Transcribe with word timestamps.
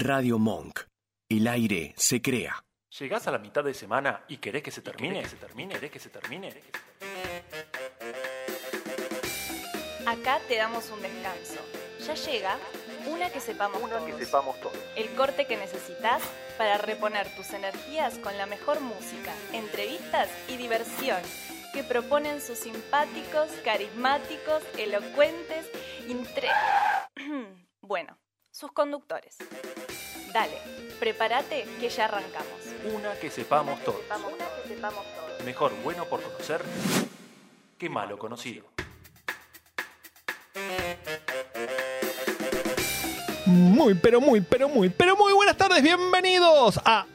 Radio 0.00 0.38
Monk. 0.38 0.80
El 1.28 1.48
aire 1.48 1.92
se 1.96 2.22
crea. 2.22 2.64
¿Llegás 2.98 3.26
a 3.26 3.32
la 3.32 3.38
mitad 3.38 3.64
de 3.64 3.74
semana 3.74 4.24
y 4.28 4.36
querés 4.36 4.62
que 4.62 4.70
se 4.70 4.80
termine? 4.80 5.22
¿Que 5.22 5.28
se 5.28 5.36
termine? 5.36 5.74
¿Querés 5.74 5.90
que 5.90 5.98
se 5.98 6.08
termine? 6.08 6.62
Acá 10.06 10.40
te 10.46 10.56
damos 10.56 10.88
un 10.90 11.02
descanso. 11.02 11.60
Ya 12.06 12.14
llega 12.14 12.58
una 13.08 13.30
que 13.30 13.40
sepamos 13.40 13.82
Una 13.82 13.98
todos. 13.98 14.10
que 14.10 14.24
sepamos 14.24 14.60
todos. 14.60 14.78
El 14.96 15.08
corte 15.16 15.46
que 15.46 15.56
necesitas 15.56 16.22
para 16.56 16.78
reponer 16.78 17.34
tus 17.34 17.50
energías 17.52 18.18
con 18.18 18.36
la 18.38 18.46
mejor 18.46 18.80
música, 18.80 19.34
entrevistas 19.52 20.28
y 20.48 20.56
diversión 20.56 21.20
que 21.74 21.82
proponen 21.82 22.40
sus 22.40 22.58
simpáticos, 22.58 23.50
carismáticos, 23.64 24.62
elocuentes, 24.78 25.66
intre... 26.08 26.48
bueno, 27.80 28.18
sus 28.50 28.72
conductores. 28.72 29.36
Dale, 30.32 30.58
prepárate 30.98 31.66
que 31.80 31.88
ya 31.88 32.04
arrancamos. 32.04 32.60
Una 32.92 33.14
que 33.14 33.30
sepamos 33.30 33.82
todos. 33.82 34.00
Una 34.10 34.62
que 34.62 34.68
sepamos 34.68 35.04
todos. 35.14 35.44
Mejor 35.44 35.72
bueno 35.82 36.04
por 36.04 36.22
conocer 36.22 36.62
que 37.78 37.88
malo 37.88 38.18
conocido. 38.18 38.77
Muy, 43.48 43.94
pero 43.94 44.20
muy, 44.20 44.42
pero 44.42 44.68
muy, 44.68 44.90
pero 44.90 45.16
muy 45.16 45.32
buenas 45.32 45.56
tardes, 45.56 45.82
bienvenidos 45.82 46.78
a 46.84 47.06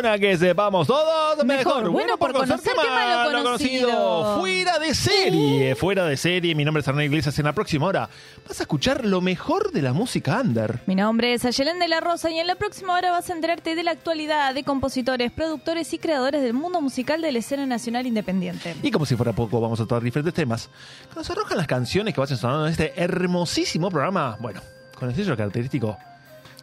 Una 0.00 0.18
que 0.18 0.36
sepamos 0.36 0.88
todos. 0.88 1.44
Mejor, 1.44 1.90
bueno 1.90 2.18
por 2.18 2.32
conocer 2.32 2.74
que 2.74 2.90
malo 2.90 3.44
conocido. 3.44 4.40
Fuera 4.40 4.80
de 4.80 4.92
serie, 4.96 5.76
fuera 5.76 6.06
de 6.06 6.16
serie. 6.16 6.56
Mi 6.56 6.64
nombre 6.64 6.80
es 6.80 6.88
Hernán 6.88 7.04
Iglesias. 7.04 7.38
En 7.38 7.44
la 7.44 7.52
próxima 7.52 7.86
hora 7.86 8.10
vas 8.48 8.58
a 8.58 8.64
escuchar 8.64 9.04
lo 9.04 9.20
mejor 9.20 9.70
de 9.70 9.82
la 9.82 9.92
música 9.92 10.40
under. 10.40 10.80
Mi 10.86 10.96
nombre 10.96 11.34
es 11.34 11.44
Ayelén 11.44 11.78
de 11.78 11.86
la 11.86 12.00
Rosa 12.00 12.32
y 12.32 12.40
en 12.40 12.48
la 12.48 12.56
próxima 12.56 12.94
hora 12.94 13.12
vas 13.12 13.30
a 13.30 13.32
enterarte 13.32 13.76
de 13.76 13.84
la 13.84 13.92
actualidad 13.92 14.52
de 14.52 14.64
compositores, 14.64 15.30
productores 15.30 15.92
y 15.92 15.98
creadores 15.98 16.42
del 16.42 16.54
mundo 16.54 16.80
musical 16.80 17.22
de 17.22 17.30
la 17.30 17.38
escena 17.38 17.64
nacional 17.64 18.08
independiente. 18.08 18.74
Y 18.82 18.90
como 18.90 19.06
si 19.06 19.14
fuera 19.14 19.32
poco, 19.32 19.60
vamos 19.60 19.78
a 19.78 19.86
tratar 19.86 20.02
diferentes 20.02 20.34
temas. 20.34 20.68
Que 21.10 21.14
nos 21.14 21.30
arrojan 21.30 21.56
las 21.56 21.68
canciones 21.68 22.12
que 22.12 22.20
vas 22.20 22.30
sonando 22.30 22.66
en 22.66 22.72
este 22.72 22.92
hermosísimo 23.00 23.88
programa. 23.88 24.36
Bueno, 24.40 24.60
con 25.00 25.08
el 25.08 25.16
sello 25.16 25.36
característico 25.36 25.96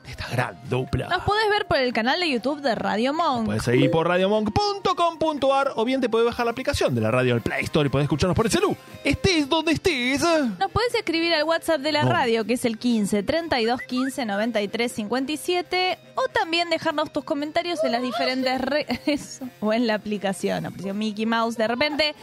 de 0.06 0.12
esta 0.12 0.30
gran 0.30 0.58
dupla. 0.70 1.10
Nos 1.10 1.24
podés 1.24 1.50
ver 1.50 1.66
por 1.68 1.78
el 1.80 1.92
canal 1.92 2.18
de 2.22 2.30
YouTube 2.30 2.62
de 2.62 2.76
Radio 2.76 3.14
Monk. 3.14 3.46
Puedes 3.48 3.64
seguir 3.64 3.92
por 3.92 4.08
radiomonk.com.ar 4.08 5.74
o 5.76 5.84
bien 5.84 6.00
te 6.00 6.08
puedes 6.08 6.26
bajar 6.26 6.46
la 6.46 6.52
aplicación 6.54 6.96
de 6.96 7.02
la 7.02 7.12
radio 7.12 7.34
del 7.34 7.42
Play 7.42 7.66
Store 7.66 7.88
y 7.88 7.90
podés 7.90 8.06
escucharnos 8.06 8.34
por 8.36 8.46
el 8.46 8.52
celu. 8.52 8.78
Estés 9.04 9.50
donde 9.50 9.74
estés. 9.74 10.22
Nos 10.22 10.72
podés 10.72 10.96
escribir 10.96 11.34
al 11.34 11.44
WhatsApp 11.44 11.82
de 11.82 11.92
la 11.92 12.04
No. 12.04 12.10
radio, 12.12 12.46
que 12.46 12.54
es 12.54 12.64
el 12.64 12.78
15 12.78 13.24
32 13.24 13.82
15 13.82 14.26
93 14.26 14.92
57, 14.94 16.00
o 16.16 16.22
también 16.32 16.70
dejarnos 16.70 17.12
tus 17.12 17.26
comentarios 17.26 17.84
en 17.84 17.92
las 17.92 18.02
diferentes 18.02 18.62
redes 18.62 19.42
o 19.60 19.74
en 19.74 19.88
la 19.88 19.96
aplicación, 19.96 20.66
apareció 20.68 20.94
Mickey 20.94 21.26
Mouse 21.26 21.58
de 21.58 21.68
repente. 21.68 22.16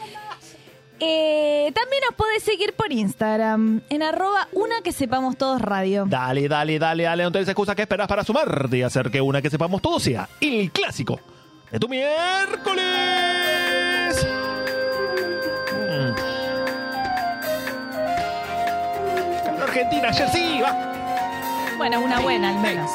Eh, 1.07 1.71
también 1.75 2.03
nos 2.07 2.15
podés 2.15 2.43
seguir 2.43 2.73
por 2.75 2.91
Instagram, 2.91 3.83
en 3.91 4.03
arroba 4.03 4.49
una 4.53 4.81
que 4.83 4.91
sepamos 4.93 5.37
todos 5.37 5.61
radio. 5.61 6.05
Dale, 6.07 6.49
dale, 6.49 6.79
dale, 6.79 7.05
dale. 7.05 7.25
No 7.25 7.33
tenés 7.33 7.49
excusa 7.49 7.75
que 7.75 7.83
esperas 7.83 8.09
para 8.09 8.25
sumarte 8.25 8.79
y 8.79 8.83
hacer 8.83 9.11
que 9.11 9.21
una 9.21 9.43
que 9.43 9.51
sepamos 9.51 9.83
todo 9.83 10.01
sea 10.01 10.27
el 10.41 10.71
clásico 10.71 11.21
de 11.71 11.79
tu 11.79 11.89
miércoles. 11.89 12.85
Mm. 15.73 16.15
Argentina, 19.63 20.09
ayer 20.09 20.29
sí, 20.31 20.61
va. 20.63 21.75
Bueno, 21.77 22.01
una 22.01 22.21
buena 22.21 22.49
al 22.49 22.61
menos. 22.61 22.91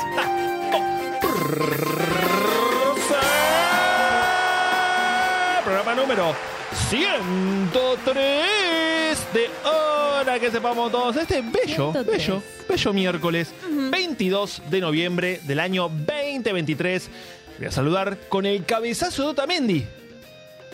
Programa 5.64 5.94
número 5.94 6.49
103 6.74 9.28
de 9.34 9.50
Hora 9.68 10.40
que 10.40 10.52
sepamos 10.52 10.92
todos. 10.92 11.16
Este 11.18 11.42
bello, 11.42 11.92
103. 11.92 12.06
bello, 12.06 12.44
bello 12.68 12.94
miércoles 12.94 13.54
22 13.70 14.62
de 14.70 14.82
noviembre 14.82 15.40
del 15.44 15.60
año 15.60 15.90
2023. 15.90 17.10
Voy 17.58 17.68
a 17.68 17.72
saludar 17.72 18.18
con 18.30 18.46
el 18.46 18.66
cabezazo 18.66 19.24
de 19.24 19.30
Otamendi, 19.30 19.86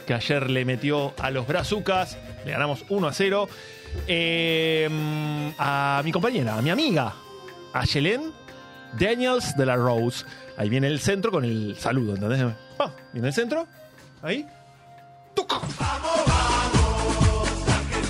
que 0.06 0.14
ayer 0.14 0.50
le 0.50 0.66
metió 0.66 1.14
a 1.18 1.32
los 1.32 1.48
Brazucas. 1.48 2.18
Le 2.46 2.52
ganamos 2.52 2.84
1 2.90 3.08
a 3.08 3.14
0. 3.14 3.48
Eh, 4.08 4.90
a 5.58 6.02
mi 6.04 6.12
compañera, 6.12 6.58
a 6.58 6.62
mi 6.62 6.70
amiga, 6.70 7.14
a 7.74 7.86
Yelén 7.86 8.34
Daniels 9.00 9.56
de 9.56 9.66
la 9.66 9.78
Rose. 9.78 10.26
Ahí 10.58 10.68
viene 10.70 10.88
el 10.88 11.00
centro 11.00 11.32
con 11.32 11.46
el 11.46 11.78
saludo, 11.78 12.16
¿entendés? 12.16 12.44
Ah, 12.80 12.92
viene 13.14 13.30
el 13.30 13.34
centro. 13.34 13.66
Ahí. 14.22 14.46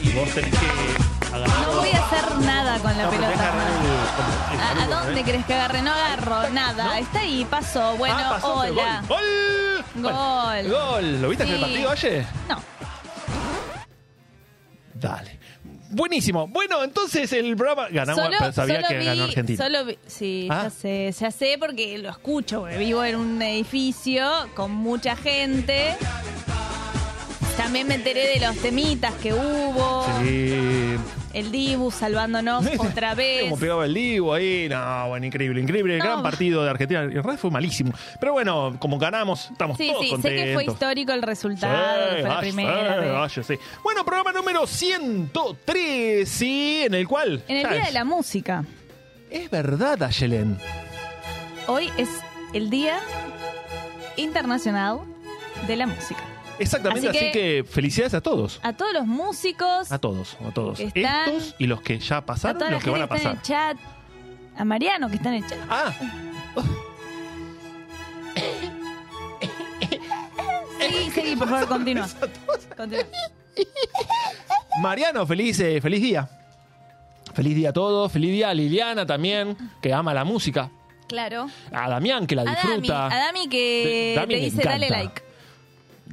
Y 0.01 0.09
vos 0.13 0.29
tenés 0.33 0.51
que 0.51 1.33
agarrar. 1.33 1.59
No 1.67 1.75
voy 1.79 1.89
a 1.89 2.05
hacer 2.05 2.35
nada 2.45 2.79
con 2.79 2.97
la 2.97 3.03
No, 3.03 3.09
pelota. 3.09 3.33
agarrar 3.33 3.71
el- 3.71 4.55
el 4.55 4.59
¿A, 4.59 4.71
a 4.71 4.75
saludo, 4.75 5.03
dónde 5.05 5.19
¿eh? 5.19 5.23
crees 5.23 5.45
que 5.45 5.53
agarre? 5.53 5.81
No 5.81 5.91
agarro 5.91 6.49
nada. 6.51 6.99
Está 6.99 7.19
ahí, 7.19 7.45
pasó. 7.49 7.95
Bueno, 7.97 8.15
Ah, 8.17 8.29
pasó, 8.35 8.59
pero 8.61 8.73
hola. 8.73 9.03
Gol. 9.07 9.83
Gol. 9.95 10.13
Gol. 10.13 10.69
Gol. 10.71 11.21
¿Lo 11.21 11.29
viste 11.29 11.43
en 11.43 11.49
el 11.49 11.55
Sí. 11.57 11.61
partido 11.61 11.89
ayer? 11.91 12.25
No. 12.49 12.61
Dale. 14.93 15.39
Buenísimo. 15.91 16.47
Bueno, 16.47 16.83
entonces 16.83 17.31
el 17.33 17.55
programa 17.55 17.87
ganamos, 17.89 18.23
Solo, 18.25 18.37
pero 18.39 18.51
sabía 18.51 18.75
solo 18.77 18.87
que 18.87 18.97
vi, 18.97 19.05
ganó 19.05 19.23
Argentina. 19.25 19.63
Solo 19.63 19.85
vi- 19.85 19.99
sí, 20.07 20.47
Ah. 20.51 20.63
ya 20.63 20.69
sé, 20.69 21.11
ya 21.17 21.31
sé 21.31 21.57
porque 21.59 21.97
lo 21.97 22.09
escucho, 22.09 22.61
porque 22.61 22.77
vivo 22.77 23.03
en 23.03 23.15
un 23.15 23.41
edificio 23.41 24.29
con 24.55 24.71
mucha 24.71 25.15
gente. 25.15 25.95
También 27.57 27.87
me 27.87 27.95
enteré 27.95 28.27
de 28.37 28.45
los 28.45 28.57
temitas 28.57 29.13
que 29.15 29.33
hubo. 29.33 30.05
Sí. 30.21 30.95
El 31.33 31.51
Dibu 31.51 31.89
salvándonos 31.91 32.65
otra 32.79 33.15
vez. 33.15 33.43
Como 33.43 33.57
pegaba 33.57 33.85
el 33.85 33.93
Dibu 33.93 34.33
ahí, 34.33 34.67
no, 34.69 35.07
bueno, 35.09 35.25
increíble, 35.25 35.61
increíble. 35.61 35.97
No. 35.97 36.03
Gran 36.03 36.23
partido 36.23 36.63
de 36.63 36.69
Argentina. 36.69 37.03
En 37.03 37.11
realidad 37.11 37.37
fue 37.37 37.51
malísimo. 37.51 37.91
Pero 38.19 38.33
bueno, 38.33 38.75
como 38.79 38.97
ganamos, 38.97 39.49
estamos 39.51 39.77
Sí, 39.77 39.87
todos 39.89 40.01
sí, 40.01 40.05
sé 40.07 40.11
contentos. 40.13 40.43
que 40.45 40.53
fue 40.53 40.63
histórico 40.65 41.11
el 41.13 41.21
resultado. 41.21 42.09
Sí, 42.15 42.21
fue 42.21 42.29
la 42.29 42.39
primera. 42.39 43.11
vaya, 43.19 43.43
sí. 43.43 43.55
Bueno, 43.83 44.05
programa 44.05 44.31
número 44.33 44.67
103, 44.67 46.27
sí, 46.29 46.83
en 46.85 46.93
el 46.93 47.07
cual... 47.07 47.41
En 47.47 47.57
el 47.57 47.69
Día 47.69 47.85
de 47.85 47.91
la 47.91 48.03
Música. 48.05 48.63
Es 49.29 49.49
verdad, 49.49 50.03
Ayelen. 50.03 50.57
Hoy 51.67 51.89
es 51.97 52.09
el 52.53 52.69
Día 52.69 52.99
Internacional 54.17 54.99
de 55.67 55.75
la 55.75 55.87
Música. 55.87 56.23
Exactamente, 56.59 57.09
así 57.09 57.17
Así 57.17 57.25
que... 57.27 57.31
que- 57.31 57.63
felicidades 57.69 58.13
a 58.13 58.21
todos. 58.21 58.59
A 58.63 58.73
todos 58.73 58.93
los 58.93 59.05
músicos, 59.05 59.91
A 59.91 59.99
todos, 59.99 60.37
a 60.47 60.51
todos. 60.53 60.79
Están- 60.79 61.29
Estos 61.33 61.55
y 61.59 61.67
los 61.67 61.81
que 61.81 61.99
ya 61.99 62.25
pasaron 62.25 62.71
los 62.71 62.83
que 62.83 62.89
van 62.89 63.01
a 63.01 63.07
que 63.07 63.15
está 63.15 63.29
en 63.31 63.35
pasar. 63.37 63.71
el 63.71 63.77
chat, 63.77 63.77
a 64.57 64.65
Mariano 64.65 65.09
que 65.09 65.15
está 65.17 65.29
en 65.29 65.35
el 65.43 65.47
chat. 65.47 65.59
Ah, 65.69 65.93
Seguí, 70.79 71.11
seguí, 71.11 71.35
por 71.39 71.49
favor, 71.49 71.67
continúa. 71.67 72.07
Continúa. 72.75 73.03
Mariano, 74.81 75.25
feliz, 75.25 75.59
eh, 75.59 75.79
feliz 75.81 76.01
día. 76.01 76.29
Feliz 77.33 77.55
día 77.55 77.69
a 77.69 77.73
todos. 77.73 78.11
Feliz 78.11 78.31
día 78.31 78.49
a 78.49 78.53
Liliana 78.53 79.05
también, 79.05 79.57
que 79.81 79.93
ama 79.93 80.13
la 80.13 80.23
música. 80.23 80.69
Claro. 81.07 81.47
A 81.71 81.89
Damián, 81.89 82.25
que 82.27 82.35
la 82.35 82.41
A 82.41 82.45
Dami, 82.45 82.55
disfruta. 82.57 83.05
a 83.07 83.15
Dami 83.25 83.47
que 83.47 84.13
Dami 84.15 84.27
te 84.33 84.39
le 84.39 84.45
dice 84.45 84.63
dale 84.63 84.87
encanta. 84.87 85.21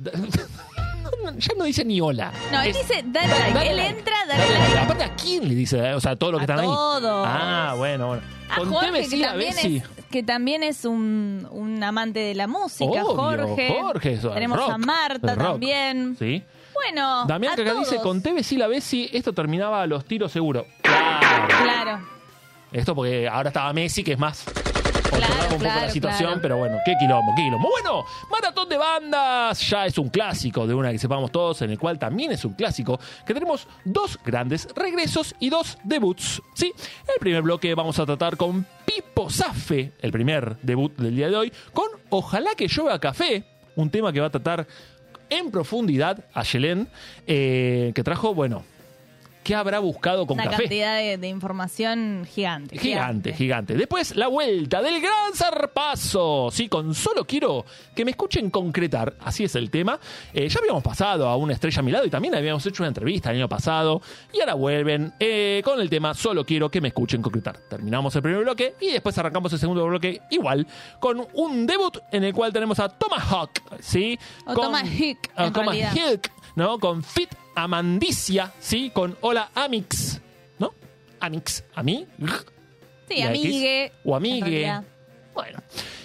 ya 1.38 1.54
no 1.56 1.64
dice 1.64 1.84
ni 1.84 2.00
hola. 2.00 2.32
No, 2.50 2.62
él 2.62 2.70
Es- 2.70 2.88
dice 2.88 3.04
dale 3.06 3.28
Dale, 3.28 3.52
dale 3.52 3.70
Él 3.70 3.78
entra, 3.78 4.14
dale 4.28 4.42
Dale. 4.52 4.78
Aparte, 4.80 5.04
¿a 5.04 5.14
quién 5.16 5.48
le 5.48 5.54
dice? 5.54 5.78
eh? 5.78 5.94
O 5.94 6.00
sea, 6.00 6.12
a 6.12 6.16
todos 6.16 6.32
los 6.32 6.40
que 6.40 6.50
A 6.50 6.54
están 6.54 6.60
ahí. 6.60 6.66
todos. 6.66 7.26
Ah, 7.28 7.74
bueno, 7.76 8.06
bueno. 8.08 8.22
A 8.50 8.56
Con 8.56 8.70
Jorge, 8.70 8.86
TV 8.88 9.00
que 9.00 9.06
sí, 9.08 9.16
la 9.16 9.28
también, 9.28 9.54
Bessi. 9.54 9.76
es, 9.78 9.84
que 10.10 10.22
también 10.22 10.62
es 10.62 10.84
un, 10.84 11.48
un 11.50 11.82
amante 11.82 12.20
de 12.20 12.34
la 12.34 12.46
música, 12.46 12.84
Obvio, 12.84 13.04
Jorge. 13.16 13.78
Jorge, 13.80 14.12
eso, 14.12 14.30
Tenemos 14.30 14.58
rock, 14.58 14.70
a 14.72 14.78
Marta 14.78 15.34
rock. 15.34 15.44
también. 15.52 16.16
Sí. 16.18 16.42
Bueno, 16.74 17.24
Damián 17.26 17.52
a 17.54 17.56
que 17.56 17.62
acá 17.62 17.74
dice, 17.74 17.96
con 17.98 18.22
TV 18.22 18.42
sí 18.42 18.56
la 18.56 18.66
Bessi, 18.66 19.08
esto 19.12 19.32
terminaba 19.32 19.82
a 19.82 19.86
los 19.86 20.04
tiros 20.04 20.32
seguro. 20.32 20.66
Claro. 20.82 21.48
Claro. 21.62 22.00
Esto 22.72 22.94
porque 22.94 23.26
ahora 23.28 23.48
estaba 23.50 23.72
Messi, 23.72 24.02
que 24.04 24.12
es 24.12 24.18
más 24.18 24.44
un 25.54 25.62
poco 25.62 25.74
la 25.74 25.90
situación, 25.90 26.26
claro. 26.26 26.42
pero 26.42 26.56
bueno, 26.58 26.78
qué 26.84 26.94
quilombo, 26.98 27.32
qué 27.36 27.42
quilombo. 27.42 27.68
Bueno, 27.68 28.04
Maratón 28.30 28.68
de 28.68 28.76
Bandas 28.76 29.68
ya 29.68 29.86
es 29.86 29.98
un 29.98 30.08
clásico 30.08 30.66
de 30.66 30.74
una 30.74 30.90
que 30.90 30.98
sepamos 30.98 31.30
todos, 31.30 31.62
en 31.62 31.70
el 31.70 31.78
cual 31.78 31.98
también 31.98 32.32
es 32.32 32.44
un 32.44 32.54
clásico, 32.54 32.98
que 33.26 33.34
tenemos 33.34 33.66
dos 33.84 34.18
grandes 34.24 34.68
regresos 34.74 35.34
y 35.40 35.50
dos 35.50 35.78
debuts. 35.84 36.42
Sí, 36.54 36.72
el 37.08 37.20
primer 37.20 37.42
bloque 37.42 37.74
vamos 37.74 37.98
a 37.98 38.06
tratar 38.06 38.36
con 38.36 38.66
Pipo 38.84 39.30
Zafe, 39.30 39.92
el 40.00 40.12
primer 40.12 40.56
debut 40.62 40.96
del 40.96 41.16
día 41.16 41.28
de 41.28 41.36
hoy, 41.36 41.52
con 41.72 41.86
Ojalá 42.14 42.50
que 42.54 42.68
llueva 42.68 42.98
café, 42.98 43.42
un 43.74 43.88
tema 43.88 44.12
que 44.12 44.20
va 44.20 44.26
a 44.26 44.30
tratar 44.30 44.66
en 45.30 45.50
profundidad 45.50 46.26
a 46.34 46.42
Yelén, 46.42 46.88
eh, 47.26 47.92
que 47.94 48.04
trajo, 48.04 48.34
bueno, 48.34 48.64
qué 49.42 49.54
habrá 49.54 49.78
buscado 49.80 50.26
con 50.26 50.34
Una 50.36 50.44
café. 50.50 50.64
cantidad 50.64 50.96
de, 50.98 51.18
de 51.18 51.28
información 51.28 52.26
gigante. 52.32 52.78
Gigante, 52.78 53.32
gigante. 53.32 53.74
Después 53.74 54.14
la 54.16 54.28
vuelta 54.28 54.80
del 54.82 55.00
gran 55.00 55.32
zarpazo. 55.34 56.48
Sí, 56.50 56.68
con 56.68 56.94
solo 56.94 57.24
quiero 57.24 57.64
que 57.94 58.04
me 58.04 58.10
escuchen 58.12 58.50
concretar. 58.50 59.14
Así 59.20 59.44
es 59.44 59.54
el 59.56 59.70
tema. 59.70 59.98
Eh, 60.32 60.48
ya 60.48 60.58
habíamos 60.60 60.82
pasado 60.82 61.28
a 61.28 61.36
una 61.36 61.52
estrella 61.54 61.80
a 61.80 61.82
mi 61.82 61.90
lado 61.92 62.04
y 62.04 62.10
también 62.10 62.34
habíamos 62.34 62.64
hecho 62.66 62.82
una 62.82 62.88
entrevista 62.88 63.30
el 63.30 63.36
año 63.36 63.48
pasado. 63.48 64.00
Y 64.32 64.40
ahora 64.40 64.54
vuelven 64.54 65.12
eh, 65.18 65.60
con 65.64 65.80
el 65.80 65.88
tema 65.90 66.14
solo 66.14 66.44
quiero 66.44 66.70
que 66.70 66.80
me 66.80 66.88
escuchen 66.88 67.22
concretar. 67.22 67.56
Terminamos 67.68 68.14
el 68.16 68.22
primer 68.22 68.42
bloque 68.42 68.74
y 68.80 68.88
después 68.92 69.16
arrancamos 69.18 69.52
el 69.52 69.58
segundo 69.58 69.84
bloque 69.86 70.20
igual 70.30 70.66
con 71.00 71.26
un 71.34 71.66
debut 71.66 71.98
en 72.10 72.24
el 72.24 72.32
cual 72.32 72.52
tenemos 72.52 72.78
a 72.78 72.88
Tomahawk. 72.88 73.50
¿sí? 73.80 74.18
O 74.46 74.54
Con- 74.54 74.64
Tomahawk, 74.66 75.18
realidad. 75.36 75.52
Tomahawk, 75.52 76.28
¿no? 76.56 76.78
Con 76.78 77.02
Fit 77.02 77.30
Amandicia, 77.54 78.52
¿sí? 78.58 78.90
Con 78.90 79.16
Hola 79.20 79.50
Amix, 79.54 80.20
¿no? 80.58 80.72
Amix, 81.20 81.64
a 81.74 81.82
mí. 81.82 82.06
Sí, 83.08 83.14
X, 83.14 83.26
amigue. 83.26 83.92
O 84.04 84.16
amigue. 84.16 84.80
Bueno. 85.34 85.58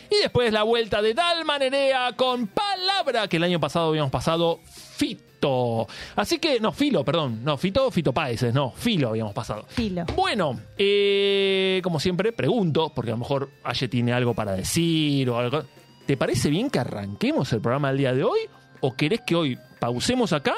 Y 0.09 0.21
después 0.21 0.53
la 0.53 0.63
vuelta 0.63 1.01
de 1.01 1.13
Dalma 1.13 1.59
Nerea 1.59 2.13
con 2.15 2.47
Palabra, 2.47 3.27
que 3.27 3.37
el 3.37 3.43
año 3.43 3.59
pasado 3.59 3.89
habíamos 3.89 4.11
pasado 4.11 4.59
Fito. 4.65 5.87
Así 6.15 6.39
que, 6.39 6.59
no, 6.59 6.71
Filo, 6.71 7.03
perdón. 7.03 7.43
No, 7.43 7.57
Fito, 7.57 7.91
Fito 7.91 8.13
Páez, 8.13 8.53
no, 8.53 8.71
Filo 8.71 9.09
habíamos 9.09 9.33
pasado. 9.33 9.65
Filo. 9.67 10.05
Bueno, 10.15 10.59
eh, 10.77 11.81
como 11.83 11.99
siempre, 11.99 12.31
pregunto, 12.31 12.91
porque 12.95 13.11
a 13.11 13.15
lo 13.15 13.19
mejor 13.19 13.49
Aye 13.63 13.87
tiene 13.87 14.13
algo 14.13 14.33
para 14.33 14.53
decir 14.53 15.29
o 15.29 15.37
algo. 15.37 15.63
¿Te 16.05 16.15
parece 16.15 16.49
bien 16.49 16.69
que 16.69 16.79
arranquemos 16.79 17.51
el 17.51 17.59
programa 17.59 17.89
del 17.89 17.97
día 17.97 18.13
de 18.13 18.23
hoy? 18.23 18.39
¿O 18.79 18.95
querés 18.95 19.21
que 19.25 19.35
hoy 19.35 19.59
pausemos 19.79 20.31
acá 20.31 20.55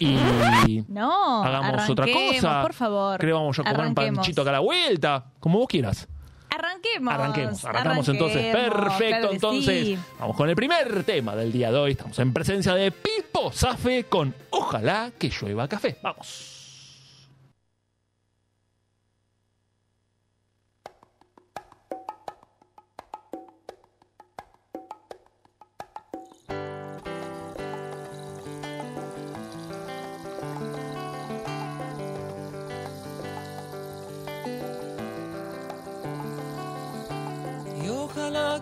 y 0.00 0.84
No, 0.88 1.44
hagamos 1.44 1.88
otra 1.90 2.04
arranquemos, 2.04 2.36
cosa? 2.36 2.62
por 2.62 2.72
favor. 2.72 3.20
Creo 3.20 3.36
vamos 3.36 3.58
a 3.58 3.62
comer 3.62 3.74
un 3.76 3.80
Arranquemos. 3.82 4.16
panchito 4.18 4.40
acá 4.42 4.50
a 4.50 4.54
la 4.54 4.58
vuelta, 4.60 5.24
como 5.38 5.58
vos 5.58 5.68
quieras. 5.68 6.08
Arranquemos. 6.50 7.14
Arranquemos, 7.14 7.64
arrancamos 7.64 8.08
entonces. 8.08 8.54
Arranquemos, 8.54 8.84
Perfecto, 8.84 9.18
claro 9.18 9.32
entonces 9.32 9.86
sí. 9.86 9.98
vamos 10.18 10.36
con 10.36 10.48
el 10.48 10.56
primer 10.56 11.04
tema 11.04 11.36
del 11.36 11.52
día 11.52 11.70
de 11.70 11.78
hoy. 11.78 11.90
Estamos 11.92 12.18
en 12.18 12.32
presencia 12.32 12.74
de 12.74 12.90
Pipo 12.90 13.52
Zafe 13.52 14.04
con 14.04 14.34
Ojalá 14.50 15.12
que 15.18 15.28
llueva 15.30 15.68
café. 15.68 15.96
Vamos. 16.02 16.49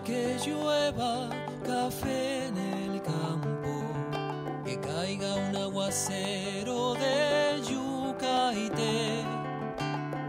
Que 0.09 0.37
llueva 0.43 1.29
café 1.63 2.47
en 2.47 2.57
el 2.57 3.01
campo, 3.03 3.73
que 4.65 4.79
caiga 4.79 5.35
un 5.35 5.55
aguacero 5.55 6.95
de 6.95 7.61
yuca 7.69 8.51
y 8.53 8.69
té, 8.69 9.23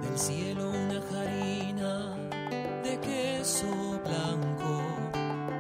del 0.03 0.19
cielo 0.19 0.71
una 0.71 1.01
harina 1.19 1.93
de 2.85 3.01
queso 3.01 3.73
blanco 4.05 4.73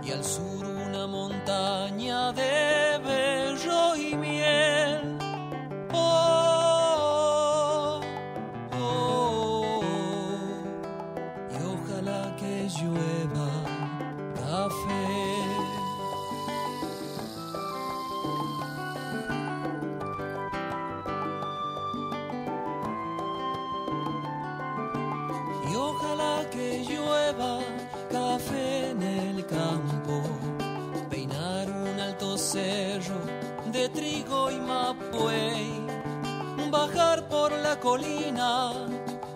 y 0.02 0.12
al 0.12 0.22
sur 0.22 0.66
una 0.66 1.06
montaña 1.06 1.79
colina 37.80 38.72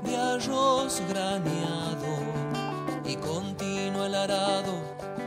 de 0.02 0.16
arroz 0.16 1.02
graneado 1.08 2.12
y 3.04 3.16
continuo 3.16 4.04
el 4.04 4.14
arado 4.14 4.74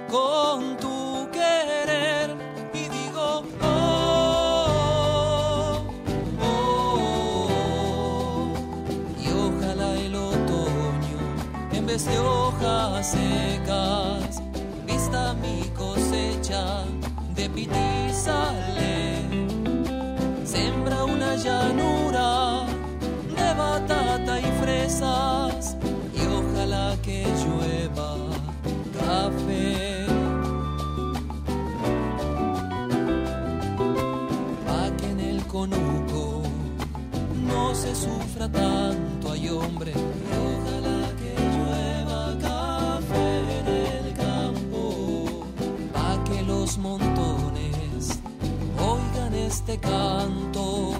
con 0.09 0.77
tu 0.77 1.27
querer. 1.31 2.35
Y 2.73 2.87
digo 2.89 3.43
oh, 3.63 4.97
oh, 6.41 7.49
y 9.19 9.29
ojalá 9.31 9.95
el 9.95 10.15
otoño 10.15 11.19
en 11.71 11.85
vez 11.87 12.05
de 12.05 12.19
hojas 12.19 13.11
secas 13.11 14.41
vista 14.85 15.33
mi 15.33 15.63
cosecha 15.75 16.85
de 17.35 17.49
pitizale 17.49 19.27
sembra 20.45 21.03
una 21.03 21.35
llanura 21.35 21.76
y 24.99 26.21
ojalá 26.25 26.97
que 27.03 27.23
llueva 27.23 28.15
café. 28.97 30.05
Pa' 34.65 34.97
que 34.97 35.09
en 35.11 35.19
el 35.19 35.45
conuco 35.45 36.41
no 37.45 37.75
se 37.75 37.93
sufra 37.93 38.49
tanto, 38.49 39.31
hay 39.33 39.49
hombre. 39.49 39.91
Y 39.91 40.31
ojalá 40.49 41.11
que 41.19 41.33
llueva 41.55 42.35
café 42.41 43.59
en 43.59 43.67
el 43.67 44.13
campo, 44.13 45.43
pa' 45.93 46.23
que 46.23 46.41
los 46.41 46.77
montones 46.79 48.19
oigan 48.79 49.35
este 49.35 49.77
canto. 49.77 50.96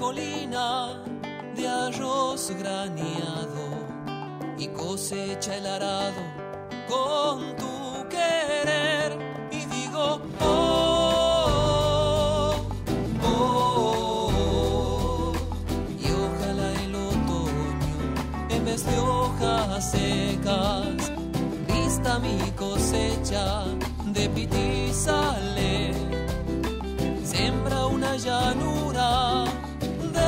Colina 0.00 1.04
de 1.54 1.68
arroz 1.68 2.50
graneado 2.58 3.68
y 4.56 4.66
cosecha 4.68 5.56
el 5.58 5.66
arado 5.66 6.22
con 6.88 7.54
tu 7.56 8.08
querer 8.08 9.18
y 9.52 9.66
digo 9.66 10.22
oh, 10.40 11.34
oh, 13.22 14.32
y 15.98 16.06
ojalá 16.24 16.72
el 16.82 16.94
otoño 16.94 17.68
en 18.48 18.64
vez 18.64 18.86
de 18.86 18.98
hojas 18.98 19.90
secas 19.90 21.12
vista 21.68 22.18
mi 22.18 22.38
cosecha 22.52 23.64
de 24.06 24.30
pitizale 24.30 25.92
sembra 27.22 27.86
una 27.86 28.16
llanura 28.16 28.59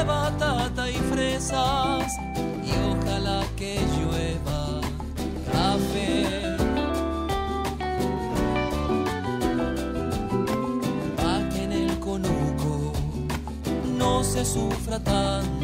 batata 0.05 0.91
y 0.91 0.95
fresas 0.95 2.13
y 2.65 2.71
ojalá 2.91 3.45
que 3.57 3.79
llueva 3.97 4.81
café. 5.53 6.57
Pa' 11.17 11.49
que 11.51 11.65
en 11.65 11.73
el 11.73 11.99
conuco 12.01 12.93
no 13.99 14.25
se 14.25 14.45
sufra 14.45 14.99
tanto, 14.99 15.62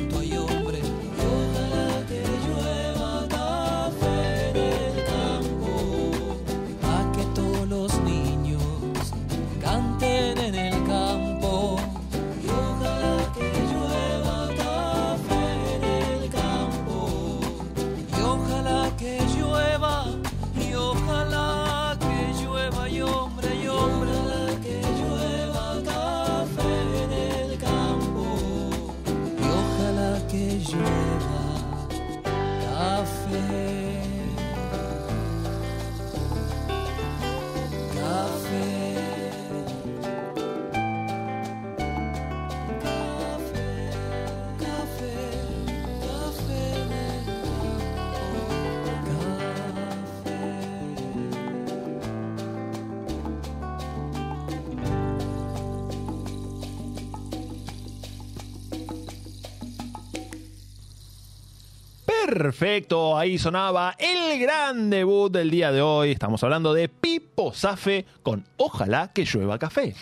Perfecto, 62.39 63.19
ahí 63.19 63.37
sonaba 63.37 63.97
el 63.99 64.39
gran 64.39 64.91
debut 64.91 65.33
del 65.33 65.51
día 65.51 65.73
de 65.73 65.83
hoy. 65.83 66.13
Estamos 66.13 66.41
hablando 66.45 66.73
de 66.73 66.89
Pipo 66.89 67.53
Zafe 67.53 68.07
con 68.23 68.45
Ojalá 68.59 69.11
que 69.13 69.25
llueva 69.25 69.59
café. 69.59 69.97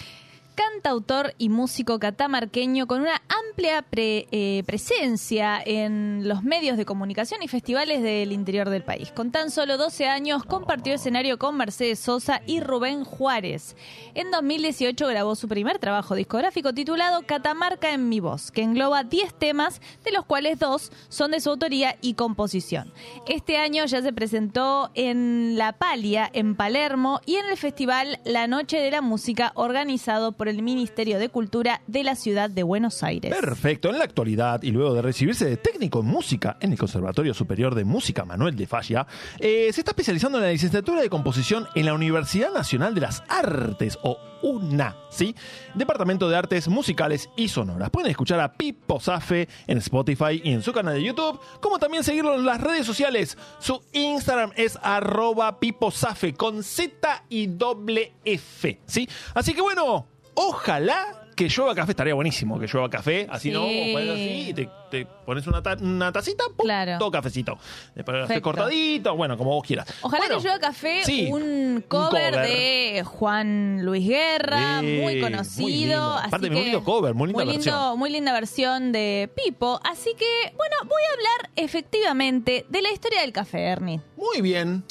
Cantautor 0.57 1.35
y 1.37 1.51
músico 1.51 1.99
catamarqueño 1.99 2.87
con 2.87 3.03
una 3.03 3.23
amplia 3.29 3.85
eh, 3.93 4.63
presencia 4.67 5.61
en 5.65 6.27
los 6.27 6.43
medios 6.43 6.77
de 6.77 6.85
comunicación 6.85 7.43
y 7.43 7.49
festivales 7.49 8.03
del 8.03 8.33
interior 8.33 8.71
del 8.71 8.83
país. 8.83 9.13
Con 9.13 9.31
tan 9.31 9.51
solo 9.51 9.77
12 9.77 10.09
años 10.09 10.45
compartió 10.45 10.95
escenario 10.95 11.39
con 11.39 11.57
Mercedes 11.57 11.99
Sosa 11.99 12.41
y 12.47 12.61
Rubén 12.61 13.05
Juárez. 13.05 13.77
En 14.15 14.31
2018 14.31 15.07
grabó 15.07 15.35
su 15.35 15.47
primer 15.47 15.79
trabajo 15.79 16.15
discográfico 16.15 16.73
titulado 16.73 17.23
Catamarca 17.23 17.93
en 17.93 18.09
mi 18.09 18.21
voz, 18.21 18.51
que 18.51 18.63
engloba 18.63 19.05
10 19.05 19.35
temas, 19.35 19.81
de 20.05 20.13
los 20.13 20.25
cuales 20.25 20.59
dos 20.59 20.91
son 21.09 21.33
de 21.33 21.41
su 21.41 21.51
autoría 21.51 21.97
y 22.01 22.15
composición. 22.15 22.93
Este 23.27 23.59
año 23.59 23.85
ya 23.85 24.01
se 24.01 24.13
presentó 24.13 24.91
en 24.95 25.59
La 25.59 25.73
Palia, 25.73 26.31
en 26.33 26.57
Palermo, 26.57 27.21
y 27.27 27.37
en 27.37 27.47
el 27.47 27.57
festival 27.57 28.21
La 28.25 28.47
Noche 28.47 28.79
de 28.79 28.91
la 28.91 29.03
Música, 29.03 29.53
organizado 29.55 30.33
por 30.33 30.46
el 30.49 30.63
Ministerio 30.63 31.19
de 31.19 31.29
Cultura 31.29 31.83
de 31.87 32.05
la 32.05 32.15
ciudad 32.15 32.51
de 32.51 32.63
Buenos 32.63 33.03
Aires. 33.03 33.35
Perfecto, 33.35 33.91
en 33.91 33.99
la 33.99 34.05
actualidad 34.05 34.63
y 34.63 34.71
luego 34.71 34.95
de 34.95 35.03
recibirse 35.03 35.45
de 35.45 35.57
técnico 35.57 36.01
en 36.01 36.07
música 36.07 36.57
en 36.61 36.73
el 36.73 36.79
Conservatorio 36.79 37.35
Superior 37.35 37.75
de 37.75 37.85
Música 37.85 38.25
Manuel 38.25 38.57
de 38.57 38.67
Falla, 38.67 39.07
eh, 39.39 39.71
se 39.73 39.81
está 39.81 39.93
especializando 39.93 40.39
en 40.39 40.45
la 40.45 40.51
licenciatura 40.51 41.01
de 41.01 41.11
composición 41.11 41.67
en 41.75 41.87
la 41.87 41.95
Universidad 41.95 42.53
Nacional 42.53 42.95
de 42.95 43.01
las 43.01 43.23
Artes, 43.29 43.99
o 44.03 44.19
UNA, 44.43 44.97
¿sí? 45.11 45.35
Departamento 45.75 46.29
de 46.29 46.37
Artes 46.37 46.69
Musicales 46.69 47.31
y 47.37 47.49
Sonoras. 47.49 47.91
Pueden 47.91 48.11
escuchar 48.11 48.41
a 48.41 48.53
Pipo 48.53 49.01
Zafe 49.01 49.49
en 49.67 49.79
Spotify 49.79 50.41
y 50.43 50.53
en 50.53 50.63
su 50.63 50.73
canal 50.73 50.95
de 50.95 51.03
YouTube, 51.03 51.41
como 51.61 51.79
también 51.79 52.05
seguirlo 52.05 52.35
en 52.35 52.45
las 52.45 52.61
redes 52.61 52.87
sociales. 52.87 53.37
Su 53.59 53.83
Instagram 53.93 54.53
es 54.57 54.79
arroba 54.83 55.59
Pipo 55.59 55.91
Zafe 55.91 56.35
con 56.35 56.63
Z 56.63 57.25
y 57.29 57.47
doble 57.47 58.15
F, 58.25 58.81
¿sí? 58.87 59.09
Así 59.35 59.55
que 59.55 59.63
bueno, 59.63 60.07
ojalá 60.37 61.23
que 61.35 61.51
llueva 61.51 61.75
café, 61.75 61.91
estaría 61.93 62.15
buenísimo 62.15 62.59
que 62.59 62.67
llueva 62.67 62.89
café, 62.89 63.27
así 63.29 63.51
no, 63.51 63.67
Sí. 63.67 63.91
pones 63.93 64.09
así 64.09 64.47
y 64.49 64.55
te, 64.55 64.71
te 64.91 65.05
pones 65.05 65.47
una, 65.47 65.63
ta- 65.63 65.77
una 65.79 66.11
tacita, 66.11 66.45
¡pum! 66.57 66.65
Claro. 66.65 66.97
todo 66.99 67.11
cafecito. 67.11 67.59
Después 67.95 68.15
haces 68.17 68.29
Perfecto. 68.29 68.43
cortadito, 68.43 69.15
bueno, 69.17 69.37
como 69.37 69.51
vos 69.51 69.63
quieras. 69.63 69.87
Ojalá 70.01 70.25
Bueno, 70.25 70.39
que 70.41 70.45
llueva 70.45 70.59
café, 70.59 71.03
sí, 71.05 71.29
un, 71.31 71.85
cover 71.87 72.33
cover. 72.33 72.49
de 72.49 73.03
Juan 73.05 73.85
Luis 73.85 74.09
Guerra, 74.09 74.81
Sí, 74.81 74.87
muy 74.87 75.01
muy 75.17 75.21
conocido. 75.21 75.69
lindo. 75.69 76.15
así 76.15 76.27
Aparte, 76.29 76.49
que 76.49 76.55
muy 76.55 76.63
lindo 76.65 76.85
cover, 76.85 77.13
muy 77.13 77.27
linda 77.29 77.45
lindo- 77.45 77.55
versión. 77.55 77.99
muy 77.99 78.11
linda 78.11 78.33
versión 78.33 78.93
de 78.93 79.31
Pipo. 79.37 79.79
Así 79.85 80.15
que, 80.19 80.55
bueno, 80.57 80.77
voy 80.85 81.03
a 81.11 81.13
hablar 81.13 81.51
efectivamente 81.57 82.65
de 82.71 82.81
la 82.83 82.91
historia 82.93 83.21
del 83.21 83.33
café, 83.33 83.61
Ernie. 83.61 84.01
Muy 84.17 84.41
bien, 84.41 84.85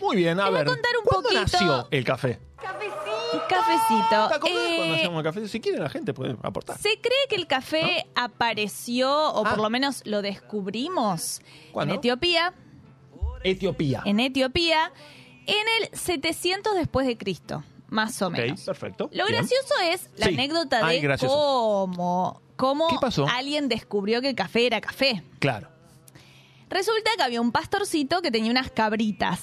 muy 0.00 0.16
bien. 0.16 0.40
A 0.40 0.44
Te 0.44 0.50
voy 0.50 0.60
a 0.60 0.62
ver, 0.62 0.66
contar 0.72 0.92
un 0.98 1.04
¿cuándo 1.04 1.28
poquito- 1.28 1.42
nació 1.58 1.88
el 1.90 2.04
café? 2.04 2.38
Cafecito. 2.60 4.28
¿Te 4.28 4.34
acordás 4.34 4.56
Eh, 4.68 4.74
cuando 4.76 4.94
hacíamos 4.94 5.18
el 5.18 5.24
café? 5.24 5.48
Si 5.48 5.60
quiere 5.60 5.78
la 5.78 5.88
gente 5.88 6.12
puede 6.14 6.36
aportar. 6.42 6.78
Se 6.78 7.00
cree 7.00 7.26
que 7.28 7.36
el 7.36 7.46
café 7.46 8.06
apareció, 8.14 9.10
o 9.32 9.46
Ah. 9.46 9.50
por 9.50 9.58
lo 9.60 9.70
menos 9.70 10.02
lo 10.04 10.22
descubrimos, 10.22 11.40
¿Cuándo? 11.72 11.94
en 11.94 11.98
Etiopía. 11.98 12.54
Etiopía. 13.42 14.02
En 14.04 14.20
Etiopía, 14.20 14.92
en 15.46 15.66
el 15.82 15.98
700 15.98 16.74
después 16.74 17.06
de 17.06 17.16
Cristo, 17.16 17.64
más 17.88 18.20
o 18.22 18.26
Ok, 18.28 18.32
menos. 18.32 18.60
perfecto. 18.62 19.08
Lo 19.12 19.26
Bien. 19.26 19.38
gracioso 19.38 19.74
es 19.82 20.10
la 20.16 20.26
Sí. 20.26 20.34
anécdota 20.34 20.86
Ay, 20.86 20.96
de 20.96 21.02
gracioso. 21.02 21.34
cómo, 21.34 22.42
cómo 22.56 22.88
¿Qué 22.88 22.96
pasó? 23.00 23.26
alguien 23.28 23.68
descubrió 23.68 24.20
que 24.20 24.28
el 24.30 24.34
café 24.36 24.66
era 24.66 24.80
café. 24.80 25.22
Claro. 25.38 25.68
Resulta 26.68 27.10
que 27.16 27.22
había 27.22 27.40
un 27.40 27.50
pastorcito 27.50 28.22
que 28.22 28.30
tenía 28.30 28.50
unas 28.50 28.70
cabritas. 28.70 29.40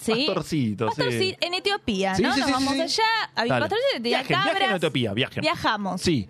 ¿Sí? 0.00 0.24
Pastorcito, 0.26 0.88
sí. 0.96 1.36
En 1.40 1.54
Etiopía, 1.54 2.14
Sí, 2.14 2.22
¿no? 2.22 2.32
sí, 2.34 2.40
Nos 2.40 2.46
sí, 2.48 2.52
vamos 2.54 2.74
sí. 2.74 2.80
allá, 2.82 3.04
había 3.34 3.54
Dale. 3.58 3.68
tenía 3.68 4.00
Viajen, 4.00 4.36
cabras. 4.36 4.54
viajen 4.54 4.72
a 4.72 4.76
Etiopía, 4.76 5.12
viajen. 5.14 5.40
Viajamos. 5.42 6.00
Sí. 6.00 6.28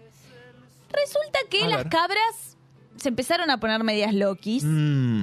Resulta 0.91 1.39
que 1.51 1.65
A 1.65 1.69
las 1.69 1.79
ver. 1.85 1.89
cabras 1.91 2.57
se 2.97 3.09
empezaron 3.11 3.51
a 3.51 3.61
poner 3.61 3.85
medias 3.85 4.15
loquis. 4.15 4.65
Mm, 4.65 5.23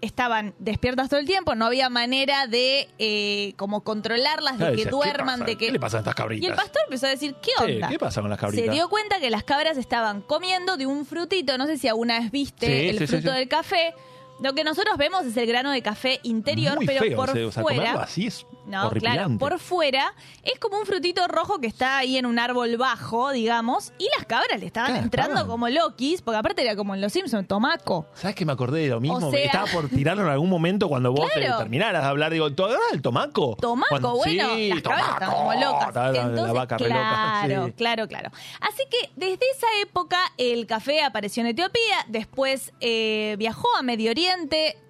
estaban 0.00 0.54
despiertas 0.58 1.10
todo 1.10 1.20
el 1.20 1.26
tiempo, 1.26 1.54
no 1.54 1.66
había 1.66 1.90
manera 1.90 2.46
de 2.46 2.88
eh, 2.98 3.52
como 3.56 3.82
controlarlas, 3.82 4.58
de 4.58 4.64
que 4.66 4.70
decía, 4.70 4.84
¿qué 4.84 4.90
duerman, 4.90 5.40
pasa? 5.40 5.44
de 5.44 5.56
que... 5.58 5.66
¿Qué 5.66 5.72
le 5.72 5.80
pasa 5.80 5.98
a 5.98 6.00
estas 6.00 6.14
cabritas? 6.14 6.42
Y 6.46 6.50
el 6.50 6.54
pastor 6.56 6.82
empezó 6.86 7.06
a 7.06 7.10
decir, 7.10 7.34
¿qué 7.42 7.50
Sí, 7.58 7.72
onda? 7.74 7.88
¿Qué 7.88 7.98
pasa 7.98 8.20
con 8.22 8.30
las 8.30 8.38
cabritas? 8.38 8.64
Se 8.66 8.72
dio 8.72 8.88
cuenta 8.88 9.20
que 9.20 9.28
las 9.28 9.44
cabras 9.44 9.76
estaban 9.76 10.22
comiendo 10.22 10.76
de 10.78 10.86
un 10.86 11.04
frutito, 11.04 11.58
no 11.58 11.66
sé 11.66 11.76
si 11.76 11.86
alguna 11.88 12.18
vez 12.20 12.30
viste 12.30 12.66
Sí, 12.66 12.88
el 12.88 12.98
sí, 12.98 13.06
sí, 13.06 13.12
fruto 13.14 13.30
sí. 13.32 13.36
del 13.38 13.48
café. 13.48 13.94
Lo 14.42 14.54
que 14.54 14.64
nosotros 14.64 14.96
vemos 14.96 15.24
es 15.26 15.36
el 15.36 15.46
grano 15.46 15.70
de 15.70 15.82
café 15.82 16.20
interior, 16.22 16.76
Muy 16.76 16.86
pero 16.86 17.00
feo, 17.00 17.16
por 17.16 17.28
ese, 17.30 17.44
o 17.44 17.52
sea, 17.52 17.62
comerlo 17.62 17.84
fuera... 17.84 18.02
así 18.02 18.26
es 18.26 18.46
No, 18.66 18.90
claro, 18.90 19.28
por 19.38 19.58
fuera 19.58 20.14
es 20.42 20.58
como 20.58 20.78
un 20.78 20.86
frutito 20.86 21.26
rojo 21.28 21.60
que 21.60 21.66
está 21.66 21.98
ahí 21.98 22.16
en 22.16 22.24
un 22.26 22.38
árbol 22.38 22.76
bajo, 22.76 23.30
digamos, 23.32 23.92
y 23.98 24.08
las 24.16 24.26
cabras 24.26 24.58
le 24.60 24.66
estaban 24.66 24.90
Claro, 24.92 25.04
entrando 25.04 25.30
estaban. 25.34 25.50
como 25.50 25.68
loquis, 25.68 26.22
porque 26.22 26.38
aparte 26.38 26.62
era 26.62 26.74
como 26.76 26.94
en 26.94 27.00
Los 27.00 27.12
Simpsons, 27.12 27.46
tomaco. 27.46 28.06
¿Sabes 28.14 28.34
que 28.36 28.44
me 28.46 28.52
acordé 28.52 28.80
de 28.80 28.88
lo 28.88 29.00
mismo? 29.00 29.28
O 29.28 29.30
sea- 29.30 29.44
estaba 29.44 29.66
por 29.66 29.88
tirarlo 29.88 30.22
en 30.22 30.28
algún 30.30 30.48
momento 30.48 30.88
cuando 30.88 31.12
vos 31.12 31.28
Claro. 31.34 31.54
eh, 31.56 31.58
terminaras 31.58 32.02
de 32.02 32.08
hablar. 32.08 32.32
Digo, 32.32 32.50
¿tú 32.52 32.64
agarrás 32.64 32.92
el 32.92 33.02
tomaco? 33.02 33.56
Tomaco, 33.60 33.88
Cuando- 33.90 34.16
bueno, 34.16 34.54
sí, 34.54 34.68
las 34.68 34.82
cabras 34.82 35.08
estaban 35.10 35.34
como 35.36 35.52
locas. 35.54 35.88
Estaba 35.88 36.12
la- 36.12 36.52
vaca 36.52 36.78
re 36.78 36.88
loca, 36.88 37.40
claro, 37.44 37.66
sí. 37.66 37.72
claro, 37.72 38.08
claro. 38.08 38.30
Así 38.60 38.84
que 38.90 39.10
desde 39.16 39.44
esa 39.56 39.66
época 39.82 40.18
el 40.38 40.66
café 40.66 41.02
apareció 41.02 41.42
en 41.42 41.48
Etiopía, 41.48 42.04
después 42.08 42.72
eh, 42.80 43.34
viajó 43.38 43.68
a 43.76 43.82
Medio 43.82 44.10
Oriente, 44.10 44.29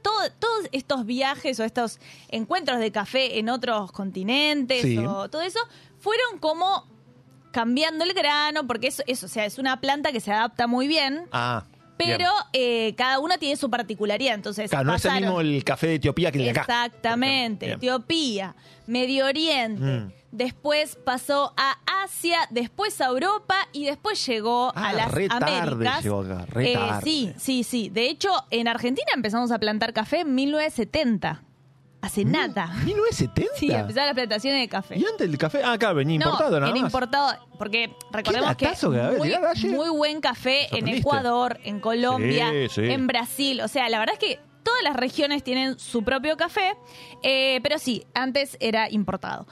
todo- 0.03 0.31
todos 0.39 0.67
estos 0.73 1.07
viajes 1.07 1.59
o 1.61 1.65
estos 1.65 1.99
encuentros 2.29 2.79
de 2.79 2.91
café 2.93 3.39
en 3.39 3.49
otros 3.49 3.93
continentes 3.93 4.83
Sí. 4.83 4.99
o 4.99 5.29
todo 5.29 5.43
eso 5.43 5.61
fueron 5.99 6.39
como 6.39 6.87
cambiando 7.53 8.05
el 8.05 8.13
grano, 8.15 8.67
porque 8.67 8.87
eso, 8.89 9.03
eso, 9.07 9.27
o 9.27 9.29
sea, 9.29 9.45
es 9.45 9.59
una 9.59 9.81
planta 9.81 10.13
que 10.13 10.21
se 10.21 10.33
adapta 10.33 10.67
muy 10.67 10.87
bien. 10.87 11.27
Ah, 11.33 11.65
Pero 12.07 12.31
eh, 12.53 12.95
cada 12.97 13.19
una 13.19 13.39
tiene 13.39 13.57
su 13.57 13.69
particularidad, 13.71 14.35
entonces 14.35 14.71
Claro, 14.71 14.85
no 14.87 14.95
es 14.95 15.05
el 15.05 15.11
pasaron- 15.11 15.23
mismo 15.23 15.41
el 15.41 15.65
café 15.65 15.87
de 15.89 15.95
Etiopía 15.97 16.31
que 16.33 16.39
el 16.39 16.45
de 16.45 16.51
acá. 16.51 16.61
Exactamente. 16.63 17.67
Bien. 17.67 17.77
Etiopía, 17.79 18.55
Medio 18.87 19.27
Oriente. 19.27 19.83
Mm. 19.83 20.13
Después 20.33 20.97
pasó 21.05 21.53
a 21.57 21.77
Asia, 22.05 22.39
después 22.51 23.01
a 23.01 23.07
Europa 23.07 23.57
y 23.73 23.85
después 23.87 24.25
llegó 24.27 24.73
Ah, 24.77 24.91
a 24.91 24.93
las 24.93 25.11
re 25.11 25.27
tarde 25.29 25.57
Américas. 25.57 25.99
Eh, 25.99 26.03
llegó 26.05 26.21
acá, 26.21 26.47
re 26.47 26.73
tarde. 26.73 27.01
sí, 27.03 27.33
sí, 27.37 27.65
sí. 27.65 27.89
De 27.89 28.09
hecho, 28.09 28.31
en 28.51 28.69
Argentina 28.69 29.09
empezamos 29.15 29.51
a 29.51 29.59
plantar 29.59 29.93
café 29.93 30.21
en 30.21 30.35
1970. 30.37 31.43
Hace 32.03 32.25
nada. 32.25 32.73
¿1970? 32.85 33.47
Sí, 33.57 33.71
empezaron 33.71 34.07
las 34.07 34.15
plantaciones 34.15 34.61
de 34.63 34.69
café. 34.69 34.97
¿Y 34.99 35.05
antes 35.05 35.29
el 35.29 35.37
café? 35.37 35.63
Ah, 35.63 35.73
acá 35.73 35.93
venía 35.93 36.17
importado 36.17 36.53
no, 36.53 36.61
nada 36.61 36.73
más. 36.73 36.81
importado, 36.81 37.33
porque 37.59 37.95
recordemos 38.11 38.57
que 38.57 38.67
debe 38.67 39.19
muy, 39.19 39.29
tirar 39.29 39.45
ayer. 39.47 39.71
muy 39.73 39.89
buen 39.91 40.21
café 40.23 40.63
en 40.63 40.69
Sorprendiste. 40.71 40.99
Ecuador, 41.01 41.61
en 41.63 41.81
Colombia, 41.81 42.51
Sí, 42.51 42.69
sí. 42.71 42.91
en 42.91 43.07
Brasil. 43.07 43.61
O 43.61 43.69
sea, 43.69 43.89
la 43.91 43.99
verdad 43.99 44.15
es 44.15 44.19
que 44.19 44.41
todas 44.63 44.83
las 44.83 44.97
regiones 44.97 45.43
tienen 45.45 45.79
su 45.79 46.03
propio 46.03 46.37
café, 46.39 46.75
eh, 47.23 47.61
pero 47.63 47.79
sí, 47.79 48.07
antes 48.15 48.57
era 48.61 48.89
importado. 48.91 49.47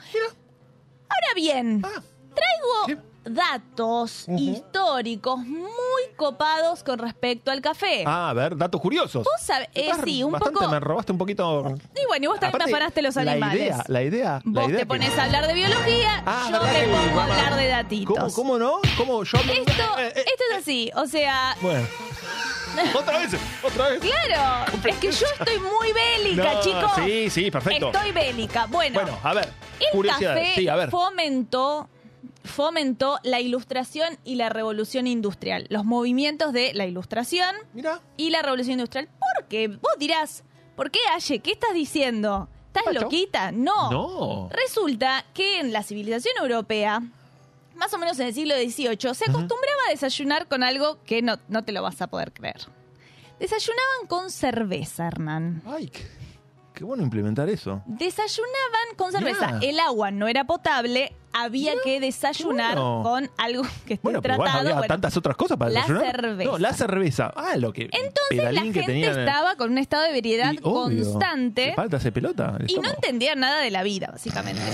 Ahora 1.07 1.33
bien, 1.35 1.81
Ah, 1.85 2.01
traigo 2.33 3.03
datos 3.25 4.25
históricos 4.27 5.37
muy 5.39 6.03
copados 6.15 6.83
con 6.83 6.99
respecto 6.99 7.51
al 7.51 7.61
café. 7.61 8.03
Ah, 8.05 8.29
a 8.29 8.33
ver, 8.33 8.55
datos 8.57 8.79
curiosos. 8.81 9.23
Vos 9.23 9.41
sabés, 9.41 9.67
eh, 9.75 9.91
sí, 10.03 10.23
un 10.23 10.31
bastante, 10.31 10.59
poco. 10.59 10.71
me 10.71 10.79
robaste 10.79 11.11
un 11.11 11.17
poquito. 11.17 11.75
Y 11.95 12.05
bueno, 12.07 12.25
y 12.25 12.27
vos 12.27 12.39
también 12.39 12.55
Aparte, 12.61 12.73
afanaste 12.73 13.01
los 13.01 13.15
la 13.15 13.21
animales. 13.33 13.61
idea, 13.61 13.83
la 13.87 14.03
idea, 14.03 14.41
la 14.45 14.61
Vos 14.61 14.63
idea 14.69 14.77
te 14.77 14.83
que- 14.83 14.85
pones 14.85 15.17
a 15.17 15.23
hablar 15.25 15.47
de 15.47 15.53
biología, 15.53 16.23
Ah, 16.25 16.47
yo 16.51 16.51
¿verdad 16.59 16.73
te 16.73 16.87
pongo 16.87 17.19
a 17.19 17.23
hablar 17.23 17.55
de 17.55 17.67
datitos. 17.67 18.17
¿Cómo, 18.17 18.33
cómo 18.33 18.57
no? 18.59 18.73
¿Cómo 18.97 19.23
yo 19.23 19.37
Esto, 19.37 19.49
Eh, 19.99 20.13
eh, 20.15 20.25
esto 20.25 20.43
es 20.51 20.57
así, 20.61 20.91
o 20.95 21.05
sea, 21.05 21.55
Bueno. 21.61 21.85
otra 22.95 23.17
vez, 23.19 23.31
otra 23.63 23.89
vez. 23.89 23.99
claro, 23.99 24.65
es 24.87 24.95
que 24.97 25.11
yo 25.11 25.25
estoy 25.39 25.59
muy 25.59 25.91
bélica, 25.91 26.53
No, 26.53 26.61
chicos. 26.61 26.91
Sí, 26.95 27.29
sí, 27.29 27.51
perfecto. 27.51 27.87
Estoy 27.91 28.11
bélica. 28.11 28.65
Bueno, 28.67 29.01
Bueno, 29.01 29.17
a 29.23 29.33
ver, 29.33 29.49
el 29.79 30.07
café 30.07 30.53
Sí, 30.55 30.67
a 30.67 30.75
ver. 30.75 30.89
fomentó 30.89 31.89
fomentó 32.59 33.19
la 33.23 33.39
ilustración 33.39 34.19
y 34.25 34.35
la 34.35 34.49
revolución 34.49 35.07
industrial, 35.07 35.65
los 35.69 35.85
movimientos 35.85 36.51
de 36.51 36.73
la 36.73 36.85
ilustración 36.85 37.55
y 38.17 38.31
la 38.31 38.41
revolución 38.41 38.73
industrial. 38.73 39.07
¿Por 39.17 39.47
qué? 39.47 39.69
Vos 39.69 39.93
dirás, 39.97 40.43
¿por 40.75 40.91
qué, 40.91 40.99
Aye? 41.15 41.39
¿Qué 41.39 41.51
estás 41.51 41.73
diciendo? 41.73 42.49
¿Estás 42.67 42.83
Pacho. 42.83 42.99
loquita? 42.99 43.53
No. 43.53 43.89
No. 43.89 44.49
Resulta 44.51 45.23
que 45.33 45.61
en 45.61 45.71
la 45.71 45.83
civilización 45.83 46.33
europea, 46.41 47.01
más 47.75 47.93
o 47.93 47.97
menos 47.97 48.19
en 48.19 48.27
el 48.27 48.33
siglo 48.33 48.53
XVIII, 48.55 49.15
se 49.15 49.23
acostumbraba 49.23 49.83
a 49.87 49.91
desayunar 49.91 50.49
con 50.49 50.61
algo 50.61 51.01
que 51.05 51.21
no, 51.21 51.39
no 51.47 51.63
te 51.63 51.71
lo 51.71 51.81
vas 51.81 52.01
a 52.01 52.07
poder 52.07 52.33
creer. 52.33 52.59
Desayunaban 53.39 54.07
con 54.09 54.31
cerveza, 54.31 55.07
Hernán. 55.07 55.63
Ay, 55.65 55.87
qué, 55.87 56.05
qué 56.79 56.85
bueno 56.85 57.03
implementar 57.03 57.49
eso. 57.49 57.83
Desayunaban 57.87 58.95
con 58.95 59.11
cerveza. 59.11 59.59
El 59.61 59.81
agua 59.81 60.11
no 60.11 60.29
era 60.29 60.45
potable, 60.45 61.11
había 61.33 61.73
que 61.83 61.99
desayunar 61.99 62.75
bueno. 62.75 63.01
con 63.03 63.29
algo 63.37 63.63
que 63.85 63.95
esté 63.95 63.99
Bueno, 64.01 64.21
pero 64.21 64.35
tratado. 64.37 64.59
había 64.59 64.73
bueno, 64.75 64.87
tantas 64.87 65.17
otras 65.17 65.35
cosas 65.35 65.57
para 65.57 65.71
la 65.71 65.81
desayunar. 65.81 66.15
cerveza. 66.21 66.51
No, 66.51 66.57
la 66.57 66.73
cerveza. 66.73 67.33
Ah, 67.35 67.57
lo 67.57 67.73
que. 67.73 67.89
Entonces 67.91 68.53
la 68.53 68.61
gente 68.61 68.83
tenían. 68.83 69.19
estaba 69.19 69.55
con 69.57 69.71
un 69.73 69.77
estado 69.77 70.03
de 70.03 70.17
ebriedad 70.17 70.53
Y, 70.53 70.59
obvio, 70.63 71.03
constante 71.03 71.65
¿qué 71.65 71.73
falta 71.73 71.97
hace 71.97 72.13
pelota. 72.13 72.55
el 72.57 72.71
y 72.71 72.75
no 72.75 72.89
entendía 72.89 73.35
nada 73.35 73.59
de 73.59 73.71
la 73.71 73.83
vida, 73.83 74.07
básicamente. 74.13 74.61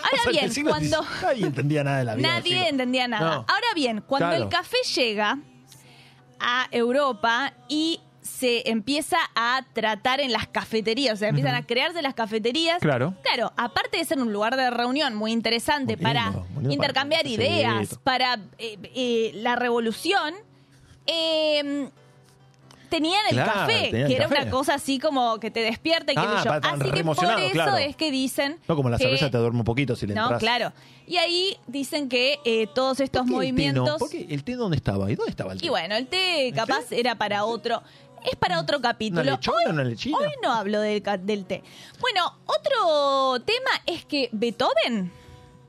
O 0.00 0.02
Ahora 0.02 0.22
sea, 0.22 0.48
bien, 0.48 0.66
cuando... 0.66 1.04
Nadie 1.22 1.46
entendía 1.46 1.84
nada 1.84 1.98
de 1.98 2.04
la 2.04 2.14
vida. 2.14 2.28
Nadie 2.28 2.68
entendía 2.68 3.06
nada. 3.06 3.24
No. 3.30 3.36
Ahora 3.48 3.66
bien, 3.74 4.00
cuando 4.06 4.28
Claro. 4.28 4.44
el 4.44 4.48
café 4.48 4.78
llega 4.94 5.38
a 6.38 6.68
Europa 6.70 7.52
y 7.68 8.00
se 8.38 8.68
empieza 8.70 9.18
a 9.34 9.64
tratar 9.72 10.20
en 10.20 10.32
las 10.32 10.46
cafeterías, 10.46 11.14
o 11.14 11.16
sea, 11.16 11.28
empiezan 11.28 11.54
a 11.54 11.66
crearse 11.66 12.00
las 12.00 12.14
cafeterías. 12.14 12.78
Claro. 12.80 13.14
Claro, 13.22 13.52
aparte 13.56 13.98
de 13.98 14.04
ser 14.04 14.18
un 14.18 14.32
lugar 14.32 14.56
de 14.56 14.70
reunión 14.70 15.14
muy 15.14 15.32
interesante 15.32 15.96
Muy 15.96 16.02
para 16.02 16.24
lindo, 16.24 16.40
muy 16.50 16.54
lindo 16.62 16.72
intercambiar 16.74 17.22
para- 17.22 17.34
ideas, 17.34 17.88
sí. 17.90 17.96
para 18.02 18.34
eh, 18.58 18.78
eh, 18.94 19.32
la 19.34 19.56
revolución, 19.56 20.34
eh, 21.06 21.88
tenían 22.88 23.20
el 23.28 23.34
Claro, 23.36 23.52
café, 23.52 23.72
tenían 23.90 23.92
que 24.08 24.14
el 24.16 24.20
era 24.22 24.28
café. 24.28 24.42
una 24.42 24.50
cosa 24.50 24.74
así 24.74 24.98
como 24.98 25.38
que 25.38 25.50
te 25.50 25.60
despierta 25.60 26.10
y 26.12 26.14
qué 26.16 26.20
Ah, 26.24 26.42
yo. 26.44 26.52
Así 26.52 26.90
que 26.90 27.04
por 27.04 27.16
eso 27.16 27.50
claro. 27.52 27.76
es 27.76 27.94
que 27.96 28.10
dicen 28.10 28.58
No, 28.68 28.74
como 28.76 28.90
la 28.90 28.96
que- 28.98 29.04
cerveza 29.04 29.30
te 29.30 29.38
duerme 29.38 29.58
un 29.60 29.64
poquito 29.64 29.94
si 29.94 30.06
le 30.06 30.14
no, 30.14 30.22
entras. 30.22 30.40
claro. 30.40 30.72
Y 31.06 31.16
ahí 31.16 31.56
dicen 31.66 32.08
que 32.08 32.38
eh, 32.44 32.66
todos 32.74 33.00
estos 33.00 33.22
¿Por 33.28 33.40
qué 33.42 33.48
el 33.48 33.54
té 33.56 33.72
no? 33.72 33.82
movimientos. 33.82 33.98
¿Por 33.98 34.10
qué 34.10 34.26
el 34.30 34.44
té 34.44 34.54
dónde 34.56 34.76
estaba? 34.76 35.10
¿Y 35.10 35.14
dónde 35.16 35.30
estaba 35.30 35.52
el 35.52 35.60
té? 35.60 35.66
Y 35.66 35.68
bueno, 35.68 35.96
el 35.96 36.06
té 36.06 36.52
capaz 36.54 36.90
era 36.92 37.14
para 37.16 37.44
otro. 37.44 37.82
Es 38.24 38.36
para 38.36 38.60
otro 38.60 38.80
capítulo. 38.80 39.22
¿Una 39.22 39.30
lechona, 39.32 39.82
hoy, 39.82 39.88
lechina? 39.90 40.18
hoy 40.18 40.30
no 40.42 40.52
hablo 40.52 40.80
del, 40.80 41.02
del 41.22 41.46
té. 41.46 41.62
Bueno, 42.00 42.38
otro 42.46 43.40
tema 43.44 43.70
es 43.86 44.04
que 44.04 44.28
Beethoven, 44.32 45.12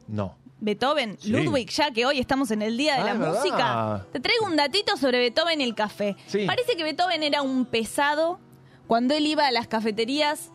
No. 0.08 0.36
Beethoven, 0.64 1.18
Sí. 1.20 1.30
Ludwig, 1.32 1.70
ya 1.72 1.90
que 1.92 2.06
hoy 2.06 2.20
estamos 2.20 2.52
en 2.52 2.62
el 2.62 2.78
Día 2.78 2.96
de 2.96 3.02
Ah, 3.02 3.06
la 3.06 3.14
verdad. 3.14 3.36
Música, 3.40 4.06
te 4.14 4.20
traigo 4.20 4.46
un 4.46 4.56
datito 4.56 4.96
sobre 4.96 5.18
Beethoven 5.18 5.60
y 5.60 5.64
el 5.64 5.74
café. 5.74 6.16
Sí. 6.28 6.46
Parece 6.46 6.76
que 6.76 6.84
Beethoven 6.84 7.24
era 7.24 7.42
un 7.42 7.66
pesado. 7.66 8.40
Cuando 8.86 9.16
él 9.16 9.26
iba 9.26 9.48
a 9.48 9.52
las 9.52 9.68
cafeterías, 9.68 10.52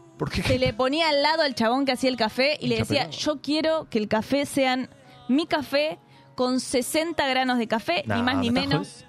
se 0.46 0.58
le 0.58 0.72
ponía 0.74 1.08
al 1.08 1.22
lado 1.22 1.42
al 1.42 1.54
chabón 1.54 1.86
que 1.86 1.92
hacía 1.92 2.10
el 2.10 2.16
café 2.16 2.56
y 2.60 2.68
le 2.68 2.76
decía, 2.76 3.10
yo 3.10 3.40
quiero 3.40 3.88
que 3.90 3.98
el 3.98 4.06
café 4.08 4.46
sean 4.46 4.90
mi 5.28 5.46
café 5.46 5.98
con 6.36 6.60
60 6.60 7.26
granos 7.26 7.58
de 7.58 7.66
café, 7.66 8.04
Nah, 8.06 8.16
ni 8.16 8.22
más 8.22 8.36
ni 8.36 8.50
menos. 8.50 9.04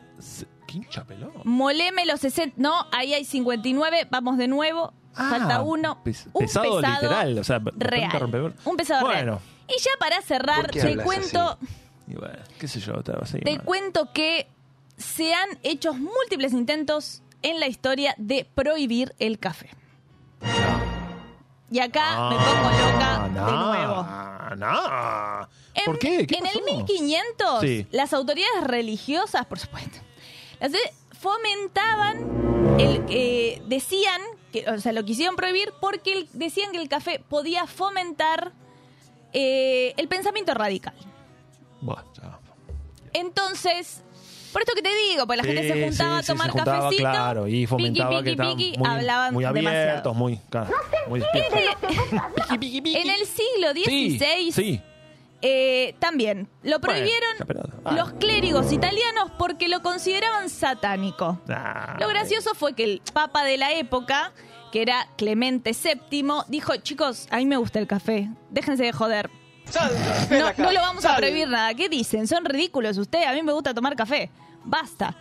Jodiendo. 0.83 0.91
Se- 0.91 0.97
¿Qué 0.97 0.99
hincha 1.01 1.03
pelón? 1.05 1.31
Moleme 1.43 2.05
los 2.05 2.19
60. 2.19 2.55
No, 2.57 2.85
ahí 2.91 3.13
hay 3.13 3.25
59. 3.25 4.07
Vamos 4.09 4.37
de 4.37 4.47
nuevo. 4.47 4.93
Ah, 5.15 5.27
Falta 5.31 5.61
uno. 5.61 6.03
pes- 6.03 6.27
un 6.33 6.45
pesado 6.45 6.79
literal, 6.79 7.39
o 7.39 7.43
sea, 7.43 7.59
real. 7.75 8.53
Un 8.65 8.77
pesado 8.77 9.05
Bueno. 9.05 9.23
real. 9.23 9.39
Y 9.67 9.81
ya 9.81 9.91
para 9.99 10.21
cerrar, 10.21 10.61
¿Por 10.61 10.71
qué 10.71 10.81
te 10.81 10.97
cuento, 10.97 11.57
Y 12.07 12.13
bueno, 12.13 12.35
qué 12.59 12.67
sé 12.67 12.79
yo, 12.79 13.01
te 13.03 13.11
mal. 13.13 13.63
cuento 13.63 14.13
que 14.13 14.47
se 14.95 15.33
han 15.33 15.49
hecho 15.63 15.93
múltiples 15.93 16.53
intentos 16.53 17.21
en 17.41 17.59
la 17.59 17.67
historia 17.67 18.13
de 18.17 18.45
prohibir 18.55 19.13
el 19.19 19.39
café. 19.39 19.69
Y 21.69 21.79
acá 21.79 22.29
me 22.29 22.35
pongo 22.37 22.69
loca 22.71 23.27
de 23.27 23.51
nuevo. 23.51 24.07
No. 24.55 25.49
En, 25.73 25.85
¿Por 25.85 25.99
qué? 25.99 26.25
¿Qué 26.25 26.37
en 26.37 26.43
pasó? 26.45 26.59
el 26.59 26.65
1500, 26.65 27.61
Sí. 27.61 27.87
las 27.91 28.13
autoridades 28.13 28.63
religiosas, 28.63 29.45
por 29.45 29.59
supuesto, 29.59 29.99
las 30.60 30.72
fomentaban, 31.20 32.78
el, 32.80 33.02
eh, 33.10 33.62
decían, 33.67 34.22
que, 34.52 34.70
o 34.70 34.80
sea, 34.80 34.91
lo 34.93 35.04
quisieron 35.04 35.36
prohibir 35.36 35.74
porque 35.82 36.13
el- 36.13 36.30
decían 36.34 36.72
que 36.72 36.78
el 36.78 36.89
café 36.89 37.20
podía 37.28 37.65
fomentar 37.67 38.52
eh, 39.34 39.93
el 39.98 40.08
pensamiento 40.08 40.54
radical. 40.54 40.93
Buah, 41.82 42.02
ya. 42.15 42.39
Entonces, 43.13 44.02
por 44.54 44.62
esto 44.62 44.74
que 44.74 44.82
te 44.82 44.89
digo, 45.10 45.28
pues 45.28 45.38
la 45.38 45.43
Sí, 45.43 45.50
gente 45.50 45.67
se 45.67 45.84
juntaba 45.86 46.13
sí, 46.15 46.20
a 46.20 46.22
sí, 46.24 46.28
tomar 46.32 46.46
se 46.48 46.52
juntaba, 46.54 46.78
cafecito. 46.80 47.02
Claro, 47.10 47.48
y 47.48 47.65
fomentaba 47.67 48.20
piqui, 48.22 48.36
piqui, 48.36 48.56
piqui, 48.56 48.78
muy, 48.78 48.89
hablaban 48.89 49.34
muy 49.34 49.43
abiertos, 49.46 49.74
demasiado. 49.74 50.13
muy, 50.13 50.38
claro, 50.50 50.70
muy 51.08 51.20
piqui, 52.60 52.82
piqui. 52.82 52.96
En 52.98 53.10
el 53.10 53.26
siglo 53.26 53.74
Sí, 53.86 54.17
XVI, 54.17 54.52
sí. 54.52 54.82
Eh, 55.41 55.95
también 56.00 56.50
lo 56.63 56.80
prohibieron 56.80 57.30
pero- 57.45 57.63
ah. 57.86 57.91
los 57.93 58.13
clérigos 58.13 58.71
italianos 58.71 59.32
porque 59.38 59.67
lo 59.67 59.82
consideraban 59.82 60.50
satánico. 60.50 61.39
Ah, 61.50 61.97
Lo 62.00 62.08
gracioso 62.08 62.56
fue 62.56 62.73
que 62.73 62.84
el 62.84 63.02
papa 63.13 63.43
de 63.43 63.58
la 63.58 63.73
época, 63.73 64.34
que 64.71 64.82
era 64.82 65.08
Clemente 65.17 65.71
VII, 65.71 66.23
dijo, 66.47 66.76
chicos, 66.78 67.28
a 67.30 67.38
mí 67.38 67.45
me 67.45 67.58
gusta 67.58 67.80
el 67.80 67.88
café, 67.88 68.30
déjense 68.50 68.84
de 68.84 68.91
joder. 68.93 69.30
No, 70.32 70.54
no 70.63 70.71
lo 70.71 70.80
vamos 70.80 71.04
a 71.06 71.17
prohibir 71.17 71.47
nada. 71.47 71.73
¿Qué 71.73 71.89
dicen? 71.89 72.26
Son 72.28 72.45
ridículos 72.45 72.97
ustedes, 72.97 73.28
a 73.28 73.34
mí 73.34 73.43
me 73.43 73.52
gusta 73.52 73.73
tomar 73.73 73.95
café. 73.95 74.32
Basta. 74.63 75.15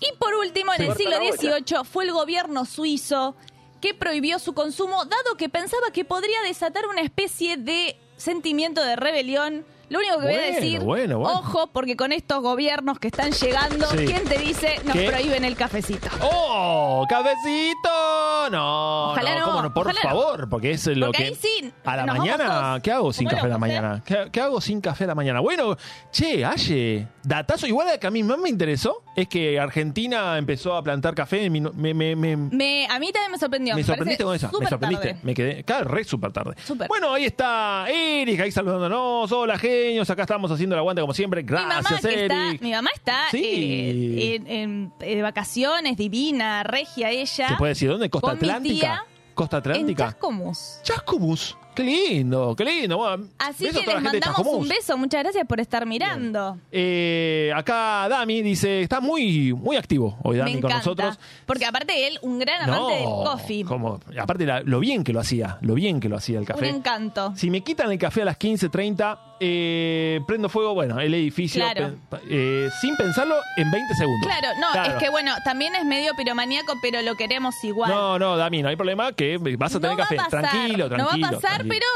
Y 0.00 0.12
por 0.18 0.34
último, 0.34 0.72
en 0.74 0.82
el 0.82 0.94
siglo 0.94 1.16
XVIII 1.16 1.84
fue 1.84 2.04
el 2.04 2.12
gobierno 2.12 2.66
suizo 2.66 3.36
que 3.80 3.94
prohibió 3.94 4.38
su 4.38 4.52
consumo, 4.52 5.04
dado 5.06 5.36
que 5.36 5.48
pensaba 5.48 5.90
que 5.92 6.04
podría 6.04 6.40
desatar 6.42 6.86
una 6.86 7.00
especie 7.00 7.56
de 7.56 7.98
sentimiento 8.16 8.82
de 8.84 8.96
rebelión. 8.96 9.64
Lo 9.88 9.98
único 10.00 10.18
que 10.18 10.26
voy 10.26 10.34
a 10.34 10.40
decir, 10.52 10.80
bueno, 10.80 11.18
bueno. 11.18 11.38
ojo, 11.38 11.68
porque 11.72 11.96
con 11.96 12.12
estos 12.12 12.42
gobiernos 12.42 12.98
que 12.98 13.08
están 13.08 13.30
llegando, 13.32 13.86
Sí. 13.90 14.04
¿quién 14.06 14.24
te 14.24 14.38
dice 14.38 14.76
nos 14.84 14.94
¿Qué? 14.96 15.08
prohíben 15.08 15.44
el 15.44 15.56
cafecito? 15.56 16.08
¡Oh! 16.20 17.06
¡Cafecito! 17.08 18.50
No, 18.50 19.12
Ojalá 19.12 19.38
no, 19.38 19.44
¿cómo 19.46 19.62
no? 19.62 19.74
Por 19.74 19.86
ojalá 19.86 20.00
no. 20.02 20.08
favor, 20.08 20.48
porque 20.48 20.70
es 20.72 20.86
lo 20.88 21.06
Porque 21.06 21.18
que. 21.22 21.28
ahí 21.28 21.34
sí, 21.34 21.72
A 21.84 21.96
la 21.96 22.06
mañana, 22.06 22.80
¿qué 22.82 22.92
hago 22.92 23.12
sin 23.12 23.28
café 23.28 23.46
a 23.46 23.48
la 23.48 23.56
¿eh? 23.56 23.58
mañana? 23.58 24.02
¿Qué, 24.04 24.28
qué 24.32 24.40
hago 24.40 24.60
sin 24.60 24.80
café 24.80 25.04
a 25.04 25.08
la 25.08 25.14
mañana? 25.14 25.40
Bueno, 25.40 25.76
che, 26.10 26.44
Aye, 26.44 27.06
datazo. 27.22 27.66
Igual 27.66 27.98
que 27.98 28.06
a 28.06 28.10
mí 28.10 28.22
más 28.22 28.38
me 28.38 28.48
interesó 28.48 29.02
es 29.16 29.28
que 29.28 29.58
Argentina 29.58 30.38
empezó 30.38 30.74
a 30.76 30.82
plantar 30.82 31.14
café. 31.14 31.48
Me, 31.50 31.60
me, 31.60 31.94
me, 31.94 32.14
me- 32.16 32.36
Me, 32.36 32.86
a 32.88 32.98
mí 32.98 33.10
también 33.12 33.32
me 33.32 33.38
sorprendió. 33.38 33.74
me 33.74 33.82
sorprendiste 33.84 34.24
con 34.24 34.34
esa. 34.36 34.50
Me 34.58 34.66
sorprendiste. 34.68 35.08
tarde. 35.08 35.20
Me 35.22 35.34
quedé. 35.34 35.64
Claro, 35.64 35.88
re 35.90 36.04
súper 36.04 36.32
tarde. 36.32 36.54
Bueno, 36.88 37.12
ahí 37.14 37.24
está 37.24 37.86
Eric, 37.88 38.40
ahí 38.40 38.52
saludándonos. 38.52 39.30
Hola, 39.32 39.58
Acá 40.08 40.22
estamos 40.22 40.50
haciendo 40.50 40.74
el 40.74 40.78
aguante 40.80 41.00
como 41.00 41.14
siempre. 41.14 41.42
Mi 41.42 41.50
mamá, 41.50 41.80
Gracias, 41.80 42.04
está, 42.04 42.52
mi 42.60 42.70
mamá 42.72 42.90
está 42.94 43.24
Sí. 43.30 43.42
eh, 43.44 44.34
en, 44.36 44.46
en- 44.46 44.92
de 44.98 45.22
vacaciones, 45.22 45.96
divina, 45.96 46.62
regia 46.62 47.10
ella. 47.10 47.48
¿Se 47.48 47.54
puede 47.56 47.70
decir 47.70 47.88
dónde? 47.90 48.08
¿Costa 48.10 48.32
Atlántica? 48.32 49.04
¿Costa 49.34 49.56
En 49.56 49.60
Atlántica? 49.60 50.04
Chascomús. 50.12 50.78
Chascomús. 50.82 51.56
Qué 51.76 51.82
lindo, 51.84 52.56
qué 52.56 52.64
lindo. 52.64 52.96
Bueno, 52.96 53.26
Así 53.38 53.66
que 53.70 53.86
les 53.86 54.02
mandamos 54.02 54.40
un 54.46 54.66
beso. 54.66 54.96
Muchas 54.96 55.22
gracias 55.22 55.46
por 55.46 55.60
estar 55.60 55.84
mirando. 55.86 56.58
Eh, 56.72 57.52
acá 57.54 58.08
Dami 58.08 58.40
dice, 58.42 58.80
está 58.80 59.00
muy, 59.00 59.52
muy 59.52 59.76
activo 59.76 60.16
hoy 60.22 60.38
Dami 60.38 60.54
Me 60.54 60.60
con 60.62 60.70
encanta. 60.70 60.78
nosotros. 60.90 61.18
Porque 61.44 61.66
aparte 61.66 62.06
él, 62.08 62.18
un 62.22 62.38
gran 62.38 62.62
amante 62.62 62.94
del 62.94 63.04
coffee. 63.04 63.64
como- 63.64 64.00
aparte 64.18 64.46
la- 64.46 64.60
lo 64.62 64.80
bien 64.80 65.04
que 65.04 65.12
lo 65.12 65.20
hacía, 65.20 65.58
lo 65.60 65.74
bien 65.74 66.00
que 66.00 66.08
lo 66.08 66.16
hacía 66.16 66.36
el 66.36 66.40
Un 66.40 66.46
café. 66.46 66.68
encanto. 66.68 67.32
Si 67.36 67.50
me 67.50 67.60
quitan 67.60 67.92
el 67.92 67.98
café 67.98 68.22
a 68.22 68.24
las 68.24 68.38
15.30, 68.38 69.18
eh, 69.38 70.20
prendo 70.26 70.48
fuego, 70.48 70.72
bueno, 70.72 70.98
el 70.98 71.12
edificio, 71.12 71.62
Claro. 71.62 71.94
eh, 72.30 72.70
sin 72.80 72.96
pensarlo, 72.96 73.34
en 73.58 73.70
20 73.70 73.94
segundos. 73.94 74.26
Claro, 74.26 74.48
no, 74.58 74.70
Claro. 74.72 74.92
es 74.94 75.02
que 75.02 75.10
bueno, 75.10 75.32
también 75.44 75.74
es 75.74 75.84
medio 75.84 76.12
piromaníaco, 76.16 76.72
pero 76.80 77.02
lo 77.02 77.16
queremos 77.16 77.54
igual. 77.62 77.90
No, 77.90 78.18
no, 78.18 78.36
Dami, 78.38 78.62
no 78.62 78.70
hay 78.70 78.76
problema, 78.76 79.12
que 79.12 79.36
vas 79.58 79.74
a 79.74 79.80
tener 79.80 79.90
No 79.94 79.98
va 79.98 80.04
café. 80.04 80.14
a 80.18 80.24
pasar, 80.24 80.40
tranquilo, 80.50 80.88
tranquilo. 80.88 80.96
No 81.16 81.20
va 81.20 81.28
a 81.28 81.30
pasar, 81.32 81.50
tranquilo. 81.56 81.65
Pero 81.68 81.86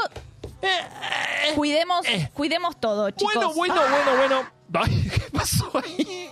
cuidemos, 1.55 2.05
cuidemos 2.33 2.79
todo, 2.79 3.09
chicos. 3.11 3.33
Bueno, 3.33 3.53
bueno, 3.53 3.81
bueno, 3.89 4.17
bueno. 4.17 4.51
Ay, 4.73 5.09
¿qué 5.13 5.21
pasó 5.31 5.71
ahí? 5.83 6.29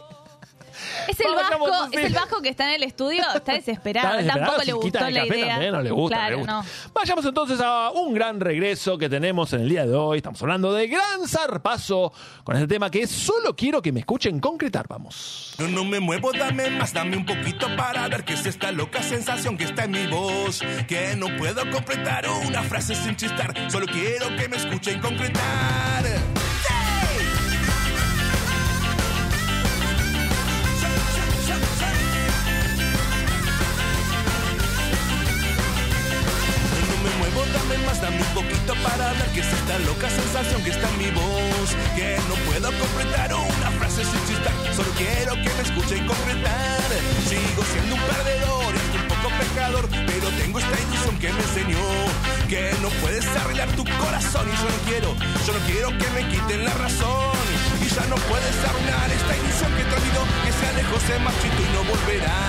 Es 1.08 1.20
el 1.20 1.34
Vayamos 1.36 1.70
vasco, 1.70 1.88
es 1.92 2.06
el 2.06 2.14
vasco 2.14 2.42
que 2.42 2.50
está 2.50 2.66
en 2.70 2.76
el 2.76 2.84
estudio, 2.84 3.24
está 3.36 3.54
desesperado. 3.54 4.08
Está 4.08 4.18
desesperada, 4.18 4.46
Tampoco 4.46 4.64
le 4.66 4.74
gustó 4.74 5.06
el 5.08 5.14
la 5.14 5.22
café 5.22 5.38
idea. 5.38 5.50
también, 5.54 5.72
no 5.74 5.82
le 5.82 5.92
gusta, 5.92 6.16
Claro, 6.18 6.30
le 6.30 6.36
gusta. 6.38 6.52
no. 6.54 6.64
Vayamos 6.94 7.26
entonces 7.26 7.60
a 7.62 7.92
un 7.92 8.14
gran 8.14 8.40
regreso 8.40 8.98
que 8.98 9.10
tenemos 9.10 9.54
en 9.54 9.62
el 9.62 9.70
día 9.70 9.86
de 9.86 9.96
hoy. 9.96 10.18
Estamos 10.18 10.42
hablando 10.42 10.74
de 10.74 10.88
gran 10.88 11.28
zarpazo 11.28 12.12
con 12.44 12.56
este 12.56 12.68
tema 12.68 12.90
que 12.92 13.04
es 13.04 13.10
solo 13.12 13.56
quiero 13.56 13.82
que 13.82 13.92
me 13.92 14.02
escuchen 14.02 14.40
concretar. 14.40 14.88
Vamos. 14.88 15.54
No, 15.60 15.68
no 15.68 15.84
me 15.86 16.00
muevo, 16.00 16.32
dame 16.34 16.70
más, 16.72 16.94
dame 16.94 17.18
un 17.18 17.26
poquito 17.26 17.68
para 17.76 18.08
ver 18.08 18.24
qué 18.24 18.34
es 18.34 18.46
esta 18.46 18.72
loca 18.72 19.02
sensación 19.04 19.58
que 19.58 19.66
está 19.66 19.86
en 19.86 19.92
mi 19.92 20.08
voz. 20.08 20.62
Que 20.88 21.16
no 21.16 21.28
puedo 21.38 21.70
completar 21.72 22.26
una 22.48 22.64
frase 22.64 22.96
sin 22.96 23.16
chistar, 23.16 23.54
solo 23.72 23.86
quiero 23.88 24.36
que 24.36 24.48
me 24.48 24.58
escuchen 24.58 25.00
concretar. 25.00 26.04
Un 38.18 38.34
poquito 38.34 38.74
para 38.84 39.14
ver 39.14 39.30
qué 39.34 39.42
es 39.42 39.52
esta 39.54 39.78
loca 39.80 40.10
sensación 40.10 40.64
que 40.64 40.72
está 40.72 40.90
en 40.90 40.98
mi 40.98 41.12
voz. 41.12 41.70
Que 41.96 42.18
no 42.28 42.36
puedo 42.50 42.72
completar 42.80 43.34
una 43.34 43.72
frase 43.80 44.04
sin 44.04 44.22
chistar, 44.26 44.54
solo 44.76 44.90
quiero 44.98 45.34
que 45.36 45.50
me 45.54 45.62
escuchen 45.64 46.08
concretar. 46.08 46.90
Sigo 47.28 47.64
siendo 47.72 47.96
un 47.96 48.02
perdedor 48.02 48.69
pecador, 49.40 49.88
pero 50.06 50.28
tengo 50.38 50.60
esta 50.60 50.78
ilusión 50.80 51.18
que 51.18 51.32
me 51.32 51.40
enseñó 51.40 51.80
que 52.50 52.76
no 52.82 52.90
puedes 53.02 53.26
arreglar 53.28 53.70
tu 53.78 53.86
corazón 53.86 54.46
y 54.50 54.56
yo 54.58 54.68
no 54.68 54.80
quiero, 54.90 55.10
yo 55.46 55.54
no 55.54 55.62
quiero 55.66 55.88
que 55.98 56.08
me 56.12 56.28
quiten 56.28 56.66
la 56.66 56.74
razón. 56.74 57.38
Y 57.80 57.88
ya 57.88 58.06
no 58.12 58.16
puedes 58.28 58.56
arruinar 58.68 59.08
esta 59.10 59.34
ilusión 59.38 59.72
que 59.78 59.84
te 59.88 59.96
olvidó, 59.96 60.24
que 60.44 60.52
se 60.52 60.66
alejó, 60.68 60.96
se 61.08 61.20
marchito 61.20 61.60
y 61.62 61.70
no 61.72 61.82
volverá. 61.88 62.42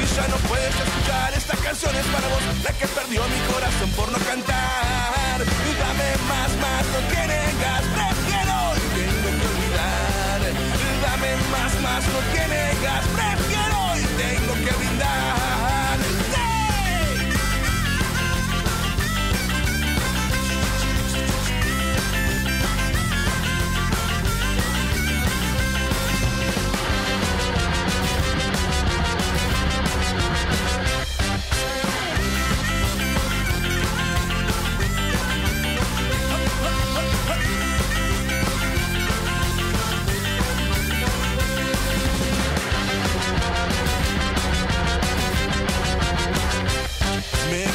Y 0.00 0.06
ya 0.14 0.26
no 0.28 0.36
puedes 0.48 0.74
escuchar 0.74 1.34
esta 1.34 1.56
canción 1.56 1.94
es 1.96 2.06
para 2.06 2.26
vos, 2.28 2.42
la 2.64 2.72
que 2.72 2.86
perdió 2.88 3.20
mi 3.28 3.40
corazón 3.52 3.90
por 3.92 4.08
no 4.10 4.18
cantar. 4.24 5.38
Dame 5.42 6.08
más, 6.30 6.50
más, 6.62 6.84
no 6.94 7.00
tienes 7.12 7.50
prefiero 7.92 8.56
y 8.78 8.84
tengo 8.96 9.28
que 9.36 9.46
olvidar. 9.52 10.40
Dame 11.02 11.30
más, 11.50 11.72
más, 11.82 12.02
no 12.14 12.20
tienes 12.32 12.72
prefiero 13.18 13.78
y 13.98 14.04
tengo 14.22 14.54
que 14.64 14.72
brindar. 14.78 14.91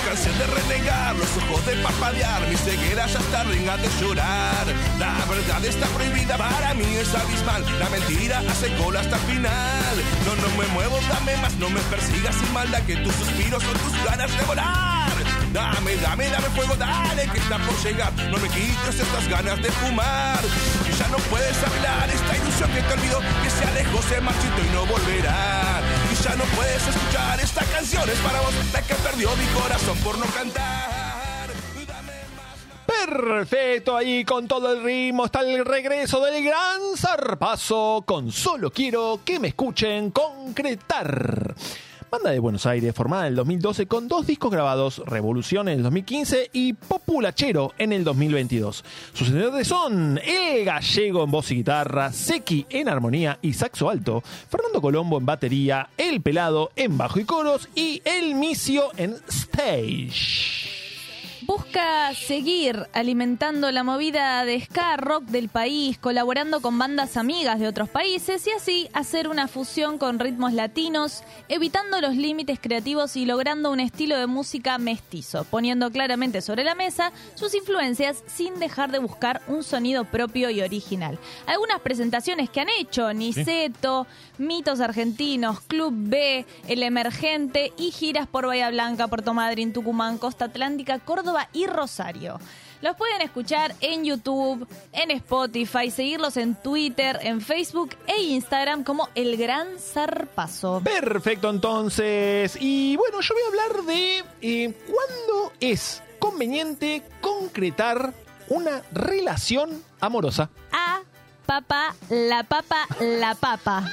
Cansé 0.07 0.31
de 0.31 0.47
renegar, 0.47 1.15
los 1.17 1.27
ojos 1.35 1.65
de 1.65 1.75
parpadear, 1.83 2.47
mi 2.47 2.55
ceguera 2.55 3.07
ya 3.07 3.19
está 3.19 3.43
ringa 3.43 3.75
de 3.75 3.89
llorar. 3.99 4.65
La 4.97 5.25
verdad 5.25 5.65
está 5.65 5.85
prohibida, 5.87 6.37
para 6.37 6.73
mí 6.75 6.95
es 6.95 7.13
abismal. 7.13 7.65
La 7.77 7.89
mentira 7.89 8.41
hace 8.49 8.73
cola 8.77 9.01
hasta 9.01 9.17
el 9.17 9.21
final. 9.23 9.95
No, 10.25 10.33
no 10.37 10.55
me 10.55 10.65
muevo, 10.67 10.97
dame 11.09 11.35
más, 11.41 11.53
no 11.55 11.69
me 11.69 11.81
persigas 11.91 12.35
sin 12.35 12.53
maldad, 12.53 12.83
que 12.83 12.95
tus 12.95 13.13
suspiros 13.15 13.61
son 13.61 13.73
tus 13.73 14.05
ganas 14.05 14.31
de 14.37 14.43
volar. 14.45 15.11
Dame, 15.51 15.97
dame, 15.97 16.29
dame 16.29 16.47
fuego, 16.55 16.77
dale, 16.77 17.27
que 17.27 17.39
está 17.39 17.57
por 17.57 17.75
llegar. 17.83 18.13
No 18.31 18.37
me 18.37 18.47
quites 18.47 18.99
estas 19.01 19.27
ganas 19.27 19.61
de 19.61 19.69
fumar. 19.71 20.39
Ya 20.97 21.07
no 21.09 21.17
puedes 21.17 21.57
hablar 21.61 22.09
esta 22.09 22.37
ilusión 22.37 22.71
que 22.71 22.81
te 22.81 22.93
olvidó, 22.93 23.19
que 23.43 23.49
se 23.49 23.65
alejó, 23.65 24.01
se 24.03 24.21
marchito 24.21 24.61
y 24.65 24.73
no 24.73 24.85
volverá. 24.85 25.81
Ya 26.23 26.35
no 26.35 26.43
puedes 26.55 26.87
escuchar 26.87 27.39
esta 27.39 27.63
canción, 27.65 28.09
es 28.09 28.19
para 28.19 28.41
vos, 28.41 28.53
la 28.73 28.81
que 28.81 28.95
perdió 28.95 29.29
mi 29.35 29.45
corazón 29.59 29.97
por 29.99 30.17
no 30.17 30.25
cantar. 30.25 30.97
Perfecto, 32.85 33.95
ahí 33.95 34.25
con 34.25 34.47
todo 34.47 34.73
el 34.73 34.83
ritmo 34.83 35.25
está 35.25 35.41
el 35.41 35.63
regreso 35.63 36.19
del 36.19 36.43
gran 36.43 36.81
zarpazo 36.97 38.03
con 38.05 38.31
Solo 38.31 38.71
quiero 38.71 39.21
que 39.23 39.39
me 39.39 39.49
escuchen 39.49 40.11
concretar. 40.11 41.55
Banda 42.09 42.31
de 42.31 42.39
Buenos 42.39 42.65
Aires 42.65 42.95
formada 42.95 43.23
en 43.23 43.29
el 43.29 43.35
2012 43.35 43.85
con 43.87 44.07
dos 44.07 44.25
discos 44.25 44.49
grabados, 44.49 44.99
Revolución 45.05 45.67
en 45.67 45.77
el 45.77 45.83
2015 45.83 46.51
y 46.53 46.73
Populachero 46.73 47.73
en 47.77 47.91
el 47.91 48.03
2022. 48.05 48.85
Sus 49.13 49.27
integrantes 49.27 49.67
son 49.67 50.17
El 50.23 50.63
Gallego 50.63 51.25
en 51.25 51.31
voz 51.31 51.51
y 51.51 51.55
guitarra, 51.55 52.13
Seki 52.13 52.65
en 52.69 52.87
armonía 52.87 53.39
y 53.41 53.53
saxo 53.53 53.89
alto, 53.89 54.21
Fernando 54.49 54.81
Colombo 54.81 55.17
en 55.17 55.25
batería, 55.25 55.89
El 55.97 56.21
Pelado 56.21 56.71
en 56.75 56.97
bajo 56.97 57.19
y 57.19 57.25
coros 57.25 57.67
y 57.75 58.01
El 58.05 58.35
Micio 58.35 58.91
en 58.95 59.15
stage. 59.27 60.76
Busca 61.47 62.13
seguir 62.13 62.87
alimentando 62.91 63.71
la 63.71 63.81
movida 63.81 64.43
de 64.43 64.59
ska 64.59 64.97
rock 64.97 65.23
del 65.27 65.47
país, 65.47 65.97
colaborando 65.97 66.59
con 66.59 66.77
bandas 66.77 67.15
amigas 67.15 67.57
de 67.57 67.69
otros 67.69 67.87
países 67.87 68.45
y 68.47 68.51
así 68.51 68.89
hacer 68.91 69.29
una 69.29 69.47
fusión 69.47 69.97
con 69.97 70.19
ritmos 70.19 70.51
latinos, 70.51 71.23
evitando 71.47 72.01
los 72.01 72.17
límites 72.17 72.59
creativos 72.61 73.15
y 73.15 73.23
logrando 73.23 73.71
un 73.71 73.79
estilo 73.79 74.17
de 74.17 74.27
música 74.27 74.77
mestizo, 74.77 75.45
poniendo 75.45 75.89
claramente 75.89 76.41
sobre 76.41 76.65
la 76.65 76.75
mesa 76.75 77.13
sus 77.35 77.55
influencias 77.55 78.25
sin 78.27 78.59
dejar 78.59 78.91
de 78.91 78.99
buscar 78.99 79.41
un 79.47 79.63
sonido 79.63 80.03
propio 80.03 80.49
y 80.49 80.59
original. 80.59 81.17
Algunas 81.45 81.79
presentaciones 81.79 82.49
que 82.49 82.59
han 82.59 82.69
hecho, 82.77 83.13
Niceto, 83.13 84.05
Mitos 84.37 84.81
Argentinos, 84.81 85.61
Club 85.61 85.93
B, 85.95 86.45
El 86.67 86.83
Emergente 86.83 87.71
y 87.77 87.91
giras 87.91 88.27
por 88.27 88.47
Bahía 88.47 88.69
Blanca, 88.69 89.07
Puerto 89.07 89.33
Madryn, 89.33 89.71
Tucumán, 89.71 90.17
Costa 90.17 90.43
Atlántica, 90.45 90.99
Córdoba 90.99 91.36
y 91.53 91.67
Rosario. 91.67 92.39
Los 92.81 92.95
pueden 92.95 93.21
escuchar 93.21 93.73
en 93.81 94.03
YouTube, 94.03 94.67
en 94.91 95.09
Spotify, 95.11 95.89
seguirlos 95.89 96.37
en 96.37 96.53
Twitter, 96.55 97.17
en 97.23 97.41
Facebook 97.41 97.95
e 98.05 98.21
Instagram 98.21 98.83
como 98.83 99.09
El 99.15 99.35
Gran 99.35 99.79
Zarpazo. 99.79 100.81
Perfecto, 100.83 101.49
entonces. 101.49 102.55
Y 102.59 102.95
bueno, 102.95 103.19
yo 103.21 103.33
voy 103.33 103.43
a 103.43 103.47
hablar 103.47 103.85
de 103.85 104.23
eh, 104.41 104.73
cuándo 104.85 105.53
es 105.59 106.03
conveniente 106.19 107.01
concretar 107.19 108.13
una 108.49 108.83
relación 108.91 109.83
amorosa. 109.99 110.49
A 110.71 111.01
papa, 111.47 111.95
la 112.09 112.43
papa, 112.43 112.87
la 112.99 113.33
papa. 113.33 113.89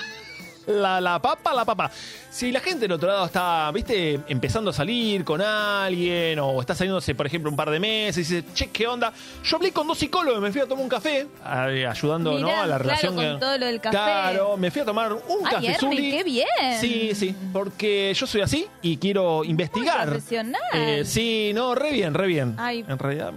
La, 0.66 1.00
la 1.00 1.20
papa, 1.20 1.52
la 1.54 1.64
papa. 1.64 1.90
Si 2.30 2.50
la 2.50 2.60
gente 2.60 2.80
del 2.80 2.92
otro 2.92 3.08
lado 3.08 3.26
está, 3.26 3.70
viste, 3.72 4.20
empezando 4.28 4.70
a 4.70 4.72
salir 4.72 5.24
con 5.24 5.40
alguien 5.42 6.38
o 6.38 6.60
está 6.60 6.74
saliéndose, 6.74 7.14
por 7.14 7.26
ejemplo, 7.26 7.50
un 7.50 7.56
par 7.56 7.70
de 7.70 7.78
meses 7.78 8.30
y 8.30 8.34
dice, 8.34 8.48
che, 8.54 8.70
¿qué 8.70 8.86
onda? 8.86 9.12
Yo 9.44 9.56
hablé 9.56 9.72
con 9.72 9.86
dos 9.86 9.98
psicólogos, 9.98 10.40
me 10.40 10.50
fui 10.50 10.60
a 10.60 10.66
tomar 10.66 10.82
un 10.82 10.88
café, 10.88 11.26
ayudando 11.44 12.38
¿no? 12.38 12.48
A 12.48 12.66
la 12.66 12.78
claro, 12.78 12.84
relación. 12.84 13.14
con 13.14 13.24
que- 13.24 13.40
todo 13.40 13.58
lo 13.58 13.66
del 13.66 13.80
café. 13.80 13.96
Claro, 13.96 14.56
me 14.56 14.70
fui 14.70 14.80
a 14.80 14.84
tomar 14.84 15.12
un 15.12 15.20
Ay, 15.46 15.54
café 15.54 15.86
Ernie, 15.86 16.10
qué 16.10 16.24
bien. 16.24 16.46
Sí, 16.80 17.14
sí, 17.14 17.34
porque 17.52 18.12
yo 18.14 18.26
soy 18.26 18.40
así 18.40 18.66
y 18.82 18.96
quiero 18.96 19.44
investigar. 19.44 20.08
profesional. 20.08 20.60
Eh, 20.72 21.02
sí, 21.04 21.52
no, 21.54 21.74
re 21.74 21.92
bien, 21.92 22.14
re 22.14 22.26
bien. 22.26 22.54
Ay. 22.58 22.84
En 22.88 22.98
realidad, 22.98 23.32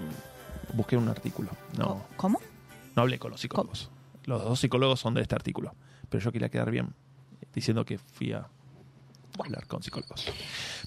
busqué 0.73 0.97
un 0.97 1.09
artículo. 1.09 1.49
No, 1.77 2.05
¿Cómo? 2.15 2.39
no 2.95 3.01
hablé 3.01 3.19
con 3.19 3.31
los 3.31 3.41
psicólogos. 3.41 3.89
Los 4.25 4.43
dos 4.43 4.59
psicólogos 4.59 4.99
son 4.99 5.13
de 5.13 5.21
este 5.21 5.35
artículo. 5.35 5.73
Pero 6.09 6.23
yo 6.23 6.31
quería 6.31 6.49
quedar 6.49 6.71
bien 6.71 6.93
diciendo 7.57 7.83
que 7.83 7.97
fui 7.97 8.31
a 8.31 8.47
hablar 9.39 9.65
con 9.67 9.83
psicólogos. 9.83 10.25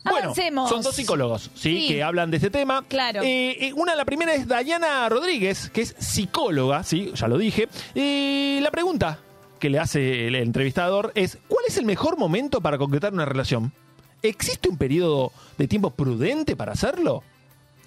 Bueno, 0.05 0.19
Avancemos. 0.19 0.69
son 0.69 0.83
dos 0.83 0.95
psicólogos, 0.95 1.51
¿sí? 1.55 1.83
Sí. 1.83 1.89
Que 1.89 2.03
hablan 2.03 2.31
de 2.31 2.39
este 2.39 2.51
tema. 2.51 2.85
Claro. 2.89 3.23
Eh, 3.23 3.67
eh, 3.69 3.73
una, 3.75 3.95
la 3.95 4.05
primera 4.05 4.35
es 4.35 4.47
Dayana 4.47 5.09
Rodríguez, 5.09 5.71
que 5.71 5.83
es 5.83 5.95
psicóloga, 5.99 6.83
¿sí? 6.83 7.13
Ya 7.15 7.29
lo 7.29 7.39
dije. 7.39 7.69
Y 7.95 8.61
la 8.63 8.71
pregunta 8.71 9.19
que 9.59 9.71
le 9.71 9.79
hace 9.79 10.27
el 10.27 10.35
entrevistador 10.37 11.13
es, 11.15 11.39
¿cuál 11.49 11.65
es 11.69 11.77
el 11.77 11.85
mejor 11.85 12.17
momento 12.17 12.61
para 12.61 12.79
concretar 12.79 13.13
una 13.13 13.25
relación? 13.25 13.73
¿Existe 14.23 14.69
un 14.69 14.77
periodo 14.77 15.33
de 15.59 15.69
tiempo 15.69 15.91
prudente 15.91 16.57
para 16.57 16.73
hacerlo? 16.73 17.23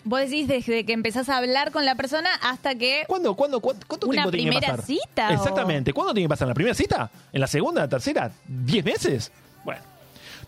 Vos 0.05 0.19
decís 0.19 0.47
desde 0.47 0.85
que 0.85 0.93
empezás 0.93 1.29
a 1.29 1.37
hablar 1.37 1.71
con 1.71 1.85
la 1.85 1.95
persona 1.95 2.29
hasta 2.41 2.75
que... 2.75 3.03
¿Cuándo, 3.07 3.35
cuándo, 3.35 3.59
cuánto, 3.61 3.85
cuánto 3.87 4.07
¿Una 4.07 4.13
tiempo 4.23 4.31
tiene 4.31 4.43
que 4.51 4.57
primera 4.57 4.75
pasar? 4.75 4.85
cita 4.85 5.29
o- 5.29 5.33
Exactamente. 5.33 5.93
¿Cuándo 5.93 6.13
tiene 6.13 6.25
que 6.25 6.29
pasar? 6.29 6.45
¿En 6.45 6.49
la 6.49 6.55
primera 6.55 6.75
cita? 6.75 7.09
¿En 7.31 7.39
la 7.41 7.47
segunda? 7.47 7.81
¿En 7.81 7.85
la 7.85 7.89
tercera? 7.89 8.31
¿Diez 8.45 8.83
meses? 8.83 9.31
Bueno, 9.63 9.81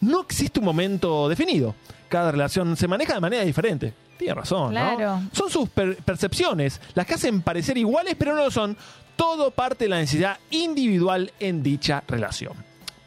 no 0.02 0.22
existe 0.22 0.60
un 0.60 0.66
momento 0.66 1.30
definido. 1.30 1.74
Cada 2.10 2.32
relación 2.32 2.76
se 2.76 2.88
maneja 2.88 3.14
de 3.14 3.20
manera 3.22 3.44
diferente. 3.44 3.94
Tiene 4.18 4.34
razón, 4.34 4.72
Claro. 4.72 5.20
¿no? 5.22 5.30
Son 5.34 5.50
sus 5.50 5.68
per- 5.70 5.98
percepciones, 5.98 6.80
las 6.94 7.06
que 7.06 7.16
hacen 7.16 7.42
parecer 7.42 7.78
iguales, 7.78 8.16
pero 8.18 8.36
no 8.36 8.44
lo 8.44 8.52
son. 8.52 8.78
Todo 9.16 9.52
parte 9.52 9.86
de 9.86 9.90
la 9.90 9.98
necesidad 10.00 10.38
individual 10.52 11.32
en 11.40 11.64
dicha 11.64 12.04
relación. 12.08 12.54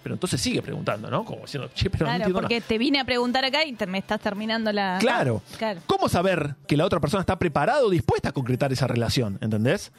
Pero 0.08 0.14
entonces 0.14 0.40
sigue 0.40 0.62
preguntando, 0.62 1.10
¿no? 1.10 1.22
Como 1.22 1.42
diciendo, 1.42 1.68
che, 1.74 1.90
pero 1.90 2.06
no 2.06 2.12
Claro, 2.12 2.16
entiendo 2.24 2.40
porque 2.40 2.54
nada. 2.60 2.66
te 2.66 2.78
vine 2.78 2.98
a 2.98 3.04
preguntar 3.04 3.44
acá 3.44 3.62
y 3.66 3.74
te- 3.74 3.86
me 3.86 3.98
estás 3.98 4.18
terminando 4.22 4.72
la. 4.72 4.96
Claro. 5.00 5.42
Claro. 5.58 5.82
¿Cómo 5.86 6.08
saber 6.08 6.54
que 6.66 6.78
la 6.78 6.86
otra 6.86 6.98
persona 6.98 7.20
está 7.20 7.38
preparada 7.38 7.82
o 7.84 7.90
dispuesta 7.90 8.30
a 8.30 8.32
concretar 8.32 8.72
esa 8.72 8.86
relación? 8.86 9.36
¿Entendés? 9.42 9.92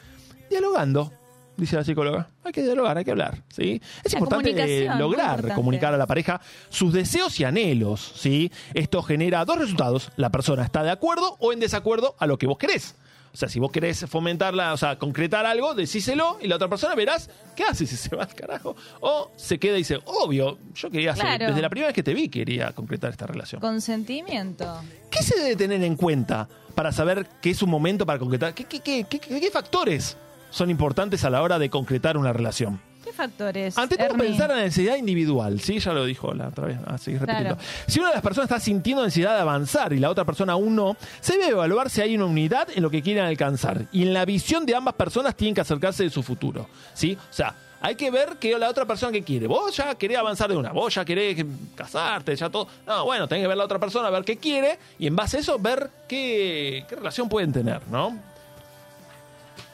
Dialogando, 0.49 1.13
dice 1.57 1.75
la 1.75 1.83
psicóloga. 1.83 2.27
Hay 2.43 2.51
que 2.51 2.63
dialogar, 2.63 2.97
hay 2.97 3.05
que 3.05 3.11
hablar. 3.11 3.43
¿sí? 3.49 3.79
Es 4.03 4.13
La 4.13 4.17
importante 4.19 4.87
lograr 4.97 5.29
importante. 5.35 5.53
comunicar 5.53 5.93
a 5.93 5.97
la 5.97 6.07
pareja 6.07 6.41
sus 6.69 6.91
deseos 6.91 7.39
y 7.39 7.43
anhelos. 7.43 8.13
¿sí? 8.15 8.51
Esto 8.73 9.03
genera 9.03 9.45
dos 9.45 9.59
resultados. 9.59 10.11
La 10.15 10.31
persona 10.31 10.63
está 10.63 10.81
de 10.81 10.89
acuerdo 10.89 11.35
o 11.39 11.53
en 11.53 11.59
desacuerdo 11.59 12.15
a 12.17 12.25
lo 12.25 12.39
que 12.39 12.47
vos 12.47 12.57
querés. 12.57 12.95
O 13.33 13.37
sea, 13.37 13.47
si 13.47 13.59
vos 13.59 13.71
querés 13.71 14.05
fomentarla, 14.07 14.73
o 14.73 14.77
sea, 14.77 14.97
concretar 14.97 15.45
algo, 15.45 15.75
decíselo 15.75 16.37
y 16.41 16.47
la 16.47 16.55
otra 16.55 16.67
persona 16.67 16.95
verás 16.95 17.29
qué 17.55 17.63
hace 17.63 17.85
si 17.85 17.95
se 17.95 18.15
va 18.15 18.23
al 18.23 18.33
carajo. 18.33 18.75
O 19.01 19.31
se 19.35 19.59
queda 19.59 19.75
y 19.75 19.79
dice, 19.79 19.99
obvio, 20.05 20.57
yo 20.73 20.89
quería 20.89 21.11
hacer, 21.11 21.25
Claro. 21.25 21.47
desde 21.47 21.61
la 21.61 21.69
primera 21.69 21.87
vez 21.87 21.95
que 21.95 22.03
te 22.03 22.13
vi 22.13 22.29
quería 22.29 22.71
concretar 22.73 23.11
esta 23.11 23.27
relación. 23.27 23.61
Consentimiento. 23.61 24.81
¿Qué 25.11 25.21
se 25.23 25.39
debe 25.39 25.55
tener 25.55 25.83
en 25.83 25.95
cuenta 25.95 26.47
para 26.75 26.91
saber 26.91 27.27
que 27.41 27.49
es 27.51 27.61
un 27.61 27.69
momento 27.69 28.05
para 28.05 28.19
concretar? 28.19 28.53
¿Qué, 28.53 28.65
qué- 28.65 28.79
qué- 28.81 29.05
qué- 29.07 29.19
qué 29.19 29.51
factores 29.51 30.17
son 30.49 30.69
importantes 30.69 31.23
a 31.23 31.29
la 31.29 31.41
hora 31.43 31.59
de 31.59 31.69
concretar 31.69 32.17
una 32.17 32.33
relación? 32.33 32.81
¿Qué 33.09 33.15
factores? 33.15 33.75
Ante 33.75 33.97
todo, 33.97 34.05
Ernie? 34.05 34.27
pensar 34.27 34.51
en 34.51 34.57
la 34.57 34.63
necesidad 34.63 34.95
individual, 34.95 35.59
¿sí? 35.61 35.79
Ya 35.79 35.93
lo 35.93 36.05
dijo 36.05 36.31
la 36.35 36.49
otra 36.49 36.67
vez, 36.67 36.77
así 36.85 37.17
repitiendo. 37.17 37.55
Claro. 37.55 37.69
Si 37.87 37.99
una 37.99 38.09
de 38.09 38.15
las 38.15 38.23
personas 38.23 38.51
está 38.51 38.59
sintiendo 38.59 39.03
necesidad 39.03 39.33
de 39.33 39.41
avanzar 39.41 39.93
y 39.93 39.99
la 39.99 40.11
otra 40.11 40.25
persona 40.25 40.53
aún 40.53 40.75
no, 40.75 40.95
se 41.19 41.33
debe 41.33 41.49
evaluar 41.49 41.89
si 41.89 42.01
hay 42.01 42.15
una 42.15 42.25
unidad 42.25 42.67
en 42.73 42.83
lo 42.83 42.91
que 42.91 43.01
quieren 43.01 43.25
alcanzar. 43.25 43.87
Y 43.91 44.03
en 44.03 44.13
la 44.13 44.25
visión 44.25 44.63
de 44.67 44.75
ambas 44.75 44.93
personas 44.93 45.35
tienen 45.35 45.55
que 45.55 45.61
acercarse 45.61 46.03
de 46.03 46.11
su 46.11 46.21
futuro, 46.21 46.67
¿sí? 46.93 47.17
O 47.19 47.33
sea, 47.33 47.55
hay 47.81 47.95
que 47.95 48.11
ver 48.11 48.37
que 48.37 48.55
la 48.59 48.69
otra 48.69 48.85
persona 48.85 49.11
que 49.11 49.23
quiere. 49.23 49.47
Vos 49.47 49.75
ya 49.75 49.95
querés 49.95 50.19
avanzar 50.19 50.47
de 50.47 50.55
una, 50.55 50.71
vos 50.71 50.93
ya 50.93 51.03
querés 51.03 51.43
casarte, 51.73 52.35
ya 52.35 52.49
todo. 52.51 52.67
No, 52.85 53.05
bueno, 53.05 53.27
tenés 53.27 53.43
que 53.43 53.47
ver 53.47 53.57
la 53.57 53.65
otra 53.65 53.79
persona, 53.79 54.11
ver 54.11 54.23
qué 54.23 54.37
quiere 54.37 54.77
y 54.99 55.07
en 55.07 55.15
base 55.15 55.37
a 55.37 55.39
eso 55.39 55.57
ver 55.57 55.89
qué, 56.07 56.85
qué 56.87 56.95
relación 56.95 57.27
pueden 57.27 57.51
tener, 57.51 57.87
¿no? 57.87 58.29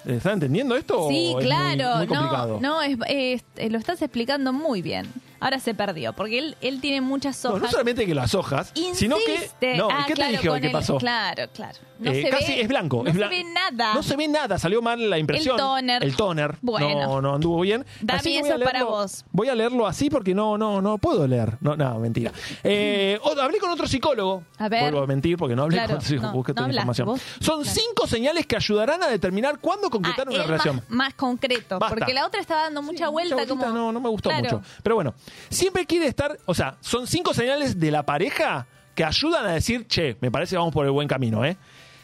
¿Están 0.05 0.33
entendiendo 0.33 0.75
esto? 0.75 1.07
Sí, 1.09 1.27
o 1.27 1.29
es 1.29 1.33
muy- 1.35 1.43
claro. 1.45 1.97
muy 1.97 2.07
complicado? 2.07 2.59
no, 2.61 2.75
no, 2.75 2.81
es, 2.81 2.97
es- 3.07 3.43
eh, 3.57 3.69
lo 3.69 3.77
estás 3.77 4.01
explicando 4.01 4.53
muy 4.53 4.81
bien. 4.81 5.07
Ahora 5.39 5.59
se 5.59 5.73
perdió, 5.73 6.13
porque 6.13 6.39
él, 6.39 6.57
él 6.61 6.81
tiene 6.81 7.01
muchas 7.01 7.43
No, 7.43 7.51
hojas. 7.51 7.61
no 7.63 7.69
solamente 7.69 8.05
que 8.05 8.15
las 8.15 8.33
hojas, 8.35 8.71
sino 8.93 9.17
que. 9.17 9.33
Insiste. 9.35 9.77
No, 9.77 9.87
Ah, 9.91 10.03
¿qué 10.07 10.13
claro, 10.13 10.31
te 10.31 10.37
dije 10.37 10.49
hoy 10.49 10.61
que 10.61 10.67
el- 10.67 10.73
pasó? 10.73 10.97
Claro, 10.97 11.43
claro. 11.53 11.77
No 11.97 12.11
Eh, 12.11 12.23
se 12.23 12.29
casi 12.29 12.51
ve, 12.55 12.61
es 12.61 12.67
blanco. 12.67 13.03
No 13.03 13.09
es 13.09 13.15
se 13.15 13.25
ve 13.27 13.43
nada. 13.45 13.93
No 13.93 14.03
se 14.03 14.15
ve 14.17 14.27
nada, 14.27 14.59
salió 14.59 14.81
mal 14.81 15.09
la 15.09 15.17
impresión. 15.17 15.55
El 15.55 15.61
toner. 15.61 16.03
El 16.03 16.15
toner. 16.17 16.55
Bueno. 16.61 17.01
No, 17.01 17.21
no 17.21 17.35
anduvo 17.35 17.61
bien. 17.61 17.85
Dami, 18.01 18.37
eso 18.37 18.53
es 18.55 18.63
para 18.63 18.79
leerlo- 18.81 18.85
vos. 18.89 19.23
Voy 19.31 19.47
a 19.47 19.55
leerlo 19.55 19.87
así 19.87 20.09
porque 20.09 20.35
no, 20.35 20.57
no, 20.57 20.81
no 20.81 20.97
puedo 20.97 21.25
leer. 21.27 21.57
No, 21.61 21.75
no, 21.77 21.99
mentira. 21.99 22.31
Eh, 22.63 23.19
o- 23.23 23.39
hablé 23.39 23.59
con 23.59 23.69
otro 23.69 23.87
psicólogo. 23.87 24.43
A 24.57 24.67
ver. 24.67 24.81
Vuelvo 24.81 25.03
a 25.03 25.07
mentir 25.07 25.37
porque 25.37 25.55
no 25.55 25.63
hablé 25.63 25.77
Claro, 25.77 25.87
con 25.89 25.95
otro 25.97 26.07
psicólogo. 26.07 26.27
no, 26.31 26.37
Busqué 26.37 26.51
no 26.51 26.55
toda 26.55 26.67
la 26.73 26.81
hablaste, 26.81 27.01
información. 27.03 27.07
vos. 27.39 27.45
Son 27.45 27.63
Claro. 27.63 27.79
cinco 27.79 28.07
señales 28.07 28.45
que 28.47 28.55
ayudarán 28.57 29.03
a 29.03 29.07
determinar 29.07 29.59
cuándo 29.59 29.89
concretar 29.89 30.27
Ah, 30.27 30.31
una 30.33 30.43
relación. 30.43 30.75
Más, 30.75 30.89
más 30.89 31.13
concreto, 31.13 31.79
Basta. 31.79 31.95
porque 31.95 32.13
la 32.13 32.25
otra 32.25 32.41
estaba 32.41 32.63
dando 32.63 32.81
mucha 32.81 33.07
vuelta 33.09 33.35
Mucha 33.35 33.47
como... 33.47 33.67
no, 33.67 33.91
no 33.93 33.99
me 34.01 34.09
gustó 34.09 34.31
mucho. 34.31 34.61
Pero 34.83 34.95
bueno, 34.95 35.13
siempre 35.49 35.85
quiere 35.85 36.07
estar, 36.07 36.37
o 36.45 36.53
sea, 36.53 36.77
son 36.81 37.07
cinco 37.07 37.33
señales 37.33 37.79
de 37.79 37.91
la 37.91 38.05
pareja 38.05 38.67
que 38.95 39.03
ayudan 39.03 39.45
a 39.45 39.53
decir, 39.53 39.87
che, 39.87 40.17
me 40.21 40.31
parece 40.31 40.51
que 40.51 40.57
vamos 40.57 40.73
por 40.73 40.85
el 40.85 40.91
buen 40.91 41.07
camino, 41.07 41.43
¿eh? 41.45 41.57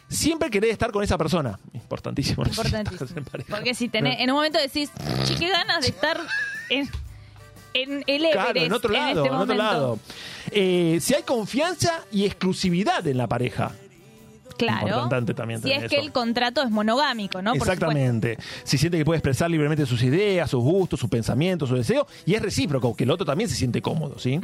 Siempre 0.10 0.50
querés 0.50 0.72
estar 0.72 0.92
con 0.92 1.04
esa 1.04 1.18
persona. 1.18 1.58
Importantísimo. 1.74 2.44
Porque 3.50 3.74
si 3.74 3.88
tenés, 3.88 4.20
en 4.20 4.30
un 4.30 4.36
momento 4.36 4.60
decís, 4.60 4.92
che, 5.24 5.36
qué 5.36 5.50
ganas 5.50 5.82
de 5.82 5.88
estar 5.88 6.20
en, 6.70 6.90
en 7.74 8.04
el 8.08 8.26
Everest 8.26 8.34
Claro, 8.34 8.60
en 8.60 8.74
otro 8.74 8.92
lado, 8.92 9.24
este 9.24 9.28
en 9.28 9.42
otro 9.42 9.56
lado. 9.56 10.00
Eh, 10.52 10.98
si 11.02 11.14
hay 11.14 11.24
confianza 11.24 12.02
y 12.12 12.26
exclusividad 12.26 13.08
en 13.08 13.18
la 13.18 13.28
pareja. 13.28 13.72
Claro. 14.58 14.88
Importante 14.88 15.34
también 15.34 15.62
Si 15.62 15.72
es 15.72 15.90
que 15.90 16.00
el 16.00 16.12
contrato 16.12 16.62
es 16.62 16.70
monogámico, 16.70 17.42
¿no? 17.42 17.52
Por 17.52 17.62
Exactamente. 17.62 18.38
Si 18.64 18.78
siente 18.78 18.98
que 18.98 19.06
puede 19.06 19.18
expresar 19.18 19.50
libremente 19.50 19.86
sus 19.86 20.02
ideas, 20.04 20.50
sus 20.50 20.64
gustos, 20.64 21.00
sus 21.00 21.10
pensamientos, 21.10 21.70
sus 21.70 21.78
deseos, 21.78 22.08
y 22.26 22.34
es 22.34 22.42
recíproco, 22.42 22.96
que 22.96 23.04
el 23.04 23.12
otro 23.12 23.26
también 23.26 23.50
se 23.50 23.56
siente 23.56 23.82
cómodo, 23.82 24.20
¿sí? 24.20 24.40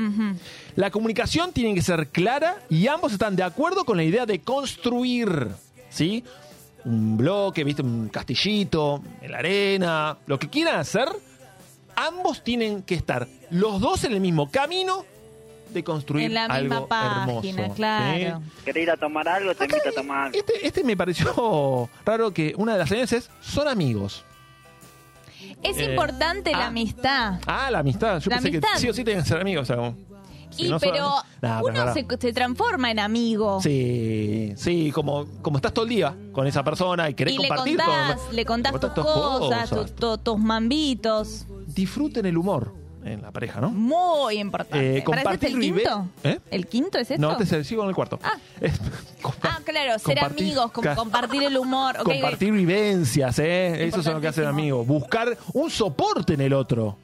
La 0.76 0.92
comunicación 0.92 1.52
tiene 1.52 1.74
que 1.74 1.82
ser 1.82 2.10
clara 2.10 2.58
y 2.70 2.88
ambos 2.88 3.14
están 3.14 3.36
de 3.36 3.44
acuerdo 3.44 3.86
con 3.86 3.98
la 3.98 4.04
idea 4.04 4.26
de 4.26 4.40
construir, 4.40 5.48
¿sí? 5.90 6.24
Un 6.86 7.18
bloque, 7.18 7.64
¿viste? 7.64 7.82
Un 7.82 8.10
castillito, 8.10 9.02
en 9.22 9.32
la 9.32 9.40
arena, 9.40 10.18
lo 10.26 10.40
que 10.40 10.50
quieran 10.50 10.80
hacer, 10.80 11.08
ambos 11.96 12.44
tienen 12.44 12.84
que 12.84 12.96
estar 12.96 13.28
los 13.50 13.82
dos 13.82 14.04
en 14.04 14.14
el 14.14 14.20
mismo 14.20 14.50
camino 14.50 15.06
de 15.74 15.84
construir 15.84 16.26
En 16.26 16.34
la 16.34 16.48
misma 16.48 16.76
algo 16.78 16.88
página, 16.88 17.40
hermoso, 17.60 17.74
claro. 17.76 18.42
¿sí? 18.44 18.62
¿Querés 18.66 18.84
ir 18.84 18.92
a 18.92 18.98
tomar 18.98 19.28
algo? 19.28 19.54
Te 19.56 19.66
invito 19.66 19.90
a 19.90 19.92
tomar 19.92 20.18
algo. 20.28 20.38
Este, 20.38 20.68
este 20.68 20.84
me 20.84 20.96
pareció 20.98 21.90
raro 22.06 22.32
que 22.32 22.54
una 22.58 22.74
de 22.74 22.80
las 22.80 22.90
señales 22.90 23.14
es 23.14 23.30
son 23.42 23.68
amigos. 23.68 24.24
Es 25.64 25.78
Eh, 25.78 25.86
importante 25.92 26.52
la 26.52 26.66
ah. 26.66 26.68
amistad. 26.68 27.40
Ah, 27.46 27.70
la 27.72 27.80
amistad. 27.80 28.20
Yo 28.20 28.30
La 28.30 28.38
pensé 28.38 28.50
amistad. 28.50 28.70
que 28.74 28.80
sí 28.80 28.90
o 28.90 28.94
sí 28.94 29.04
tenían 29.04 29.24
que 29.24 29.30
ser 29.30 29.40
amigos. 29.42 29.64
O 29.64 29.66
sea, 29.66 29.76
como- 29.76 29.96
si 30.50 30.66
y 30.66 30.70
no 30.70 30.80
son- 30.80 30.90
pero 30.92 31.10
Nah, 31.42 31.62
uno 31.62 31.94
pero 31.94 32.18
se, 32.20 32.34
transforma 32.34 32.90
en 32.90 33.00
amigo. 33.00 33.62
Sí, 33.62 34.54
sí, 34.56 34.92
como, 34.92 35.26
como 35.42 35.58
estás 35.58 35.74
todo 35.74 35.84
el 35.86 35.90
día 35.90 36.16
con 36.32 36.48
esa 36.48 36.64
persona 36.64 37.10
y 37.10 37.14
querés 37.14 37.34
y 37.36 37.38
le 37.38 37.48
compartir 37.48 37.78
contás, 37.78 38.16
con- 38.22 38.36
le 38.36 38.46
contás 38.46 38.72
tus 38.72 38.80
contás 38.82 39.04
cosas, 39.06 39.70
cosas. 39.70 39.92
tus- 39.92 39.96
tu- 39.96 40.18
tus 40.18 40.40
mambitos. 40.40 41.46
Disfruten 41.68 42.26
el 42.26 42.38
humor 42.38 42.74
en 43.08 43.22
la 43.22 43.32
pareja, 43.32 43.60
¿no? 43.62 43.70
Muy 43.70 44.38
importante. 44.40 44.98
Eh, 44.98 45.04
¿Para 45.04 45.22
ese 45.22 45.30
es 45.30 45.44
el 45.44 45.52
compartir 45.54 45.58
vive- 45.58 45.82
quinto? 45.84 46.08
¿Eh? 46.24 46.40
¿El 46.52 46.68
quinto 46.68 46.98
es 46.98 47.10
esto? 47.12 47.22
No, 47.22 47.32
este 47.32 47.44
es 47.46 47.52
el 47.54 47.66
sigo 47.66 47.84
en 47.84 47.90
el 47.90 47.96
cuarto. 47.96 48.20
Ah. 48.24 48.34
Ah, 49.42 49.60
claro, 49.66 49.98
ser 50.00 50.20
amigos, 50.24 50.72
como 50.72 50.84
ca- 50.88 50.96
compartir 50.96 51.44
el 51.44 51.58
humor. 51.58 51.98
Compartir 52.04 52.52
vivencias, 52.54 53.38
¿eh? 53.40 53.86
Eso 53.88 54.00
es 54.00 54.06
lo 54.06 54.22
que 54.22 54.28
hacen 54.28 54.46
amigos. 54.46 54.86
Buscar 54.88 55.38
un 55.54 55.70
soporte 55.70 56.34
en 56.36 56.42
el 56.42 56.54
otro. 56.54 56.98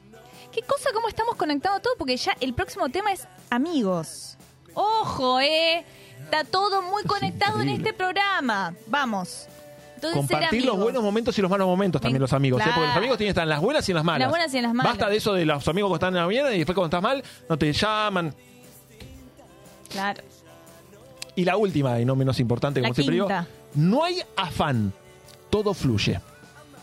¿Qué 0.52 0.62
cosa, 0.62 0.90
cómo 0.94 1.08
estamos 1.08 1.34
conectados 1.36 1.82
todos? 1.82 1.96
Porque 1.98 2.16
ya 2.16 2.34
el 2.40 2.54
próximo 2.54 2.88
tema 2.88 3.12
es 3.12 3.26
amigos. 3.50 4.36
Ojo, 4.74 5.40
¿eh? 5.40 5.84
Está 6.22 6.44
todo 6.44 6.80
muy 6.82 7.02
conectado 7.04 7.60
en 7.60 7.68
este 7.70 7.92
programa. 7.92 8.72
Vamos. 8.86 9.46
Entonces, 10.08 10.30
Compartir 10.36 10.64
los 10.64 10.76
buenos 10.78 11.02
momentos 11.02 11.38
y 11.38 11.42
los 11.42 11.50
malos 11.50 11.66
momentos 11.66 12.00
también 12.00 12.20
los 12.20 12.32
amigos. 12.32 12.60
¿eh? 12.60 12.64
Porque 12.74 12.86
los 12.88 12.96
amigos 12.96 13.16
tienen 13.18 13.28
que 13.28 13.30
estar 13.30 13.42
en 13.44 13.48
las 13.50 13.60
buenas 13.60 13.88
y 13.88 13.92
en 13.92 13.96
las 13.96 14.04
malas. 14.04 14.20
Las 14.20 14.30
buenas 14.30 14.54
y 14.54 14.56
en 14.58 14.62
las 14.64 14.74
malas. 14.74 14.92
Basta 14.92 15.08
de 15.10 15.16
eso 15.16 15.32
de 15.34 15.44
los 15.44 15.66
amigos 15.68 15.90
que 15.90 15.94
están 15.94 16.14
en 16.14 16.20
la 16.20 16.26
bien 16.26 16.46
y 16.54 16.58
después 16.58 16.74
cuando 16.74 16.86
estás 16.96 17.02
mal 17.02 17.22
no 17.48 17.56
te 17.58 17.72
llaman. 17.72 18.34
Claro. 19.90 20.22
Y 21.36 21.44
la 21.44 21.56
última, 21.56 21.98
y 22.00 22.04
no 22.04 22.14
menos 22.16 22.38
importante, 22.40 22.80
como 22.80 22.90
La 22.90 22.94
siempre 22.94 23.14
digo, 23.14 23.26
quinta. 23.26 23.46
no 23.74 24.04
hay 24.04 24.20
afán. 24.36 24.92
Todo 25.50 25.74
fluye. 25.74 26.20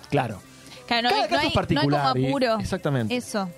Claro. 0.09 0.41
Claro, 0.87 1.03
no, 1.03 1.09
Cada 1.09 1.23
hay- 1.23 1.29
caso 1.29 1.35
no 1.35 1.41
hay, 1.41 1.47
es 1.47 1.53
particular 1.53 1.89
no 2.01 2.07
hay 2.09 2.11
y- 2.21 2.25
como 2.25 2.27
apuro. 2.37 2.59
exactamente. 2.59 3.15
Eso. 3.15 3.49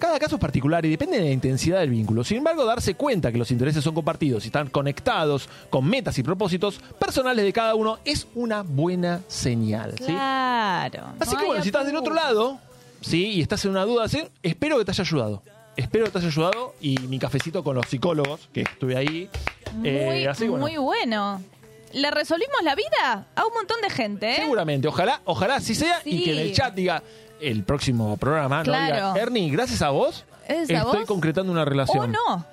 Cada 0.00 0.18
caso 0.18 0.36
es 0.36 0.40
particular 0.40 0.84
y 0.86 0.90
depende 0.90 1.18
de 1.18 1.24
la 1.26 1.30
intensidad 1.30 1.80
del 1.80 1.90
vínculo. 1.90 2.24
Sin 2.24 2.38
embargo, 2.38 2.64
darse 2.64 2.94
cuenta 2.94 3.30
que 3.30 3.36
los 3.38 3.50
intereses 3.50 3.84
son 3.84 3.94
compartidos 3.94 4.44
y 4.44 4.46
están 4.48 4.68
conectados 4.70 5.48
con 5.68 5.86
metas 5.86 6.18
y 6.18 6.22
propósitos 6.22 6.80
personales 6.98 7.44
de 7.44 7.52
cada 7.52 7.74
uno 7.74 7.98
es 8.04 8.26
una 8.34 8.62
buena 8.62 9.20
señal. 9.28 9.94
¿sí? 9.98 10.06
Claro. 10.06 11.08
Así 11.20 11.34
No 11.34 11.40
que 11.40 11.46
bueno, 11.46 11.62
si 11.62 11.68
estás 11.68 11.84
del 11.86 11.96
otro 11.96 12.14
lado, 12.14 12.58
sí, 13.02 13.26
y 13.26 13.42
estás 13.42 13.62
en 13.66 13.72
una 13.72 13.84
duda, 13.84 14.08
¿sí? 14.08 14.22
espero 14.42 14.78
que 14.78 14.84
te 14.86 14.90
haya 14.92 15.02
ayudado. 15.04 15.42
Espero 15.76 16.06
que 16.06 16.10
te 16.12 16.18
haya 16.18 16.28
ayudado 16.28 16.74
y 16.80 16.98
mi 17.00 17.18
cafecito 17.18 17.62
con 17.62 17.76
los 17.76 17.86
psicólogos, 17.86 18.48
que 18.52 18.62
estuve 18.62 18.96
ahí. 18.96 19.28
eh, 19.84 20.06
Muy, 20.06 20.26
así, 20.26 20.48
bueno, 20.48 20.66
muy 20.66 20.76
bueno. 20.78 21.42
¿Le 21.92 22.10
resolvimos 22.10 22.62
la 22.62 22.74
vida 22.74 23.26
a 23.34 23.44
un 23.46 23.52
montón 23.52 23.80
de 23.82 23.90
gente, 23.90 24.30
¿eh? 24.30 24.36
Seguramente, 24.36 24.88
ojalá, 24.88 25.20
ojalá 25.24 25.56
así 25.56 25.74
sea 25.74 26.00
y 26.04 26.22
que 26.24 26.32
en 26.32 26.38
el 26.38 26.52
chat 26.52 26.74
diga 26.74 27.02
el 27.40 27.64
próximo 27.64 28.16
programa, 28.16 28.58
¿no? 28.58 28.64
Claro. 28.64 29.12
Diga, 29.12 29.14
Ernie, 29.22 29.50
gracias 29.50 29.82
a 29.82 29.90
vos, 29.90 30.24
a 30.48 30.52
estoy 30.52 30.76
vos. 30.82 31.06
concretando 31.06 31.50
una 31.52 31.64
relación. 31.64 32.04
O 32.04 32.06
no. 32.06 32.46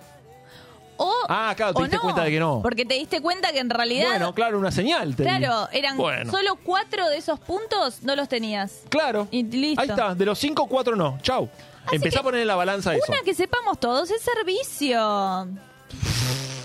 O, 1.00 1.14
Ah, 1.30 1.54
claro, 1.56 1.74
te 1.76 1.80
o 1.80 1.84
diste 1.84 2.00
cuenta 2.00 2.24
de 2.24 2.32
que 2.32 2.40
no. 2.40 2.62
Porque 2.64 2.84
te 2.84 2.96
diste 2.96 3.22
cuenta 3.22 3.52
que 3.52 3.60
en 3.60 3.70
realidad. 3.70 4.10
Bueno, 4.10 4.34
claro, 4.34 4.58
una 4.58 4.72
señal. 4.72 5.16
te 5.16 5.24
claro, 5.24 5.70
eran 5.72 5.96
Bueno. 5.96 6.32
solo 6.32 6.56
cuatro 6.64 7.08
de 7.10 7.18
esos 7.18 7.40
puntos 7.40 8.02
no 8.02 8.16
los 8.16 8.28
tenías. 8.28 8.82
Claro. 8.90 9.28
Y 9.30 9.44
listo. 9.44 9.82
Ahí 9.82 9.90
está, 9.90 10.16
de 10.16 10.26
los 10.26 10.40
cinco, 10.40 10.66
cuatro 10.68 10.96
no. 10.96 11.20
Chau. 11.22 11.48
Empezá 11.92 12.20
a 12.22 12.24
poner 12.24 12.42
en 12.42 12.48
la 12.48 12.56
balanza 12.56 12.96
eso. 12.96 13.06
Una 13.08 13.22
que 13.22 13.34
sepamos 13.36 13.80
todos 13.80 14.10
es 14.10 14.22
servicio. 14.22 15.48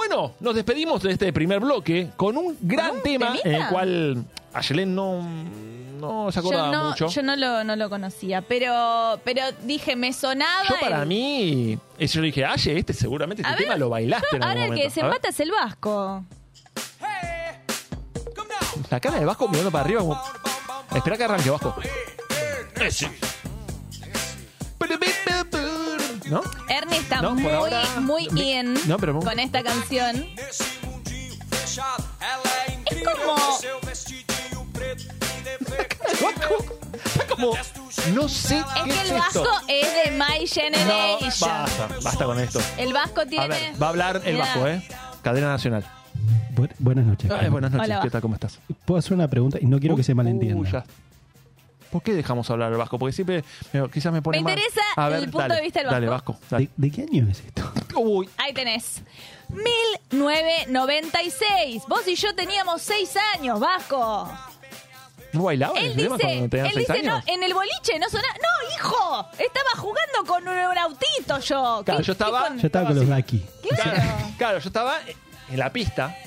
Bueno, 0.00 0.32
nos 0.40 0.54
despedimos 0.54 1.02
de 1.02 1.12
este 1.12 1.30
primer 1.30 1.60
bloque 1.60 2.08
con 2.16 2.34
un 2.38 2.56
gran 2.62 2.92
un 2.96 3.02
tema 3.02 3.26
temita? 3.32 3.46
en 3.50 3.54
el 3.56 3.68
cual 3.68 4.24
Ayelen 4.54 4.94
no, 4.94 5.20
no 6.00 6.32
se 6.32 6.38
acordaba 6.38 6.72
Yo 6.72 6.78
no, 6.78 6.88
mucho. 6.88 7.08
yo 7.08 7.22
no 7.22 7.36
lo, 7.36 7.64
no 7.64 7.76
lo 7.76 7.90
conocía, 7.90 8.40
pero, 8.40 9.20
pero 9.24 9.42
dije, 9.64 9.96
me 9.96 10.14
sonaba. 10.14 10.62
Yo 10.70 10.76
para 10.80 11.02
el- 11.02 11.06
mí, 11.06 11.78
eso 11.98 12.14
yo 12.14 12.22
dije, 12.22 12.46
Aye, 12.46 12.78
este 12.78 12.94
seguramente 12.94 13.42
A 13.44 13.50
este 13.50 13.56
ver, 13.56 13.64
tema 13.64 13.76
lo 13.76 13.90
bailaste 13.90 14.26
yo- 14.32 14.36
en 14.38 14.42
algún 14.42 14.50
Ahora 14.56 14.64
el 14.64 14.70
momento. 14.70 14.88
que 14.88 14.94
se 14.94 15.00
A 15.00 15.04
ver. 15.04 15.12
empata 15.12 15.28
es 15.28 15.40
el 15.40 15.50
vasco. 15.50 16.24
La 18.88 19.00
cara 19.00 19.18
de 19.20 19.26
Vasco 19.26 19.48
mirando 19.48 19.70
para 19.70 19.84
arriba 19.84 20.00
como... 20.00 20.18
Espera 20.94 21.16
que 21.18 21.24
arranque, 21.24 21.50
Vasco. 21.50 21.74
¿No? 26.30 26.42
Ernie 26.68 26.98
está 26.98 27.20
No, 27.22 27.34
muy, 27.34 27.50
ahora- 27.52 27.82
muy 28.00 28.28
mi- 28.30 28.52
in 28.52 28.74
No, 28.86 28.98
pero- 28.98 29.18
con 29.18 29.38
esta 29.38 29.62
canción. 29.62 30.26
Es 32.86 33.02
como. 33.02 33.36
Está 37.04 37.26
como... 37.28 37.52
No 38.14 38.28
sé 38.28 38.58
Es 38.58 38.64
qué 38.64 38.82
que 38.84 38.90
es 38.90 39.10
el 39.10 39.16
esto. 39.16 39.42
Vasco 39.42 39.64
es 39.68 39.86
de 40.04 40.10
My 40.12 40.40
No, 40.40 40.46
Generation. 40.46 41.50
basta, 41.50 41.88
basta 42.02 42.24
con 42.24 42.38
esto. 42.40 42.60
el 42.78 42.92
Vasco 42.92 43.26
tiene. 43.26 43.44
A 43.44 43.48
ver, 43.48 43.82
va 43.82 43.86
a 43.86 43.90
hablar 43.90 44.22
el. 44.24 44.36
Vasco, 44.36 44.66
¿eh? 44.66 44.82
Cadena 45.22 45.48
Nacional. 45.48 45.84
Bu- 46.54 46.68
buenas 46.78 47.06
noches. 47.06 47.28
Buenas 47.50 47.70
noches, 47.72 47.88
Hola, 47.88 48.00
¿qué 48.02 48.10
tal? 48.10 48.20
¿Cómo 48.20 48.34
estás? 48.34 48.58
Puedo 48.84 48.98
hacer 48.98 49.12
una 49.14 49.28
pregunta 49.28 49.58
y 49.60 49.66
no 49.66 49.78
quiero 49.78 49.96
que 49.96 50.02
se 50.02 50.12
Uh, 50.12 50.16
malentienda. 50.16 50.70
ya. 50.70 50.84
¿Por 51.90 52.02
qué 52.02 52.14
dejamos 52.14 52.48
hablar 52.50 52.70
al 52.72 52.78
Vasco? 52.78 52.98
Porque 52.98 53.12
siempre 53.12 53.44
me- 53.72 53.90
quizás 53.90 54.12
me 54.12 54.22
pone 54.22 54.38
Me 54.38 54.44
mal. 54.44 54.52
interesa 54.52 54.80
A 54.96 55.08
ver, 55.08 55.18
el 55.18 55.24
punto 55.24 55.38
dale, 55.40 55.54
de 55.56 55.60
vista 55.62 55.80
del 55.80 55.90
Dale, 55.90 56.06
Vasco. 56.08 56.38
Dale. 56.48 56.70
¿De, 56.76 56.88
de 56.88 56.94
qué 56.94 57.02
año 57.02 57.26
es 57.30 57.40
esto? 57.40 57.72
Uy, 57.96 58.28
Ahí 58.36 58.52
tenés. 58.52 59.02
1996. 60.10 61.82
Vos 61.88 62.06
y 62.06 62.14
yo 62.14 62.34
teníamos 62.34 62.82
6 62.82 63.14
años, 63.34 63.58
Vasco. 63.60 64.28
¿no 65.32 65.44
bailaba 65.44 65.78
en 65.78 65.84
Él 65.86 65.96
tema 65.96 66.16
dice, 66.16 66.28
cuando 66.38 66.56
él 66.56 66.70
seis 66.74 66.88
dice, 66.88 67.02
no, 67.04 67.14
años? 67.14 67.24
en 67.28 67.42
el 67.44 67.54
boliche 67.54 67.98
no 68.00 68.08
sonaba. 68.10 68.34
No, 68.34 68.74
hijo, 68.74 69.28
estaba 69.38 69.70
jugando 69.76 70.24
con 70.26 70.42
un, 70.48 70.58
un 70.58 70.78
autito 70.78 71.38
yo. 71.38 71.82
Claro, 71.84 72.00
¿Qué- 72.00 72.04
yo 72.06 72.12
estaba- 72.12 72.48
qué 72.54 72.58
Yo 72.60 72.66
estaba 72.66 72.86
con 72.88 72.96
los 72.96 73.06
Daki. 73.08 73.46
Claro. 73.68 74.02
Claro, 74.38 74.58
yo 74.58 74.68
estaba 74.68 74.98
en 75.50 75.58
la 75.58 75.72
pista. 75.72 76.16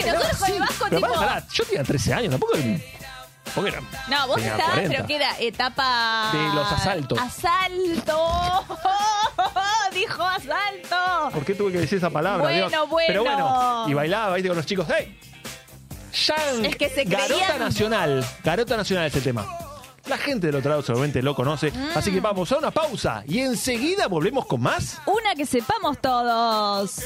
Y 0.00 0.04
nosotros 0.06 0.36
con 0.38 0.52
el 0.52 0.58
Vasco, 0.60 0.86
Pero 0.90 1.00
tipo. 1.08 1.12
pará, 1.14 1.44
yo 1.52 1.64
tenía 1.64 1.82
13 1.82 2.14
años, 2.14 2.30
tampoco 2.30 2.52
tampoco 3.44 3.66
era- 3.66 3.80
No, 4.08 4.26
vos 4.28 4.38
estabas, 4.40 4.64
40. 4.70 4.90
pero 4.94 5.06
que 5.06 5.16
era 5.16 5.38
etapa. 5.38 6.30
De 6.32 6.54
los 6.54 6.72
asaltos. 6.72 7.18
¡Asalto! 7.18 8.64
Dijo 9.92 10.22
asalto. 10.24 11.30
¿Por 11.32 11.44
qué 11.44 11.54
tuve 11.54 11.72
que 11.72 11.78
decir 11.80 11.98
esa 11.98 12.10
palabra? 12.10 12.42
Bueno, 12.44 12.68
Dios? 12.68 12.88
bueno. 12.88 13.06
Pero 13.06 13.24
bueno, 13.24 13.84
y 13.88 13.94
bailaba, 13.94 14.34
viste, 14.34 14.48
con 14.48 14.56
los 14.56 14.66
chicos. 14.66 14.86
¡Hey! 14.94 15.18
Yang, 16.26 16.64
Es 16.66 16.76
que 16.76 16.88
se 16.90 17.04
Garota 17.04 17.26
creían- 17.34 17.58
Nacional. 17.58 18.26
Garota 18.44 18.76
Nacional 18.76 19.06
ese 19.06 19.20
tema. 19.20 19.46
La 20.06 20.18
gente 20.18 20.48
del 20.48 20.56
otro 20.56 20.70
lado 20.70 20.82
seguramente 20.82 21.22
lo 21.22 21.34
conoce. 21.34 21.70
Mm. 21.70 21.90
Así 21.94 22.10
que 22.10 22.20
vamos 22.20 22.50
a 22.52 22.58
una 22.58 22.70
pausa 22.70 23.22
y 23.26 23.38
enseguida 23.40 24.08
volvemos 24.08 24.46
con 24.46 24.60
más. 24.60 24.98
Una 25.06 25.34
que 25.36 25.46
sepamos 25.46 25.98
todos. 26.00 27.00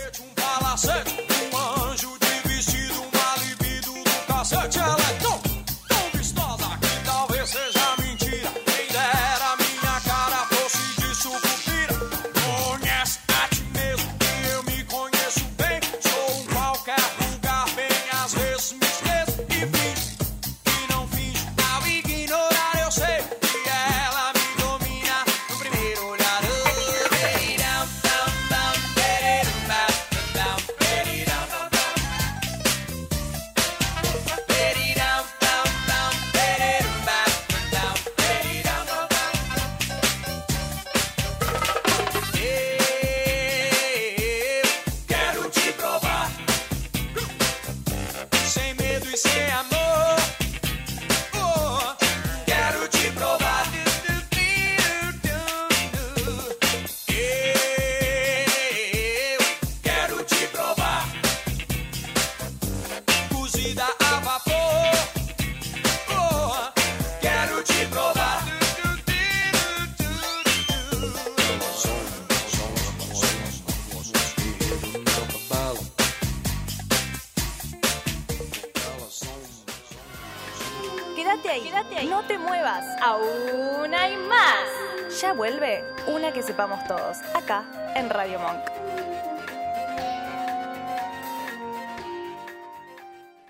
Te 82.27 82.39
muevas. 82.39 82.85
Aún 83.03 83.95
hay 83.95 84.17
más. 84.17 85.21
Ya 85.21 85.33
vuelve 85.33 85.83
una 86.09 86.33
que 86.33 86.43
sepamos 86.43 86.85
todos, 86.87 87.19
acá 87.35 87.93
en 87.95 88.11
Radio 88.11 88.39
Monk. 88.39 88.61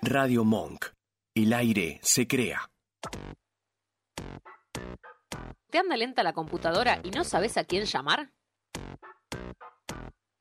Radio 0.01 0.43
Monk. 0.43 0.85
El 1.35 1.53
aire 1.53 1.99
se 2.01 2.27
crea. 2.27 2.69
¿Te 5.69 5.77
anda 5.79 5.97
lenta 5.97 6.23
la 6.23 6.33
computadora 6.33 6.99
y 7.03 7.11
no 7.11 7.23
sabes 7.23 7.57
a 7.57 7.65
quién 7.65 7.85
llamar? 7.85 8.31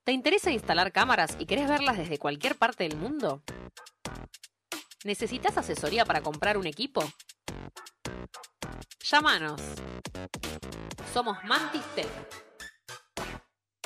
¿Te 0.04 0.12
interesa 0.12 0.52
instalar 0.52 0.92
cámaras 0.92 1.36
y 1.40 1.46
querés 1.46 1.68
verlas 1.68 1.98
desde 1.98 2.18
cualquier 2.18 2.56
parte 2.56 2.84
del 2.84 2.96
mundo? 2.96 3.42
¿Necesitas 5.04 5.58
asesoría 5.58 6.04
para 6.04 6.20
comprar 6.20 6.56
un 6.56 6.66
equipo? 6.66 7.02
Llámanos. 9.10 9.60
Somos 11.12 11.36
Mantis 11.44 11.84
Tech. 11.94 12.08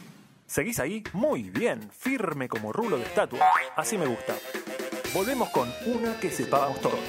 ¿Seguís 0.51 0.81
ahí? 0.81 1.01
Muy 1.13 1.49
bien, 1.49 1.89
firme 1.97 2.49
como 2.49 2.73
rulo 2.73 2.97
de 2.97 3.05
estatua. 3.05 3.39
Así 3.77 3.97
me 3.97 4.05
gusta. 4.05 4.35
Volvemos 5.13 5.49
con 5.49 5.73
una 5.85 6.19
que 6.19 6.29
sepamos 6.29 6.81
todos. 6.81 6.99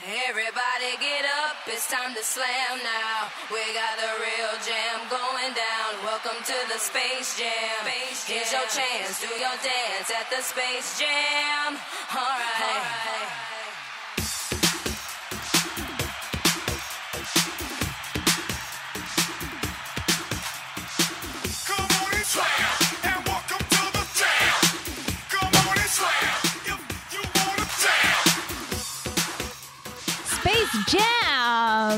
Everybody 0.00 0.96
get 0.98 1.26
up 1.26 1.56
It's 1.68 1.90
time 1.90 2.14
to 2.14 2.22
slam 2.22 2.78
now. 2.82 3.28
We 3.52 3.60
got 3.74 4.00
the 4.00 4.12
real 4.16 4.56
jam 4.64 5.04
going 5.10 5.52
down. 5.52 5.92
Welcome 6.06 6.40
to 6.42 6.56
the 6.72 6.78
Space 6.78 7.36
Jam. 7.36 7.84
Here's 8.24 8.50
your 8.50 8.64
chance. 8.72 9.20
Do 9.20 9.28
your 9.28 9.56
dance 9.60 10.08
at 10.08 10.30
the 10.30 10.40
Space 10.40 10.98
Jam. 10.98 11.76
All 12.16 12.38
right. 12.40 13.55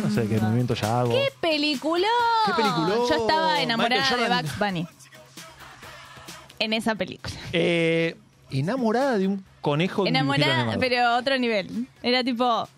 No 0.03 0.11
sé 0.11 0.27
qué 0.29 0.39
movimiento 0.41 0.75
ya 0.75 1.01
hago. 1.01 1.11
¡Qué 1.11 1.29
peliculón! 1.41 2.09
¡Qué 2.47 2.53
peliculón! 2.55 2.99
Yo 3.09 3.15
estaba 3.15 3.61
enamorada 3.61 4.01
Michael 4.03 4.21
de 4.21 4.27
Jordan. 4.27 4.43
Bugs 4.47 4.59
Bunny. 4.59 4.87
En 6.59 6.73
esa 6.73 6.95
película. 6.95 7.35
Eh, 7.53 8.17
enamorada 8.51 9.19
de 9.19 9.27
un 9.29 9.45
conejo 9.61 10.05
de 10.05 10.11
un 10.11 10.15
dibujito 10.15 10.35
Enamorada, 10.45 10.63
animado. 10.73 10.81
pero 10.81 11.17
otro 11.17 11.39
nivel. 11.39 11.87
Era 12.03 12.25
tipo, 12.25 12.69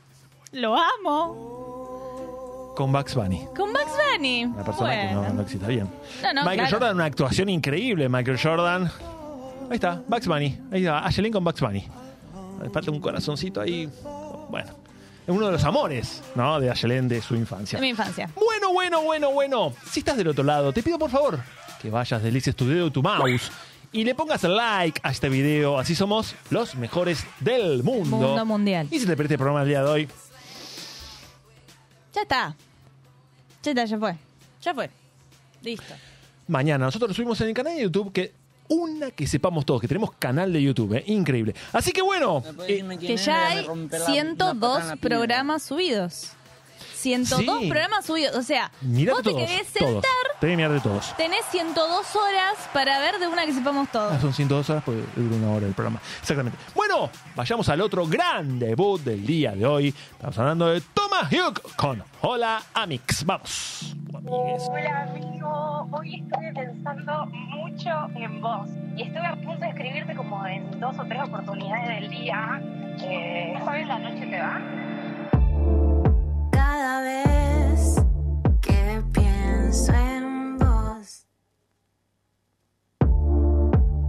lo 0.52 0.76
amo. 0.76 2.72
Con 2.76 2.92
Bugs 2.92 3.14
Bunny. 3.14 3.46
Con 3.56 3.72
Bugs 3.72 3.92
Bunny. 4.16 4.44
Una 4.44 4.64
persona 4.64 4.90
que 5.08 5.14
no, 5.14 5.28
no 5.34 5.42
existe 5.42 5.66
bien. 5.66 5.88
No, 6.22 6.32
no, 6.32 6.40
Michael 6.42 6.58
claro. 6.68 6.70
Jordan, 6.78 6.94
una 6.96 7.04
actuación 7.06 7.48
increíble. 7.48 8.08
Michael 8.08 8.38
Jordan. 8.40 8.90
Ahí 9.70 9.74
está, 9.76 10.02
Bugs 10.06 10.26
Bunny. 10.26 10.58
Ahí 10.72 10.80
está, 10.84 10.98
Ashley 11.00 11.30
con 11.30 11.44
Bugs 11.44 11.60
Bunny. 11.60 11.86
Le 12.62 12.70
falta 12.70 12.90
un 12.90 13.00
corazoncito 13.00 13.60
ahí. 13.60 13.88
Bueno, 14.50 14.72
uno 15.26 15.46
de 15.46 15.52
los 15.52 15.64
amores, 15.64 16.22
¿no? 16.34 16.58
De 16.60 16.70
Ashley 16.70 17.00
de 17.02 17.22
su 17.22 17.34
infancia. 17.36 17.78
De 17.78 17.82
mi 17.82 17.90
infancia. 17.90 18.28
Bueno, 18.34 18.72
bueno, 18.72 19.02
bueno, 19.02 19.30
bueno. 19.32 19.72
Si 19.90 20.00
estás 20.00 20.16
del 20.16 20.28
otro 20.28 20.44
lado, 20.44 20.72
te 20.72 20.82
pido 20.82 20.98
por 20.98 21.10
favor 21.10 21.38
que 21.80 21.88
vayas, 21.90 22.22
deslices 22.22 22.54
tu 22.54 22.66
dedo 22.68 22.90
tu 22.90 23.02
mouse 23.02 23.50
y 23.92 24.04
le 24.04 24.14
pongas 24.14 24.42
like 24.44 25.00
a 25.02 25.10
este 25.10 25.28
video. 25.28 25.78
Así 25.78 25.94
somos 25.94 26.34
los 26.50 26.74
mejores 26.74 27.24
del 27.40 27.82
mundo. 27.82 28.16
Mundo 28.16 28.44
mundial. 28.44 28.86
Y 28.90 28.98
si 29.00 29.06
te 29.06 29.16
perdiste 29.16 29.34
el 29.34 29.38
programa 29.38 29.60
del 29.60 29.68
día 29.68 29.82
de 29.82 29.88
hoy, 29.90 30.08
Ya 32.14 32.22
está. 32.22 32.56
Ya 33.62 33.70
está, 33.70 33.84
ya 33.84 33.98
fue. 33.98 34.16
Ya 34.62 34.74
fue. 34.74 34.90
Listo. 35.62 35.94
mañana 36.48 36.86
nosotros 36.86 37.10
lo 37.10 37.14
subimos 37.14 37.40
en 37.42 37.48
el 37.48 37.54
canal 37.54 37.74
de 37.76 37.82
YouTube 37.82 38.12
que 38.12 38.32
una 38.70 39.10
que 39.10 39.26
sepamos 39.26 39.66
todos 39.66 39.80
que 39.80 39.88
tenemos 39.88 40.12
canal 40.18 40.52
de 40.52 40.62
YouTube, 40.62 40.94
¿eh? 40.94 41.04
increíble. 41.06 41.54
Así 41.72 41.92
que 41.92 42.02
bueno, 42.02 42.42
eh, 42.66 42.98
Que 43.00 43.16
ya 43.16 43.48
hay 43.48 43.66
102 44.06 44.82
programas 45.00 45.64
subidos. 45.64 46.32
102 47.00 47.60
Sí. 47.60 47.68
programas 47.68 48.04
subidos. 48.06 48.36
O 48.36 48.42
sea, 48.42 48.70
vos 48.80 48.96
te 49.22 49.30
todos, 49.30 49.36
querés 49.46 49.72
todos. 49.72 49.90
sentar, 49.92 50.10
Tenés 50.40 50.52
que 50.52 50.56
mirarte 50.56 50.80
todos. 50.88 51.16
tenés 51.16 51.44
102 51.50 52.16
horas 52.16 52.54
para 52.72 52.98
ver 53.00 53.18
de 53.18 53.26
una 53.28 53.44
que 53.46 53.52
sepamos 53.52 53.88
todos. 53.90 54.12
Ah, 54.12 54.20
son 54.20 54.32
102 54.32 54.70
horas 54.70 54.82
porque 54.84 55.02
dura 55.16 55.36
una 55.36 55.50
hora 55.50 55.66
el 55.66 55.72
programa. 55.74 56.00
Exactamente. 56.20 56.58
Bueno, 56.74 57.10
vayamos 57.34 57.68
al 57.68 57.80
otro 57.80 58.06
gran 58.06 58.58
debut 58.58 59.00
del 59.02 59.26
día 59.26 59.52
de 59.52 59.66
hoy. 59.66 59.88
Estamos 60.12 60.38
hablando 60.38 60.66
de 60.68 60.80
Thomas 60.80 61.30
Hugh 61.32 61.60
con 61.76 62.02
Hola 62.22 62.62
Amix. 62.74 63.24
Vamos. 63.24 63.94
amigues. 64.14 64.66
Hola 64.70 65.02
amigo, 65.10 65.88
hoy 65.92 66.20
estuve 66.22 66.52
pensando 66.54 67.26
mucho 67.26 67.90
en 68.16 68.40
vos 68.40 68.68
y 68.96 69.02
estuve 69.02 69.26
a 69.26 69.34
punto 69.36 69.60
de 69.60 69.68
escribirte 69.68 70.14
como 70.14 70.46
en 70.46 70.78
dos 70.80 70.98
o 70.98 71.04
tres 71.04 71.22
oportunidades 71.22 71.88
del 72.00 72.10
día. 72.10 72.60
Eh, 73.02 73.54
¿Sabes 73.64 73.86
la 73.88 73.98
noche 73.98 74.26
te 74.26 74.38
va? 74.38 74.60
Cada 76.80 77.02
vez 77.02 77.96
que 78.62 79.04
pienso 79.12 79.92
en 79.92 80.56
vos, 80.56 81.26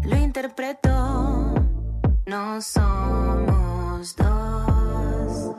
lo 0.03 0.15
interpreto, 0.15 0.89
no 2.27 2.61
somos 2.61 4.15
dos. 4.15 5.51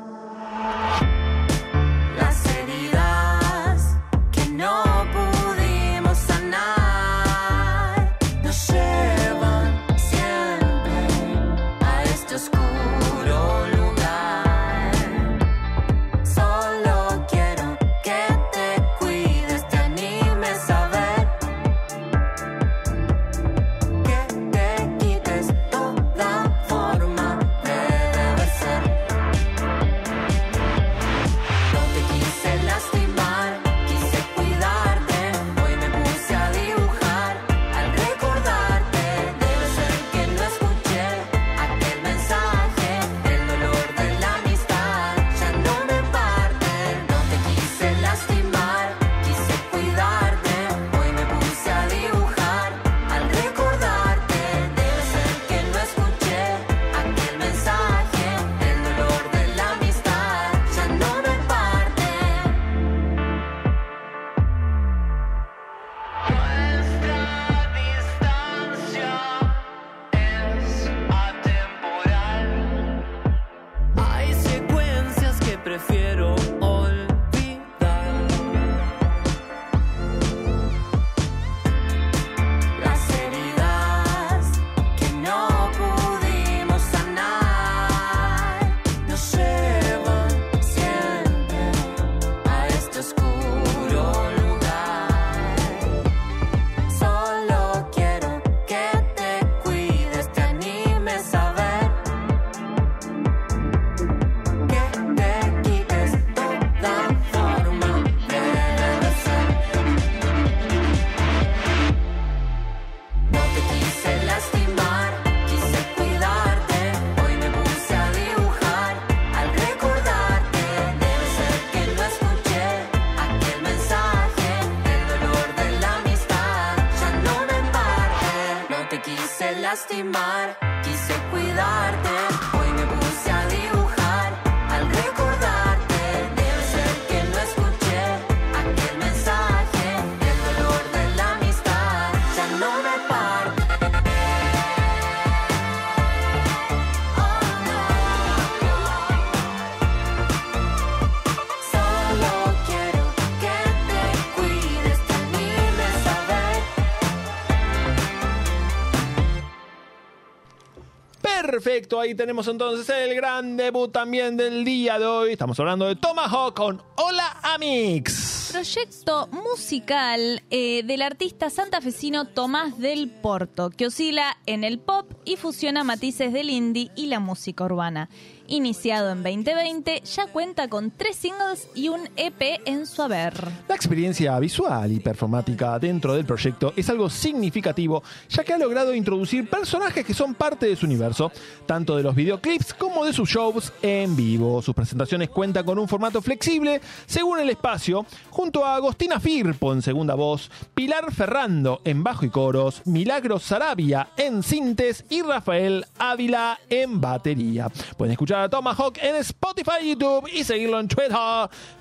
Perfecto, 161.62 162.00
ahí 162.00 162.16
tenemos 162.16 162.48
entonces 162.48 162.88
el 162.88 163.14
gran 163.14 163.56
debut 163.56 163.92
también 163.92 164.36
del 164.36 164.64
día 164.64 164.98
de 164.98 165.06
hoy. 165.06 165.30
Estamos 165.30 165.60
hablando 165.60 165.86
de 165.86 165.94
Tomahawk 165.94 166.56
con 166.56 166.82
Hola 166.96 167.38
Amix. 167.40 168.48
Proyecto 168.50 169.28
musical 169.28 170.42
eh, 170.50 170.82
del 170.82 171.02
artista 171.02 171.50
santafesino 171.50 172.26
Tomás 172.26 172.80
del 172.80 173.08
Porto, 173.08 173.70
que 173.70 173.86
oscila 173.86 174.38
en 174.46 174.64
el 174.64 174.80
pop 174.80 175.06
y 175.24 175.36
fusiona 175.36 175.84
matices 175.84 176.32
del 176.32 176.50
indie 176.50 176.90
y 176.94 177.06
la 177.06 177.20
música 177.20 177.64
urbana. 177.64 178.08
Iniciado 178.48 179.12
en 179.12 179.22
2020, 179.22 180.02
ya 180.02 180.26
cuenta 180.26 180.68
con 180.68 180.90
tres 180.90 181.16
singles 181.16 181.68
y 181.74 181.88
un 181.88 182.08
EP 182.16 182.60
en 182.66 182.86
su 182.86 183.00
haber. 183.00 183.34
La 183.68 183.74
experiencia 183.74 184.38
visual 184.38 184.92
y 184.92 185.00
performática 185.00 185.78
dentro 185.78 186.14
del 186.14 186.26
proyecto 186.26 186.72
es 186.76 186.90
algo 186.90 187.08
significativo, 187.08 188.02
ya 188.28 188.44
que 188.44 188.52
ha 188.52 188.58
logrado 188.58 188.94
introducir 188.94 189.48
personajes 189.48 190.04
que 190.04 190.12
son 190.12 190.34
parte 190.34 190.66
de 190.66 190.76
su 190.76 190.86
universo, 190.86 191.30
tanto 191.66 191.96
de 191.96 192.02
los 192.02 192.14
videoclips 192.14 192.74
como 192.74 193.04
de 193.04 193.12
sus 193.12 193.30
shows 193.30 193.72
en 193.80 194.14
vivo. 194.16 194.60
Sus 194.60 194.74
presentaciones 194.74 195.30
cuentan 195.30 195.64
con 195.64 195.78
un 195.78 195.88
formato 195.88 196.20
flexible 196.20 196.80
según 197.06 197.38
el 197.38 197.48
espacio, 197.48 198.04
junto 198.30 198.64
a 198.64 198.74
Agostina 198.74 199.20
Firpo 199.20 199.72
en 199.72 199.82
segunda 199.82 200.14
voz, 200.14 200.50
Pilar 200.74 201.12
Ferrando 201.12 201.80
en 201.84 202.02
bajo 202.02 202.26
y 202.26 202.30
coros, 202.30 202.82
Milagros 202.84 203.44
Sarabia 203.44 204.10
en 204.16 204.42
sintes 204.42 205.04
y 205.12 205.20
Rafael 205.20 205.84
Ávila 205.98 206.58
en 206.70 206.98
batería. 206.98 207.68
Pueden 207.98 208.12
escuchar 208.12 208.44
a 208.44 208.48
Tomahawk 208.48 208.96
en 209.02 209.16
Spotify, 209.16 209.86
YouTube 209.86 210.26
y 210.32 210.42
seguirlo 210.42 210.80
en 210.80 210.88
Twitter, 210.88 211.14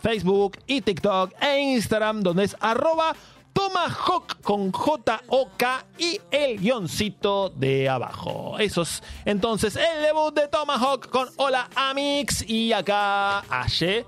Facebook 0.02 0.58
y 0.68 0.82
TikTok 0.82 1.32
e 1.42 1.62
Instagram, 1.62 2.24
donde 2.24 2.44
es 2.44 2.58
arroba 2.60 3.16
Tomahawk 3.54 4.42
con 4.42 4.74
J-O-K 4.74 5.86
y 5.98 6.20
el 6.30 6.60
guioncito 6.60 7.50
de 7.50 7.88
abajo. 7.88 8.60
Eso 8.60 8.82
es 8.82 9.02
entonces 9.24 9.78
el 9.78 10.02
debut 10.02 10.36
de 10.36 10.50
Tomahawk 10.50 11.08
con 11.10 11.30
Hola 11.38 11.70
Amix 11.74 12.44
y 12.50 12.74
acá 12.74 13.40
Aye. 13.50 14.06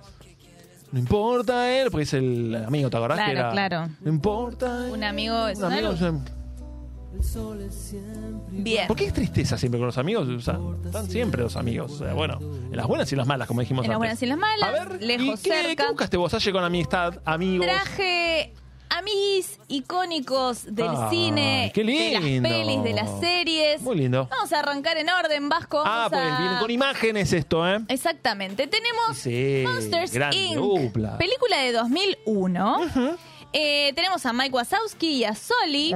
No 0.92 1.00
importa 1.00 1.72
él, 1.72 1.90
porque 1.90 2.04
es 2.04 2.14
el 2.14 2.56
amigo, 2.68 2.90
¿te 2.90 2.98
acordás? 2.98 3.20
que 3.20 3.32
Claro, 3.32 3.40
era, 3.40 3.52
claro. 3.52 3.90
No 4.02 4.12
importa. 4.12 4.68
Un 4.92 5.04
amigo 5.04 5.48
es 5.48 5.60
Un 5.60 5.72
amigo, 5.72 5.94
Bien. 8.52 8.88
¿Por 8.88 8.96
qué 8.98 9.06
es 9.06 9.14
tristeza 9.14 9.58
siempre 9.58 9.80
con 9.80 9.88
los 9.88 9.98
amigos? 9.98 10.28
O 10.28 10.40
sea, 10.40 10.60
están 10.86 11.10
siempre 11.10 11.42
los 11.42 11.56
amigos. 11.56 11.92
O 11.94 11.98
sea, 12.00 12.14
bueno, 12.14 12.40
en 12.42 12.76
las 12.76 12.88
buenas 12.88 13.12
y 13.12 13.16
en 13.16 13.20
las 13.20 13.28
malas, 13.28 13.48
como 13.48 13.62
dijimos 13.62 13.86
En 13.86 13.92
las 13.92 13.96
antes. 13.96 14.00
buenas 14.00 14.22
y 14.22 14.26
en 14.26 14.30
las 14.30 14.38
malas, 14.40 14.70
A 14.70 14.72
ver, 14.90 15.02
lejos, 15.04 15.40
¿y 15.40 15.44
qué, 15.50 15.62
cerca. 15.64 15.84
¿qué 15.84 15.90
buscaste 15.90 16.18
vos? 16.18 16.34
Con 16.52 16.64
amistad, 16.64 17.20
amigos. 17.26 17.66
Traje 17.68 18.54
amiguis 18.90 19.60
icónicos 19.70 20.66
del 20.76 20.92
cine, 21.10 21.72
qué 21.74 21.84
de 21.84 22.12
las 22.14 22.24
lindo. 22.24 22.48
pelis, 22.50 22.84
de 22.84 22.94
las 22.94 23.20
series. 23.20 23.82
Muy 23.82 23.96
lindo. 23.98 24.28
Vamos 24.30 24.54
a 24.54 24.60
arrancar 24.60 24.98
en 24.98 25.10
orden, 25.10 25.50
Vasco. 25.50 25.82
Ah, 25.84 26.08
pues 26.10 26.22
a- 26.22 26.40
viene 26.40 26.60
con 26.60 26.70
imágenes 26.70 27.34
esto, 27.34 27.68
¿eh? 27.68 27.80
Exactamente. 27.88 28.68
Tenemos 28.68 29.18
Sí, 29.18 29.64
Monsters 29.66 30.14
Inc. 30.36 30.56
dupla. 30.56 31.18
Película 31.18 31.58
de 31.60 31.72
2001. 31.72 32.78
Eh, 33.54 33.94
tenemos 33.96 34.26
a 34.26 34.34
Mike 34.34 34.52
Wazowski 34.56 35.10
y 35.18 35.24
a 35.26 35.36
Soli, 35.36 35.94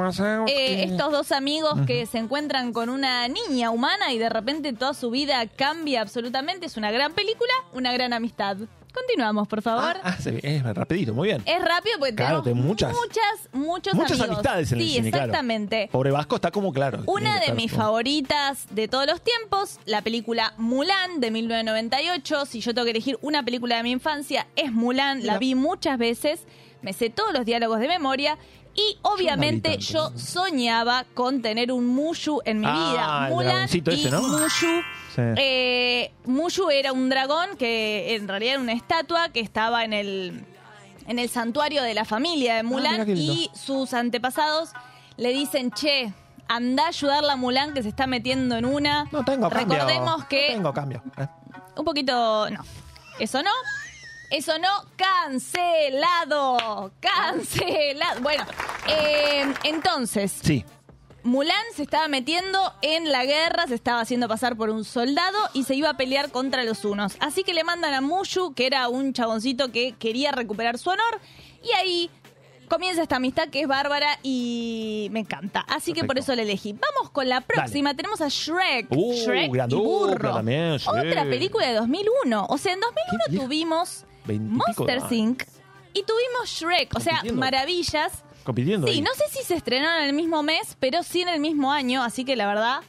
eh, 0.47 0.83
estos 0.83 1.11
dos 1.11 1.31
amigos 1.31 1.73
que 1.87 2.05
se 2.05 2.19
encuentran 2.19 2.71
con 2.71 2.89
una 2.89 3.27
niña 3.27 3.71
humana 3.71 4.13
y 4.13 4.19
de 4.19 4.29
repente 4.29 4.73
toda 4.73 4.93
su 4.93 5.09
vida 5.09 5.45
cambia 5.47 6.01
absolutamente. 6.01 6.67
Es 6.67 6.77
una 6.77 6.91
gran 6.91 7.13
película, 7.13 7.51
una 7.73 7.91
gran 7.93 8.13
amistad. 8.13 8.57
Continuamos, 8.93 9.47
por 9.47 9.61
favor. 9.61 9.95
Ah, 10.03 10.15
ve- 10.23 10.39
es 10.41 10.63
rapidito, 10.63 11.13
muy 11.13 11.27
bien. 11.27 11.43
Es 11.45 11.59
rápido 11.63 11.97
porque 11.99 12.15
Claro, 12.15 12.41
tenemos 12.41 12.63
te- 12.63 12.67
muchas. 12.67 12.93
muchas, 12.93 13.49
muchos 13.53 13.93
Muchas 13.93 14.11
amigos. 14.19 14.29
amistades 14.37 14.71
en 14.71 14.79
el 14.79 14.85
sí, 14.87 14.93
cine, 14.95 15.11
claro. 15.11 15.25
exactamente. 15.25 15.89
Pobre 15.91 16.11
Vasco 16.11 16.35
está 16.35 16.49
como 16.51 16.71
claro. 16.73 17.03
Una 17.05 17.33
de 17.35 17.39
estar 17.41 17.55
mis 17.55 17.71
favoritas 17.71 18.65
de 18.71 18.87
todos 18.87 19.05
los 19.05 19.21
tiempos, 19.21 19.79
la 19.85 20.01
película 20.01 20.53
Mulan 20.57 21.19
de 21.19 21.29
1998. 21.31 22.45
Si 22.45 22.59
yo 22.61 22.73
tengo 22.73 22.85
que 22.85 22.91
elegir 22.91 23.17
una 23.21 23.43
película 23.43 23.77
de 23.77 23.83
mi 23.83 23.91
infancia, 23.91 24.47
es 24.55 24.71
Mulan. 24.71 25.25
La 25.27 25.37
vi 25.37 25.53
muchas 25.53 25.99
veces, 25.99 26.47
me 26.87 26.93
sé 26.93 27.09
todos 27.09 27.33
los 27.33 27.43
diálogos 27.43 27.79
de 27.81 27.87
memoria. 27.89 28.37
Y 28.73 28.97
obviamente 29.01 29.77
yo 29.79 30.11
soñaba 30.17 31.03
con 31.13 31.41
tener 31.41 31.69
un 31.73 31.85
Mushu 31.85 32.39
en 32.45 32.61
mi 32.61 32.65
Ah, 32.69 32.91
vida. 33.27 33.29
Mulan 33.35 33.51
dragoncito 33.51 33.91
y 33.91 33.95
ese, 33.95 34.09
¿no? 34.11 34.21
Mushu. 34.21 34.81
Sí. 35.13 35.21
Eh, 35.35 36.11
Mushu 36.25 36.69
era 36.69 36.93
un 36.93 37.09
dragón 37.09 37.57
que 37.57 38.15
en 38.15 38.25
realidad 38.29 38.53
era 38.53 38.61
una 38.61 38.71
estatua 38.73 39.27
que 39.29 39.41
estaba 39.41 39.83
en 39.83 39.91
el, 39.91 40.45
en 41.07 41.19
el 41.19 41.27
santuario 41.27 41.83
de 41.83 41.93
la 41.93 42.05
familia 42.05 42.55
de 42.55 42.63
Mulan 42.63 43.01
Ah, 43.01 43.03
lindo. 43.03 43.33
y 43.33 43.49
sus 43.53 43.93
antepasados 43.93 44.69
le 45.17 45.29
dicen, 45.33 45.71
che, 45.71 46.13
anda 46.47 46.85
a 46.85 46.87
ayudar 46.87 47.23
la 47.25 47.35
Mulan 47.35 47.73
que 47.73 47.83
se 47.83 47.89
está 47.89 48.07
metiendo 48.07 48.55
en 48.55 48.63
una. 48.63 49.09
No 49.11 49.25
tengo 49.25 49.49
cambio. 49.49 49.75
Recordemos 49.75 50.23
que... 50.25 50.49
No 50.49 50.53
tengo 50.55 50.73
cambio. 50.73 51.03
¿eh? 51.17 51.27
Un 51.75 51.83
poquito... 51.83 52.49
No. 52.49 52.63
Eso 53.19 53.41
no. 53.41 53.49
Eso 54.29 54.57
no. 54.59 54.69
Cancelado. 54.95 56.91
Cancelado. 56.99 58.21
Bueno, 58.21 58.45
eh, 58.87 59.53
entonces... 59.63 60.33
Sí. 60.41 60.65
Mulan 61.23 61.55
se 61.75 61.83
estaba 61.83 62.07
metiendo 62.07 62.73
en 62.81 63.11
la 63.11 63.25
guerra, 63.25 63.67
se 63.67 63.75
estaba 63.75 63.99
haciendo 63.99 64.29
pasar 64.29 64.55
por 64.55 64.69
un 64.69 64.85
soldado 64.85 65.37
y 65.53 65.65
se 65.65 65.75
iba 65.75 65.89
a 65.89 65.97
pelear 65.97 66.31
contra 66.31 66.63
los 66.63 66.85
unos. 66.85 67.17
Así 67.19 67.43
que 67.43 67.53
le 67.53 67.65
mandan 67.65 67.93
a 67.93 67.99
Mushu, 67.99 68.53
que 68.53 68.65
era 68.65 68.87
un 68.87 69.11
chaboncito 69.11 69.69
que 69.73 69.93
quería 69.99 70.31
recuperar 70.31 70.77
su 70.77 70.89
honor, 70.89 71.19
y 71.61 71.73
ahí 71.73 72.09
comienza 72.69 73.01
esta 73.01 73.17
amistad 73.17 73.49
que 73.49 73.61
es 73.61 73.67
bárbara 73.67 74.19
y 74.23 75.09
me 75.11 75.19
encanta. 75.19 75.65
Así 75.67 75.91
que 75.93 76.03
por 76.03 76.17
eso 76.17 76.33
la 76.35 76.43
elegí. 76.43 76.73
Vamos 76.73 77.11
con 77.11 77.27
la 77.27 77.41
próxima. 77.41 77.93
Tenemos 77.93 78.21
a 78.21 78.29
Shrek. 78.29 78.87
Uh, 78.91 79.13
Shrek 79.13 79.53
y 79.53 79.75
Burro. 79.75 80.35
también. 80.35 80.77
Otra 80.85 81.23
película 81.25 81.67
de 81.67 81.73
2001. 81.73 82.45
O 82.47 82.57
sea, 82.57 82.73
en 82.73 82.79
2001 82.79 83.43
tuvimos 83.43 84.05
Monster. 84.33 85.01
Inc. 85.11 85.43
y 85.93 86.03
tuvimos 86.03 86.47
Shrek. 86.49 86.95
O 86.95 86.99
sea, 86.99 87.13
Compitiendo. 87.13 87.39
maravillas. 87.39 88.23
Compitiendo. 88.43 88.87
Sí, 88.87 88.93
ahí. 88.93 89.01
no 89.01 89.09
sé 89.15 89.23
si 89.31 89.43
se 89.43 89.55
estrenaron 89.55 90.03
en 90.03 90.09
el 90.09 90.13
mismo 90.13 90.41
mes, 90.43 90.77
pero 90.79 91.03
sí 91.03 91.21
en 91.21 91.29
el 91.29 91.39
mismo 91.39 91.71
año, 91.71 92.03
así 92.03 92.23
que 92.23 92.35
la 92.35 92.47
verdad, 92.47 92.79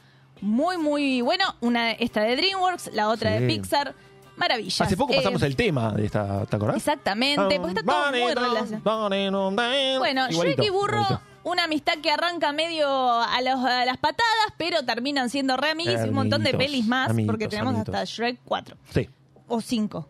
muy, 0.41 0.77
muy 0.77 1.21
bueno. 1.21 1.43
Una 1.59 1.91
esta 1.91 2.21
de 2.21 2.35
DreamWorks, 2.35 2.91
la 2.93 3.09
otra 3.09 3.35
Sí. 3.37 3.41
de 3.43 3.47
Pixar. 3.47 3.95
Maravillas. 4.37 4.79
Hace 4.79 4.95
poco 4.95 5.11
Eh, 5.11 5.17
pasamos 5.17 5.41
el 5.41 5.57
tema 5.57 5.91
de 5.91 6.05
esta, 6.05 6.45
¿te 6.45 6.55
acordás? 6.55 6.77
Exactamente, 6.77 7.59
porque 7.59 7.79
está 7.79 7.83
todo 7.83 8.09
muy 8.11 8.33
relacionado. 8.33 9.99
Bueno, 9.99 10.29
Shrek 10.29 10.63
y 10.63 10.69
Burro, 10.69 11.05
una 11.43 11.65
amistad 11.65 11.93
que 12.01 12.09
arranca 12.11 12.53
medio 12.53 12.87
a, 12.89 13.41
los- 13.41 13.59
a 13.65 13.83
las 13.83 13.97
patadas, 13.97 14.53
pero 14.57 14.83
terminan 14.85 15.29
siendo 15.29 15.57
re 15.57 15.71
amiguis 15.71 15.99
y 16.05 16.07
un 16.09 16.13
montón 16.15 16.43
de 16.43 16.51
Amiguitos, 16.51 16.71
pelis 16.73 16.87
más, 16.87 17.07
porque 17.07 17.21
amiguitos, 17.23 17.49
tenemos 17.49 17.69
amiguitos. 17.73 17.95
hasta 17.95 18.05
Shrek 18.05 18.39
4 18.45 18.77
Sí, 18.93 19.09
o 19.49 19.59
5. 19.59 20.07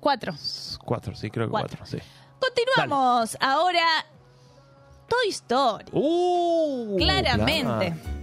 4. 0.00 0.34
cuatro, 0.84 1.14
sí, 1.14 1.30
creo 1.30 1.46
que 1.46 1.50
Cuatro. 1.50 1.78
cuatro, 1.78 1.98
sí. 1.98 2.04
Continuamos. 2.40 3.36
Ahora, 3.40 3.84
Toy 5.08 5.28
Story. 5.28 5.84
Uh, 5.92 6.96
Claramente. 6.98 7.86
claro. 7.94 8.20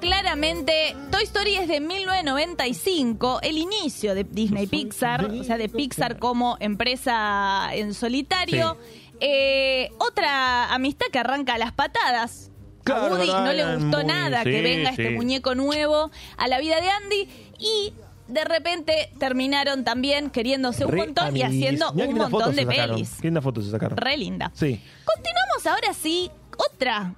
Claramente, 0.00 0.94
Toy 1.10 1.24
Story 1.24 1.56
es 1.56 1.68
de 1.68 1.80
1995, 1.80 3.40
el 3.42 3.56
inicio 3.58 4.14
de 4.14 4.24
Disney 4.24 4.66
Pixar, 4.66 5.24
o 5.24 5.42
sea, 5.42 5.56
de 5.56 5.68
Pixar 5.68 6.18
como 6.18 6.56
empresa 6.60 7.70
en 7.72 7.94
solitario. 7.94 8.76
Eh, 9.20 9.90
otra 9.98 10.72
amistad 10.74 11.06
que 11.10 11.18
arranca 11.18 11.54
a 11.54 11.58
las 11.58 11.72
patadas. 11.72 12.50
Claro, 12.84 13.06
a 13.06 13.18
Woody 13.18 13.26
no 13.32 13.52
le 13.52 13.74
gustó 13.76 13.96
muy- 13.98 14.06
nada 14.06 14.44
que 14.44 14.52
sí, 14.58 14.60
venga 14.62 14.90
este 14.90 15.10
muñeco 15.10 15.54
nuevo 15.54 16.10
a 16.36 16.46
la 16.46 16.58
vida 16.60 16.80
de 16.80 16.90
Andy 16.90 17.28
y 17.58 17.94
de 18.28 18.44
repente 18.44 19.10
terminaron 19.18 19.84
también 19.84 20.30
queriéndose 20.30 20.84
un 20.84 20.92
Re 20.92 20.98
montón 20.98 21.36
y 21.36 21.42
haciendo 21.42 21.92
Mirá 21.92 22.04
qué 22.06 22.08
un 22.08 22.14
lindas 22.14 22.30
montón 22.30 22.40
fotos 22.40 22.56
de 22.56 22.62
se 22.62 22.68
sacaron. 22.70 22.94
pelis. 22.96 23.10
Qué 23.20 23.26
lindas 23.28 23.44
fotos 23.44 23.64
se 23.64 23.70
sacaron. 23.70 23.96
Re 23.96 24.16
linda. 24.16 24.50
Sí. 24.54 24.80
Continuamos 25.04 25.66
ahora 25.66 25.94
sí, 25.94 26.30
otra 26.56 27.14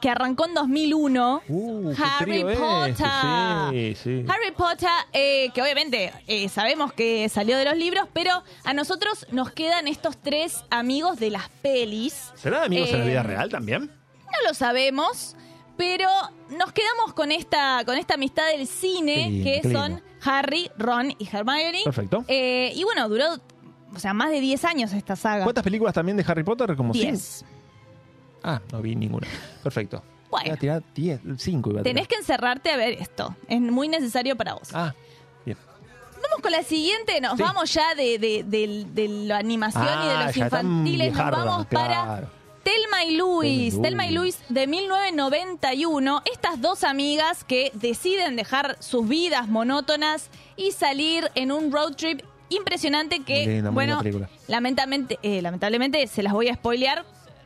que 0.00 0.10
arrancó 0.10 0.44
en 0.44 0.52
2001, 0.52 1.42
Uh, 1.48 1.94
qué 1.94 2.02
Harry 2.02 2.30
trío 2.42 2.50
ese, 2.50 2.60
Potter. 2.60 3.06
Sí, 3.70 3.94
sí. 4.02 4.24
Harry 4.28 4.50
Potter, 4.54 4.88
eh, 5.14 5.48
que 5.54 5.62
obviamente 5.62 6.12
eh, 6.26 6.48
sabemos 6.50 6.92
que 6.92 7.26
salió 7.30 7.56
de 7.56 7.64
los 7.64 7.76
libros, 7.76 8.06
pero 8.12 8.42
a 8.64 8.74
nosotros 8.74 9.26
nos 9.30 9.50
quedan 9.52 9.88
estos 9.88 10.18
tres 10.18 10.62
amigos 10.68 11.18
de 11.18 11.30
las 11.30 11.48
pelis. 11.62 12.32
¿Serán 12.34 12.64
amigos 12.64 12.90
en 12.90 12.98
la 12.98 13.04
Eh, 13.06 13.08
vida 13.08 13.22
real 13.22 13.48
también? 13.48 13.86
No 13.86 14.48
lo 14.48 14.52
sabemos, 14.52 15.36
pero 15.76 16.08
nos 16.50 16.72
quedamos 16.72 17.12
con 17.14 17.32
esta, 17.32 17.82
con 17.84 17.96
esta 17.96 18.14
amistad 18.14 18.46
del 18.48 18.66
cine, 18.66 19.42
que 19.44 19.60
qué 19.62 19.72
son 19.72 19.92
lindo. 19.96 20.02
Harry, 20.24 20.70
Ron 20.78 21.10
y 21.18 21.28
Hermione. 21.30 21.82
Perfecto. 21.84 22.24
Eh, 22.28 22.72
y 22.74 22.84
bueno, 22.84 23.08
duró, 23.08 23.24
o 23.94 23.98
sea, 23.98 24.14
más 24.14 24.30
de 24.30 24.40
10 24.40 24.64
años 24.64 24.92
esta 24.92 25.16
saga. 25.16 25.44
¿Cuántas 25.44 25.64
películas 25.64 25.94
también 25.94 26.16
de 26.16 26.24
Harry 26.26 26.42
Potter? 26.44 26.74
Como 26.76 26.92
cinco. 26.94 27.06
10. 27.10 27.44
Ah, 28.42 28.60
no 28.72 28.80
vi 28.82 28.94
ninguna. 28.96 29.26
Perfecto. 29.62 30.02
Bueno. 30.30 30.46
Iba 30.46 30.54
a 30.54 30.58
tirar 30.58 30.82
10, 30.94 31.20
5 31.38 31.70
iba 31.70 31.80
a 31.80 31.82
tirar. 31.82 31.94
Tenés 31.94 32.08
que 32.08 32.16
encerrarte 32.16 32.70
a 32.72 32.76
ver 32.76 32.94
esto. 32.94 33.34
Es 33.48 33.60
muy 33.60 33.88
necesario 33.88 34.36
para 34.36 34.54
vos. 34.54 34.68
Ah, 34.74 34.94
bien. 35.44 35.56
Vamos 36.14 36.40
con 36.42 36.50
la 36.52 36.62
siguiente. 36.62 37.20
Nos 37.20 37.36
Sí. 37.36 37.42
vamos 37.42 37.72
ya 37.72 37.94
de, 37.94 38.18
de, 38.18 38.44
de- 38.44 38.86
de 38.92 39.08
la 39.26 39.38
animación 39.38 39.84
y 39.84 40.06
de 40.08 40.14
Ah, 40.14 40.26
los 40.26 40.34
ya 40.34 40.48
tan 40.50 40.66
infantiles. 40.66 41.06
Nos 41.08 41.14
viejarda, 41.16 41.44
vamos 41.44 41.66
para 41.66 42.04
claro. 42.04 42.28
Telma 42.64 43.04
y 43.04 43.16
Luis. 43.16 43.80
Telma 43.80 44.06
y 44.06 44.12
Luis 44.12 44.38
de 44.48 44.66
1991. 44.66 46.22
Estas 46.32 46.60
dos 46.60 46.82
amigas 46.82 47.44
que 47.44 47.70
deciden 47.74 48.36
dejar 48.36 48.76
sus 48.80 49.06
vidas 49.06 49.48
monótonas 49.48 50.30
y 50.56 50.72
salir 50.72 51.30
en 51.34 51.52
un 51.52 51.70
road 51.70 51.94
trip 51.94 52.22
impresionante 52.48 53.20
que, 53.20 53.46
linda, 53.46 53.70
bueno, 53.70 54.00
lamentablemente, 54.48 55.18
eh, 55.22 55.42
lamentablemente 55.42 56.06
se 56.06 56.22
las 56.22 56.32
voy 56.32 56.48
a 56.48 56.54
spoilear. 56.54 57.04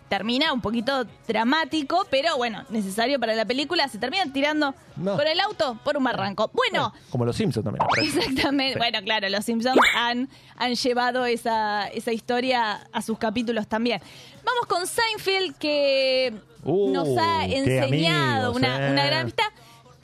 Termina 0.08 0.52
un 0.52 0.60
poquito 0.62 1.04
dramático, 1.26 2.06
pero 2.10 2.36
bueno, 2.38 2.64
necesario 2.70 3.20
para 3.20 3.34
la 3.34 3.44
película. 3.44 3.86
Se 3.88 3.98
termina 3.98 4.24
tirando 4.32 4.74
No. 4.96 5.16
con 5.16 5.26
el 5.26 5.38
auto 5.40 5.78
por 5.84 5.96
un 5.98 6.04
barranco. 6.04 6.50
Bueno, 6.54 6.94
Como 7.10 7.24
los 7.26 7.36
Simpsons 7.36 7.64
también. 7.64 7.86
Exactamente. 8.02 8.72
Sí. 8.74 8.78
Bueno, 8.78 8.98
claro, 9.04 9.28
los 9.28 9.44
Simpsons 9.44 9.78
han, 9.94 10.28
han 10.56 10.74
llevado 10.74 11.26
esa, 11.26 11.88
esa 11.88 12.12
historia 12.12 12.88
a 12.92 13.02
sus 13.02 13.18
capítulos 13.18 13.66
también. 13.68 14.00
Vamos 14.44 14.66
con 14.66 14.86
Seinfeld, 14.86 15.56
que 15.58 16.34
Uh, 16.64 16.90
nos 16.92 17.08
ha 17.16 17.44
enseñado 17.46 18.48
amigos, 18.48 18.56
una, 18.56 18.88
eh. 18.88 18.92
una 18.92 19.06
gran 19.06 19.20
amistad. 19.20 19.44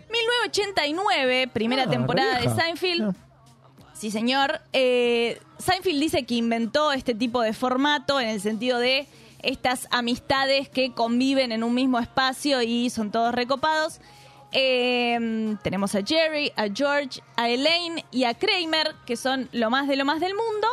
1989, 0.09 1.49
primera 1.53 1.85
Ah, 1.85 1.91
temporada 1.91 2.41
de. 2.41 2.49
Seinfeld. 2.55 3.15
Sí, 3.95 4.11
señor. 4.11 4.61
Eh, 4.73 5.41
Seinfeld 5.59 6.01
dice 6.01 6.25
que 6.25 6.35
inventó 6.35 6.93
este 6.93 7.15
tipo 7.15 7.41
de 7.43 7.53
formato 7.53 8.21
en 8.21 8.29
el 8.29 8.41
sentido 8.41 8.79
de 8.79 9.07
estas 9.45 9.87
amistades 9.91 10.69
que 10.69 10.93
conviven 10.93 11.53
en 11.53 11.63
un 11.65 11.75
mismo 11.75 11.99
espacio 11.99 12.63
y 12.63 12.91
son 12.91 13.11
todos 13.11 13.35
recopados. 13.35 14.01
Eh, 14.53 15.57
tenemos 15.63 15.95
a 15.95 16.03
Jerry, 16.05 16.53
a 16.57 16.67
George, 16.73 17.21
a 17.37 17.49
Elaine 17.49 18.05
y 18.11 18.25
a 18.25 18.35
Kramer, 18.35 18.95
que 19.05 19.17
son 19.17 19.49
lo 19.53 19.69
más 19.71 19.89
de 19.89 19.97
lo 19.97 20.05
más 20.05 20.21
del 20.21 20.33
mundo. 20.35 20.69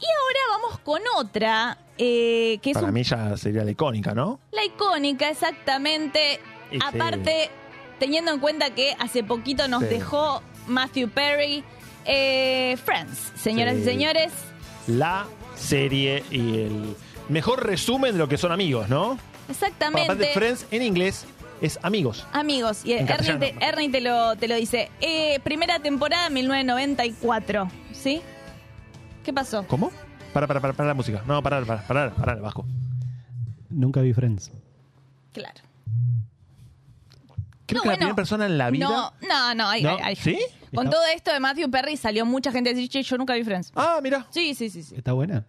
Y 0.00 0.04
ahora 0.06 0.60
vamos 0.60 0.78
con 0.80 1.00
otra, 1.16 1.78
eh, 1.96 2.58
que 2.62 2.70
es 2.70 2.74
Para 2.74 2.88
un- 2.88 2.94
mí 2.94 3.04
ya 3.04 3.36
sería 3.36 3.64
la 3.64 3.70
icónica, 3.70 4.12
¿no? 4.12 4.40
la 4.50 4.64
icónica, 4.64 5.28
exactamente. 5.30 6.40
Y 6.72 6.80
sí. 6.80 6.80
Aparte, 6.84 7.48
teniendo 8.00 8.32
en 8.32 8.40
cuenta 8.40 8.74
que 8.74 8.96
hace 8.98 9.22
poquito 9.22 9.68
nos 9.68 9.82
Sí. 9.84 9.88
dejó 9.90 10.42
Matthew 10.66 11.10
Perry, 11.10 11.62
eh, 12.04 12.76
Friends, 12.84 13.32
señoras 13.36 13.76
y 13.76 13.84
señores. 13.84 14.32
La 14.88 15.26
serie 15.54 16.24
y 16.30 16.58
el 16.62 16.96
mejor 17.28 17.66
resumen 17.66 18.12
de 18.12 18.18
lo 18.18 18.28
que 18.28 18.36
son 18.38 18.52
amigos, 18.52 18.88
¿no? 18.88 19.18
Exactamente. 19.48 20.12
Aparte, 20.12 20.32
Friends 20.34 20.66
en 20.70 20.82
inglés 20.82 21.26
es 21.60 21.78
amigos. 21.82 22.26
Amigos, 22.32 22.84
y 22.84 22.92
Ernie, 22.92 23.36
te, 23.38 23.54
Ernie 23.64 23.90
te 23.90 24.00
lo, 24.00 24.36
te 24.36 24.48
lo 24.48 24.54
dice. 24.56 24.90
Eh, 25.00 25.38
primera 25.44 25.78
temporada, 25.80 26.28
1994, 26.30 27.68
¿sí? 27.92 28.20
¿Qué 29.22 29.32
pasó? 29.32 29.64
¿Cómo? 29.66 29.90
Para, 30.32 30.46
para, 30.46 30.60
para, 30.60 30.72
para 30.74 30.88
la 30.88 30.94
música. 30.94 31.22
No, 31.26 31.42
para, 31.42 31.64
para, 31.64 31.86
para, 31.86 32.10
para, 32.14 32.34
Vasco. 32.36 32.66
Nunca 33.70 34.00
vi 34.00 34.12
Friends. 34.12 34.50
Claro. 35.32 35.60
Creo 37.66 37.78
No, 37.78 37.82
que 37.82 37.88
la 37.88 37.92
bueno, 37.92 37.96
primera 37.98 38.14
persona 38.16 38.46
en 38.46 38.58
la 38.58 38.70
vida. 38.70 38.86
No, 38.86 39.12
no, 39.26 39.54
no. 39.54 39.68
Hay, 39.68 39.82
¿No? 39.82 39.90
hay- 39.96 40.02
hay- 40.02 40.16
¿Sí? 40.16 40.38
Con 40.74 40.86
Está- 40.86 40.96
todo 40.96 41.06
esto 41.14 41.32
de 41.32 41.40
Matthew 41.40 41.70
Perry 41.70 41.96
salió 41.96 42.26
mucha 42.26 42.50
gente 42.52 42.70
a 42.70 42.72
decir, 42.74 42.88
che, 42.90 43.02
yo 43.02 43.16
nunca 43.16 43.34
vi 43.34 43.44
Friends. 43.44 43.72
Ah, 43.76 44.00
mira. 44.02 44.26
Sí, 44.30 44.54
sí, 44.54 44.68
sí, 44.68 44.82
sí. 44.82 44.94
¿Está 44.96 45.12
buena? 45.12 45.46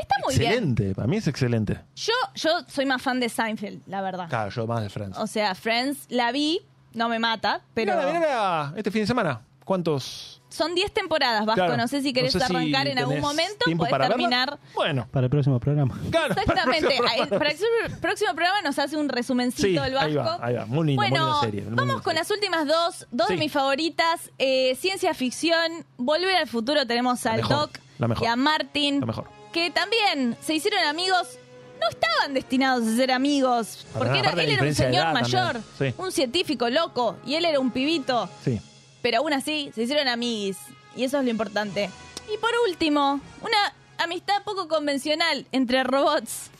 Está 0.00 0.14
muy 0.24 0.36
bien. 0.36 0.50
excelente. 0.52 0.94
Para 0.94 1.06
mí 1.08 1.16
es 1.16 1.26
excelente. 1.28 1.80
Yo, 1.96 2.12
yo 2.34 2.50
soy 2.66 2.86
más 2.86 3.02
fan 3.02 3.20
de 3.20 3.28
Seinfeld, 3.28 3.82
la 3.86 4.00
verdad. 4.02 4.28
Claro, 4.28 4.50
yo 4.50 4.66
más 4.66 4.82
de 4.82 4.88
Friends. 4.88 5.18
O 5.18 5.26
sea, 5.26 5.54
Friends 5.54 6.06
la 6.08 6.32
vi, 6.32 6.60
no 6.94 7.08
me 7.08 7.18
mata, 7.18 7.60
pero 7.74 7.94
Mirá, 7.96 8.12
mirá, 8.12 8.72
este 8.76 8.90
fin 8.90 9.02
de 9.02 9.06
semana. 9.06 9.40
¿Cuántos? 9.64 10.38
son 10.48 10.74
10 10.74 10.92
temporadas, 10.92 11.46
Vasco. 11.46 11.54
Claro. 11.64 11.76
no 11.78 11.88
sé 11.88 12.02
si 12.02 12.08
No 12.08 12.14
querés 12.14 12.32
sé 12.32 12.40
si 12.40 12.44
arrancar 12.44 12.86
en 12.86 12.98
algún 12.98 13.14
tenés 13.14 13.26
momento, 13.26 13.64
tiempo 13.64 13.82
podés 13.82 13.90
para 13.92 14.04
verla. 14.08 14.16
terminar. 14.16 14.58
Bueno, 14.74 15.08
Para 15.10 15.24
el 15.26 15.30
próximo 15.30 15.58
programa. 15.60 15.98
claro. 16.10 16.34
Exactamente. 16.34 16.88
Para 16.98 17.14
el 17.14 17.20
Ahí- 17.22 17.26
Para 17.28 17.50
el 17.50 17.56
próximo- 17.56 18.00
próximo 18.02 18.34
programa 18.34 18.60
nos 18.60 18.78
hace 18.78 18.96
un 18.98 19.08
resumencito 19.08 19.66
Sí, 19.66 19.76
el 19.78 19.94
Vasco. 19.94 20.08
ahí 20.08 20.14
va, 20.14 20.38
ahí 20.42 20.54
va. 20.56 20.66
Muy 20.66 20.88
linda, 20.88 21.02
muy 21.02 21.10
bueno, 21.10 21.24
linda 21.26 21.40
serie. 21.40 21.60
muy 21.62 21.70
vamos 21.70 21.86
linda 21.86 21.94
con 22.02 22.12
serie. 22.16 22.20
las 22.20 22.30
últimas 22.30 22.66
dos, 22.66 23.06
dos 23.12 23.28
de 23.28 23.36
mis 23.38 23.50
favoritas. 23.52 24.30
Eh, 24.38 24.74
ciencia 24.78 25.14
ficción, 25.14 25.86
Volver 25.96 26.36
al 26.36 26.48
futuro, 26.48 26.86
tenemos 26.86 27.24
al 27.24 27.36
mejor, 27.36 27.56
Doc 27.56 27.78
la 27.98 28.08
mejor. 28.08 28.24
y 28.24 28.26
a 28.26 28.36
Martin, 28.36 29.00
La 29.00 29.06
mejor. 29.06 29.28
Que 29.52 29.70
también 29.70 30.36
se 30.40 30.54
hicieron 30.54 30.82
amigos. 30.84 31.38
No 31.80 31.88
estaban 31.88 32.34
destinados 32.34 32.86
a 32.86 32.96
ser 32.96 33.10
amigos, 33.10 33.86
Para 33.92 34.04
porque 34.04 34.08
nada, 34.10 34.20
era, 34.20 34.28
aparte 34.28 34.44
él 34.44 34.50
era 34.50 34.62
un 34.62 34.68
diferencia 34.68 34.86
de 34.86 34.92
señor 34.92 35.04
edad 35.06 35.12
mayor, 35.14 35.62
también. 35.64 35.94
Sí. 35.94 36.02
un 36.02 36.12
científico 36.12 36.70
loco, 36.70 37.16
y 37.26 37.34
él 37.34 37.44
era 37.44 37.58
un 37.58 37.72
pibito. 37.72 38.28
Sí. 38.44 38.60
Pero 39.02 39.18
aún 39.18 39.32
así, 39.32 39.72
se 39.74 39.82
hicieron 39.82 40.06
amiguis. 40.06 40.58
Y 40.94 41.02
eso 41.02 41.18
es 41.18 41.24
lo 41.24 41.30
importante. 41.30 41.90
Y 42.32 42.38
por 42.38 42.50
último, 42.68 43.20
una 43.40 43.74
amistad 43.98 44.44
poco 44.44 44.68
convencional 44.68 45.44
entre 45.50 45.82
robots. 45.82 46.51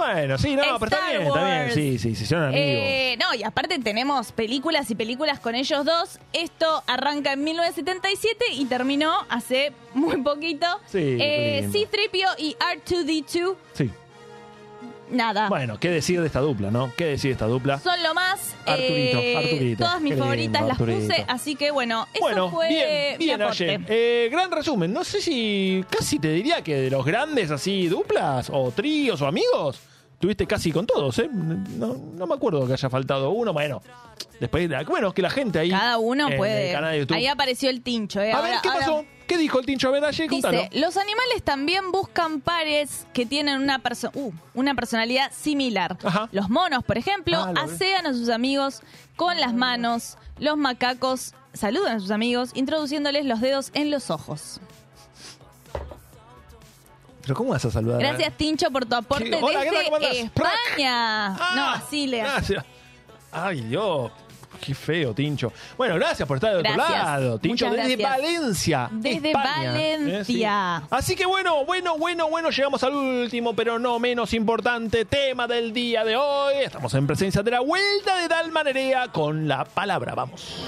Bueno, 0.00 0.38
sí, 0.38 0.56
no, 0.56 0.62
pero 0.62 0.74
está 0.84 0.86
Star 0.96 1.10
bien, 1.10 1.22
está 1.26 1.44
bien. 1.44 1.58
Wars. 1.62 1.74
Sí, 1.74 1.98
sí, 1.98 2.14
se 2.16 2.22
hicieron 2.24 2.46
amigos. 2.48 2.64
Eh, 2.66 3.16
no, 3.20 3.34
y 3.34 3.42
aparte 3.42 3.78
tenemos 3.78 4.32
películas 4.32 4.90
y 4.90 4.94
películas 4.94 5.40
con 5.40 5.54
ellos 5.54 5.84
dos. 5.84 6.18
Esto 6.32 6.82
arranca 6.86 7.32
en 7.34 7.44
1977 7.44 8.44
y 8.52 8.64
terminó 8.64 9.12
hace 9.28 9.72
muy 9.94 10.16
poquito. 10.22 10.66
Sí, 10.86 11.16
eh, 11.20 11.68
lindo. 11.70 11.78
C-3PO 11.78 12.34
y 12.38 12.56
R2D2, 12.86 13.54
Sí. 13.74 13.90
nada. 15.10 15.48
Bueno, 15.48 15.78
¿qué 15.78 15.90
decir 15.90 16.20
de 16.20 16.26
esta 16.28 16.40
dupla, 16.40 16.70
no? 16.70 16.92
¿Qué 16.96 17.04
decir 17.06 17.30
de 17.30 17.32
esta 17.32 17.46
dupla? 17.46 17.78
Son 17.80 18.02
lo 18.02 18.14
más. 18.14 18.54
Arturito, 18.66 19.18
eh, 19.18 19.36
Arturito. 19.36 19.84
Todas 19.84 20.00
mis 20.00 20.10
Qué 20.10 20.14
lindo, 20.14 20.24
favoritas 20.24 20.62
las 20.62 20.70
Arturito. 20.80 21.00
puse, 21.08 21.24
así 21.28 21.56
que 21.56 21.70
bueno, 21.70 22.06
eso 22.14 22.22
Bueno, 22.22 22.50
fue 22.50 22.68
bien, 22.68 23.18
mi 23.18 23.24
bien, 23.26 23.42
aporte. 23.42 23.80
Eh, 23.88 24.28
gran 24.30 24.50
resumen. 24.50 24.92
No 24.92 25.04
sé 25.04 25.20
si 25.20 25.84
casi 25.90 26.18
te 26.18 26.30
diría 26.30 26.62
que 26.62 26.74
de 26.76 26.90
los 26.90 27.04
grandes 27.04 27.50
así 27.50 27.88
duplas 27.88 28.48
o 28.52 28.70
tríos 28.70 29.20
o 29.20 29.26
amigos, 29.26 29.80
tuviste 30.20 30.46
casi 30.46 30.70
con 30.70 30.86
todos, 30.86 31.18
¿eh? 31.18 31.28
No, 31.32 31.96
no 32.14 32.26
me 32.26 32.34
acuerdo 32.34 32.64
que 32.66 32.74
haya 32.74 32.88
faltado 32.88 33.30
uno. 33.30 33.52
Bueno, 33.52 33.82
después, 34.38 34.68
bueno, 34.86 35.12
que 35.12 35.22
la 35.22 35.30
gente 35.30 35.58
ahí. 35.58 35.70
Cada 35.70 35.98
uno 35.98 36.28
en 36.30 36.36
puede. 36.36 36.68
el 36.68 36.74
canal 36.74 36.92
de 36.92 36.98
YouTube. 37.00 37.16
Ahí 37.16 37.26
apareció 37.26 37.70
el 37.70 37.82
tincho. 37.82 38.20
¿eh? 38.20 38.32
A 38.32 38.40
ver, 38.40 38.52
Ahora- 38.52 38.60
¿qué 38.62 38.68
ahora- 38.68 38.80
pasó? 38.86 39.04
¿Qué 39.26 39.38
dijo 39.38 39.60
el 39.60 39.66
Tincho 39.66 39.86
A 39.86 39.90
ver, 39.92 40.04
Aye? 40.04 40.26
Contalo. 40.26 40.58
Dice, 40.60 40.80
los 40.80 40.96
animales 40.96 41.44
también 41.44 41.92
buscan 41.92 42.40
pares 42.40 43.06
que 43.12 43.24
tienen 43.26 43.60
una, 43.62 43.80
perso- 43.80 44.10
uh, 44.14 44.32
una 44.54 44.74
personalidad 44.74 45.30
similar. 45.32 45.96
Los 46.32 46.50
monos, 46.50 46.82
por 46.82 46.98
ejemplo, 46.98 47.38
Ah, 47.40 47.52
lo 47.52 47.64
vi. 47.64 47.72
asean 47.72 48.06
a 48.08 48.12
sus 48.12 48.28
amigos 48.28 48.80
con 49.14 49.38
las 49.38 49.54
manos. 49.54 50.18
Los 50.40 50.56
macacos 50.56 51.34
saludan 51.52 51.98
a 51.98 52.00
sus 52.00 52.10
amigos 52.10 52.50
introduciéndoles 52.54 53.24
los 53.24 53.40
dedos 53.40 53.70
en 53.74 53.92
los 53.92 54.10
ojos. 54.10 54.60
¿Pero 57.22 57.34
cómo 57.34 57.50
vas 57.50 57.64
a 57.64 57.70
saludar? 57.70 57.98
Gracias, 58.00 58.36
Tincho, 58.36 58.70
por 58.70 58.86
tu 58.86 58.94
aporte 58.96 59.30
¿Qué? 59.30 59.36
Hola, 59.36 59.62
¿qué 59.62 59.70
tal? 59.70 59.84
¿Cómo 59.84 59.96
andás? 59.96 60.10
desde 60.12 60.24
España. 60.26 61.28
no, 61.54 61.70
así 61.70 62.06
le 62.06 62.18
Gracias. 62.18 62.64
Ay, 63.32 63.60
Dios. 63.62 64.10
Qué 64.60 64.74
feo, 64.74 65.14
Tincho. 65.14 65.52
Bueno, 65.78 65.94
gracias 65.94 66.28
por 66.28 66.36
estar 66.36 66.52
de 66.52 66.58
otro 66.58 66.72
Gracias. 66.74 67.02
lado. 67.02 67.38
Tincho 67.38 67.66
Muchas 67.66 67.84
desde 67.88 67.96
gracias. 68.02 68.20
Valencia. 68.20 68.88
Desde 68.92 69.30
España. 69.30 69.72
Valencia. 69.72 70.18
Eh, 70.20 70.24
sí. 70.24 70.44
Así 70.90 71.16
que 71.16 71.24
bueno, 71.24 71.64
bueno, 71.64 71.96
bueno, 71.96 72.28
bueno, 72.28 72.50
llegamos 72.50 72.82
al 72.84 72.94
último, 72.94 73.54
pero 73.54 73.78
no 73.78 73.98
menos 73.98 74.34
importante 74.34 75.06
tema 75.06 75.46
del 75.46 75.72
día 75.72 76.04
de 76.04 76.16
hoy. 76.16 76.56
Estamos 76.64 76.92
en 76.94 77.06
presencia 77.06 77.42
de 77.42 77.50
la 77.52 77.60
vuelta 77.60 78.16
de 78.16 78.28
Dalmanerea 78.28 79.08
con 79.08 79.48
la 79.48 79.64
palabra. 79.64 80.14
Vamos. 80.14 80.62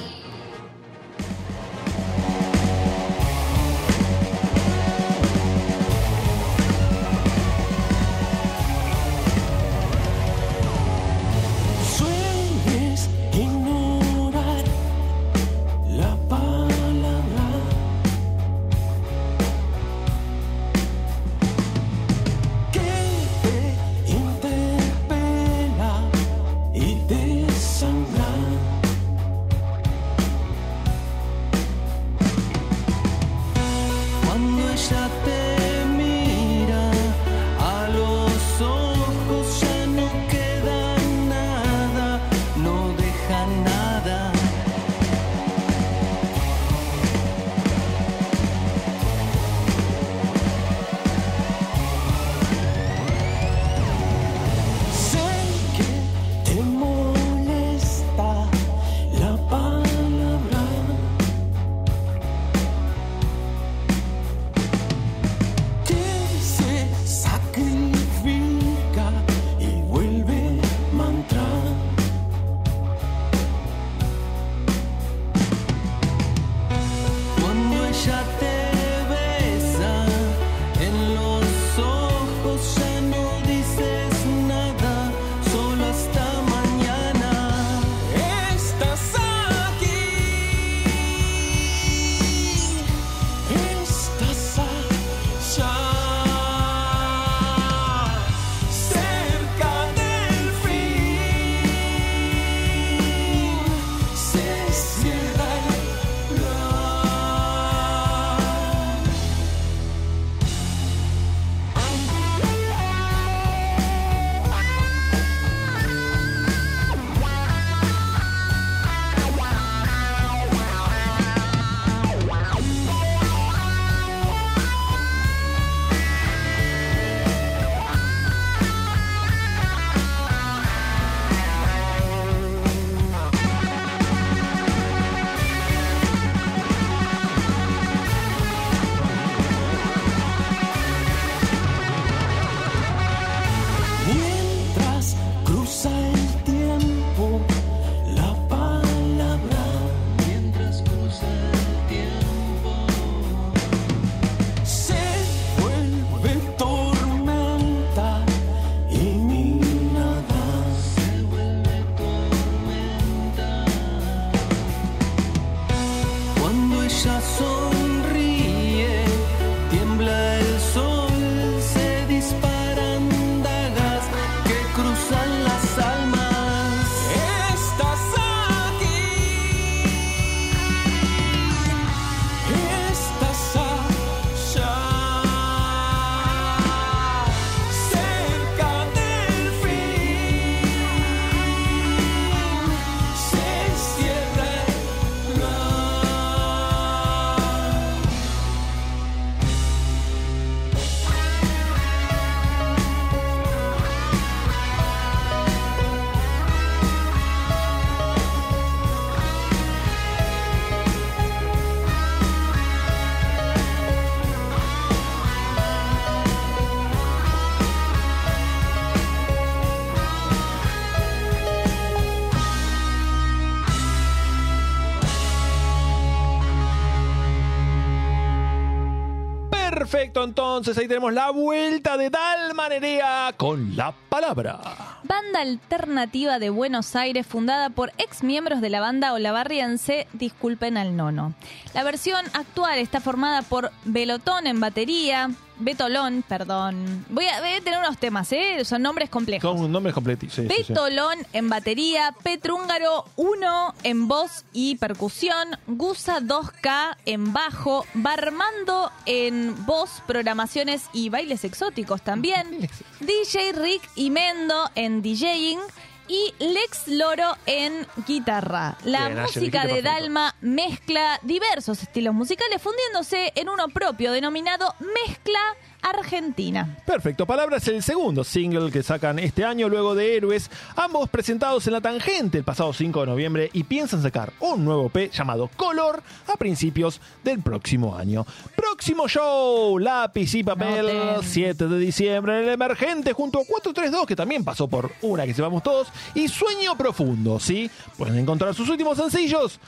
Entonces 230.21 230.77
ahí 230.77 230.87
tenemos 230.87 231.13
la 231.13 231.31
vuelta 231.31 231.97
de 231.97 232.11
Dalma 232.11 232.69
Nerea 232.69 233.33
con 233.37 233.75
la 233.77 233.93
palabra. 234.09 234.61
Banda 235.05 235.41
alternativa 235.41 236.39
de 236.39 236.51
Buenos 236.51 236.95
Aires 236.95 237.27
fundada 237.27 237.71
por 237.71 237.93
ex 237.99 238.23
miembros 238.23 238.61
de 238.61 238.69
la 238.69 238.81
banda 238.81 239.15
Olavarriense 239.15 240.07
Disculpen 240.13 240.77
al 240.77 240.97
Nono. 240.97 241.33
La 241.73 241.83
versión 241.83 242.25
actual 242.35 242.79
está 242.79 243.01
formada 243.01 243.43
por 243.43 243.73
Belotón 243.85 244.47
en 244.47 244.61
batería, 244.61 245.31
Betolón, 245.65 246.25
perdón. 246.27 247.05
Voy 247.09 247.27
a, 247.27 247.41
voy 247.41 247.53
a 247.53 247.61
tener 247.61 247.79
unos 247.79 247.99
temas, 247.99 248.33
¿eh? 248.33 248.65
Son 248.65 248.83
nombres 248.83 249.11
complejos. 249.11 249.55
Con 249.55 249.71
nombres 249.71 249.95
completos. 249.95 250.33
Sí, 250.33 250.43
sí, 250.43 250.49
sí. 250.49 250.73
Betolón 250.73 251.19
en 251.33 251.49
batería, 251.49 252.15
Petrúngaro 252.23 253.05
1 253.17 253.75
en 253.83 254.09
voz 254.09 254.45
y 254.53 254.77
percusión, 254.77 255.49
Gusa 255.67 256.21
2K 256.21 256.97
en 257.07 257.33
bajo, 257.33 257.87
Barmando 257.95 258.91
en 259.07 259.67
voz, 259.67 260.03
programaciones 260.07 260.85
y 260.93 261.09
bailes 261.09 261.45
exóticos 261.45 262.03
también, 262.03 262.69
DJ 263.01 263.53
Rick 263.53 263.83
y 263.95 264.11
Mendo 264.11 264.71
en 264.75 265.03
DJing 265.03 265.61
y 266.09 266.35
Lex 266.39 266.89
Loro 266.89 267.37
en 267.47 267.87
guitarra. 268.07 268.77
La 268.85 269.09
Bien, 269.09 269.23
música 269.23 269.67
de. 269.67 269.83
Dalma 269.83 270.35
mezcla 270.41 271.19
diversos 271.23 271.83
estilos 271.83 272.15
musicales 272.15 272.61
fundiéndose 272.61 273.33
en 273.35 273.49
uno 273.49 273.69
propio 273.69 274.13
denominado 274.13 274.75
Mezcla 274.81 275.41
Argentina. 275.83 276.79
Perfecto, 276.87 277.27
Palabra 277.27 277.57
es 277.57 277.69
el 277.69 277.83
segundo 277.83 278.25
single 278.25 278.71
que 278.71 278.83
sacan 278.83 279.19
este 279.19 279.45
año 279.45 279.69
luego 279.69 279.95
de 279.95 280.17
Héroes, 280.17 280.51
ambos 280.77 281.09
presentados 281.11 281.67
en 281.67 281.75
la 281.75 281.81
tangente 281.81 282.39
el 282.39 282.45
pasado 282.45 282.73
5 282.73 283.01
de 283.01 283.07
noviembre 283.07 283.51
y 283.53 283.65
piensan 283.65 284.03
sacar 284.03 284.33
un 284.41 284.65
nuevo 284.65 284.89
P 284.89 285.11
llamado 285.13 285.51
Color 285.57 286.03
a 286.33 286.37
principios 286.37 287.01
del 287.25 287.41
próximo 287.41 287.97
año. 287.97 288.25
Próximo 288.57 289.09
show, 289.09 289.79
Lápiz 289.79 290.35
y 290.35 290.45
Papel, 290.45 290.87
Noten. 290.87 291.23
7 291.23 291.69
de 291.69 291.79
diciembre 291.79 292.39
en 292.39 292.45
el 292.45 292.55
Emergente 292.55 293.13
junto 293.13 293.41
a 293.41 293.45
432 293.45 294.07
que 294.07 294.17
también 294.17 294.45
pasó 294.45 294.69
por 294.69 294.93
una 295.03 295.27
que 295.27 295.35
sepamos 295.35 295.63
todos 295.63 295.89
y 296.15 296.29
Sueño 296.29 296.77
Profundo, 296.77 297.41
¿sí? 297.41 297.71
Pueden 297.97 298.19
encontrar 298.19 298.55
sus 298.55 298.69
últimos 298.69 298.97
sencillos 298.99 299.59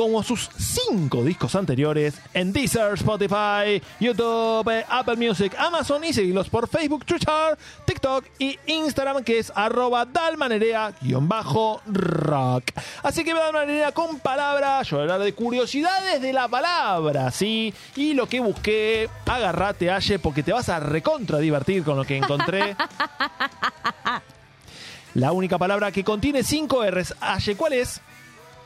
como 0.00 0.22
sus 0.22 0.48
cinco 0.56 1.22
discos 1.22 1.54
anteriores 1.54 2.14
en 2.32 2.54
Deezer, 2.54 2.94
Spotify, 2.94 3.82
YouTube, 4.00 4.82
Apple 4.88 5.16
Music, 5.16 5.54
Amazon 5.58 6.02
y 6.04 6.14
seguirlos 6.14 6.48
por 6.48 6.66
Facebook, 6.68 7.04
Twitter, 7.04 7.58
TikTok 7.84 8.24
y 8.38 8.58
Instagram 8.64 9.22
que 9.22 9.40
es 9.40 9.52
arroba 9.54 10.06
dalmanera-rock. 10.06 12.64
Así 13.02 13.24
que 13.24 13.34
dalmanera 13.34 13.92
con 13.92 14.20
palabra, 14.20 14.80
yo 14.84 14.96
voy 14.96 15.00
a 15.00 15.02
hablar 15.02 15.20
de 15.20 15.34
curiosidades 15.34 16.22
de 16.22 16.32
la 16.32 16.48
palabra, 16.48 17.30
¿sí? 17.30 17.74
Y 17.94 18.14
lo 18.14 18.26
que 18.26 18.40
busqué, 18.40 19.10
agárrate, 19.26 19.90
Aye, 19.90 20.18
porque 20.18 20.42
te 20.42 20.54
vas 20.54 20.70
a 20.70 20.80
recontra 20.80 21.40
divertir 21.40 21.84
con 21.84 21.98
lo 21.98 22.06
que 22.06 22.16
encontré. 22.16 22.74
La 25.12 25.32
única 25.32 25.58
palabra 25.58 25.92
que 25.92 26.04
contiene 26.04 26.42
cinco 26.42 26.90
R's. 26.90 27.14
Aye, 27.20 27.54
¿cuál 27.54 27.74
es? 27.74 28.00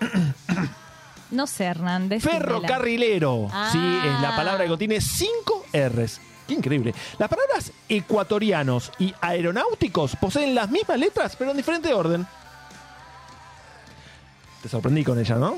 No 1.31 1.47
sé, 1.47 1.65
Hernández. 1.65 2.23
Ferrocarrilero. 2.23 3.49
Ah. 3.53 3.69
Sí, 3.73 3.79
es 3.79 4.21
la 4.21 4.37
palabra 4.37 4.65
que 4.65 4.71
contiene 4.71 5.01
cinco 5.01 5.65
R's. 5.73 6.21
Qué 6.47 6.55
increíble. 6.55 6.95
Las 7.19 7.29
palabras 7.29 7.73
ecuatorianos 7.89 8.93
y 8.99 9.15
aeronáuticos 9.21 10.15
poseen 10.17 10.55
las 10.55 10.71
mismas 10.71 10.99
letras, 10.99 11.37
pero 11.37 11.51
en 11.53 11.57
diferente 11.57 11.93
orden. 11.95 12.27
Te 14.63 14.69
sorprendí 14.69 15.03
con 15.05 15.19
ella, 15.19 15.37
¿no? 15.37 15.57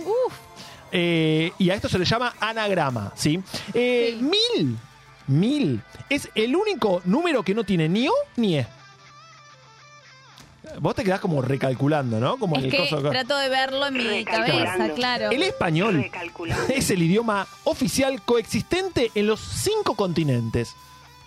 Eh, 0.93 1.53
y 1.59 1.71
a 1.71 1.75
esto 1.75 1.89
se 1.89 1.99
le 1.99 2.05
llama 2.05 2.35
anagrama, 2.41 3.13
¿sí? 3.17 3.43
Eh, 3.75 4.17
Mil, 4.21 4.79
mil, 5.27 5.83
es 6.09 6.29
el 6.35 6.55
único 6.55 7.03
número 7.05 7.43
que 7.43 7.55
no 7.55 7.65
tiene 7.65 7.89
ni 7.89 8.09
O 8.09 8.15
ni 8.37 8.59
E. 8.59 8.67
Vos 10.81 10.95
te 10.95 11.05
quedás 11.05 11.21
como 11.21 11.41
recalculando, 11.43 12.21
¿no? 12.21 12.37
Como 12.39 12.57
Es 12.57 12.65
el 12.65 12.71
que 12.71 12.77
coso 12.79 12.99
acá. 12.99 13.11
trato 13.11 13.37
de 13.39 13.49
verlo 13.49 13.87
en 13.87 13.95
mi 13.95 14.25
cabeza, 14.25 14.89
claro. 14.95 15.31
El 15.31 15.43
español 15.43 16.11
es 16.69 16.91
el 16.91 17.03
idioma 17.03 17.47
oficial 17.65 18.21
coexistente 18.23 19.11
en 19.15 19.27
los 19.27 19.41
cinco 19.41 19.95
continentes. 19.95 20.75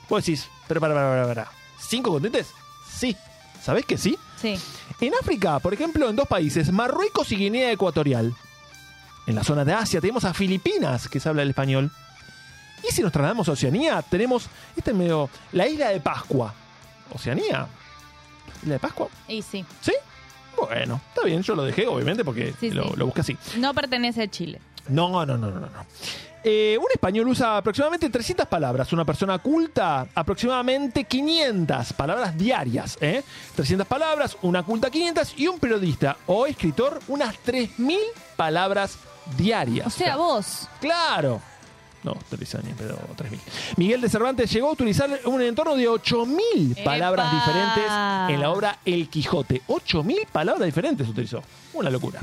Vos 0.07 0.25
decís, 0.25 0.47
pero 0.67 0.79
para, 0.79 0.93
para, 0.93 1.09
para, 1.09 1.27
para. 1.27 1.51
¿Cinco 1.79 2.11
continentes? 2.11 2.53
Sí. 2.89 3.15
¿Sabés 3.61 3.85
que 3.85 3.97
sí? 3.97 4.17
Sí. 4.41 4.59
En 5.01 5.13
África, 5.21 5.59
por 5.59 5.73
ejemplo, 5.73 6.09
en 6.09 6.15
dos 6.15 6.27
países, 6.27 6.71
Marruecos 6.71 7.31
y 7.31 7.35
Guinea 7.35 7.71
Ecuatorial. 7.71 8.33
En 9.27 9.35
la 9.35 9.43
zona 9.43 9.63
de 9.65 9.73
Asia 9.73 10.01
tenemos 10.01 10.23
a 10.25 10.33
Filipinas, 10.33 11.07
que 11.07 11.19
se 11.19 11.29
habla 11.29 11.41
el 11.43 11.49
español. 11.49 11.91
Y 12.89 12.93
si 12.93 13.01
nos 13.01 13.11
trasladamos 13.11 13.49
a 13.49 13.51
Oceanía, 13.51 14.01
tenemos 14.01 14.47
este 14.75 14.93
medio, 14.93 15.29
la 15.51 15.67
isla 15.67 15.89
de 15.89 15.99
Pascua. 15.99 16.53
Oceanía. 17.13 17.67
¿Isla 18.61 18.73
de 18.75 18.79
Pascua? 18.79 19.07
Y 19.27 19.41
sí. 19.41 19.65
¿Sí? 19.81 19.93
Bueno, 20.57 20.99
está 21.09 21.23
bien, 21.25 21.41
yo 21.41 21.55
lo 21.55 21.63
dejé, 21.63 21.87
obviamente, 21.87 22.23
porque 22.25 22.53
Sí, 22.59 22.71
lo, 22.71 22.83
sí. 22.89 22.93
lo 22.97 23.05
busqué 23.05 23.21
así. 23.21 23.37
No 23.57 23.73
pertenece 23.73 24.23
a 24.23 24.27
Chile. 24.27 24.59
No, 24.89 25.09
no, 25.25 25.37
no, 25.37 25.49
no, 25.51 25.59
no. 25.59 25.67
Eh, 26.43 26.77
un 26.79 26.87
español 26.93 27.27
usa 27.27 27.57
aproximadamente 27.57 28.09
300 28.09 28.47
palabras. 28.47 28.91
Una 28.93 29.05
persona 29.05 29.39
culta, 29.39 30.07
aproximadamente 30.15 31.03
500 31.03 31.93
palabras 31.93 32.37
diarias. 32.37 32.97
¿eh? 33.01 33.23
300 33.55 33.85
palabras, 33.85 34.37
una 34.41 34.63
culta 34.63 34.89
500 34.89 35.33
y 35.37 35.47
un 35.47 35.59
periodista 35.59 36.17
o 36.27 36.45
escritor 36.45 36.99
unas 37.09 37.35
3.000 37.45 37.97
palabras 38.37 38.97
diarias. 39.37 39.87
O 39.87 39.89
sea, 39.89 40.15
vos. 40.15 40.67
Claro. 40.79 41.41
No, 42.03 42.15
3 42.29 42.55
años, 42.55 42.73
pero 42.77 42.95
3.000. 43.17 43.37
Miguel 43.75 44.01
de 44.01 44.09
Cervantes 44.09 44.51
llegó 44.51 44.69
a 44.69 44.71
utilizar 44.71 45.19
un 45.25 45.41
entorno 45.41 45.75
de 45.75 45.89
8.000 45.89 46.83
palabras 46.83 47.31
diferentes 47.33 47.83
en 48.33 48.39
la 48.39 48.51
obra 48.51 48.79
El 48.85 49.09
Quijote. 49.09 49.61
8.000 49.67 50.27
palabras 50.31 50.65
diferentes 50.65 51.07
utilizó. 51.07 51.43
Una 51.73 51.89
locura. 51.89 52.21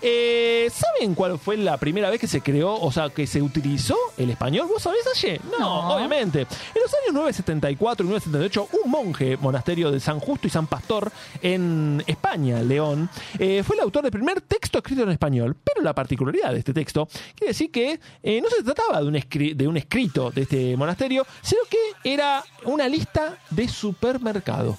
Eh, 0.00 0.70
¿Saben 0.72 1.14
cuál 1.14 1.38
fue 1.38 1.56
la 1.56 1.76
primera 1.76 2.10
vez 2.10 2.20
que 2.20 2.26
se 2.26 2.40
creó, 2.40 2.74
o 2.74 2.90
sea, 2.92 3.10
que 3.10 3.26
se 3.26 3.40
utilizó 3.40 3.96
el 4.16 4.30
español? 4.30 4.66
¿Vos 4.68 4.82
sabés, 4.82 5.00
Aye? 5.14 5.40
No, 5.52 5.58
No. 5.88 5.96
obviamente. 5.96 6.40
En 6.40 6.82
los 6.82 6.92
años 6.94 7.14
974 7.14 8.04
y 8.04 8.08
978, 8.08 8.68
un 8.84 8.90
monje, 8.90 9.36
monasterio 9.36 9.90
de 9.90 10.00
San 10.00 10.18
Justo 10.20 10.46
y 10.46 10.50
San 10.50 10.66
Pastor 10.66 11.10
en 11.42 12.02
España, 12.06 12.60
León, 12.60 13.08
eh, 13.38 13.62
fue 13.64 13.76
el 13.76 13.82
autor 13.82 14.02
del 14.02 14.12
primer 14.12 14.40
texto 14.40 14.78
escrito 14.78 15.02
en 15.04 15.10
español. 15.10 15.56
Pero 15.62 15.82
la 15.82 15.94
particularidad 15.94 16.52
de 16.52 16.58
este 16.58 16.74
texto 16.74 17.08
quiere 17.36 17.52
decir 17.52 17.70
que 17.70 18.00
eh, 18.22 18.40
no 18.40 18.48
se 18.50 18.62
trataba 18.62 19.00
de 19.00 19.06
un, 19.08 19.14
escri- 19.14 19.54
de 19.54 19.68
un 19.68 19.76
escrito 19.76 20.30
de 20.30 20.42
este 20.42 20.76
monasterio, 20.76 21.26
sino 21.42 21.60
que 21.70 22.12
era 22.12 22.42
una 22.64 22.88
lista 22.88 23.38
de 23.50 23.68
supermercado. 23.68 24.76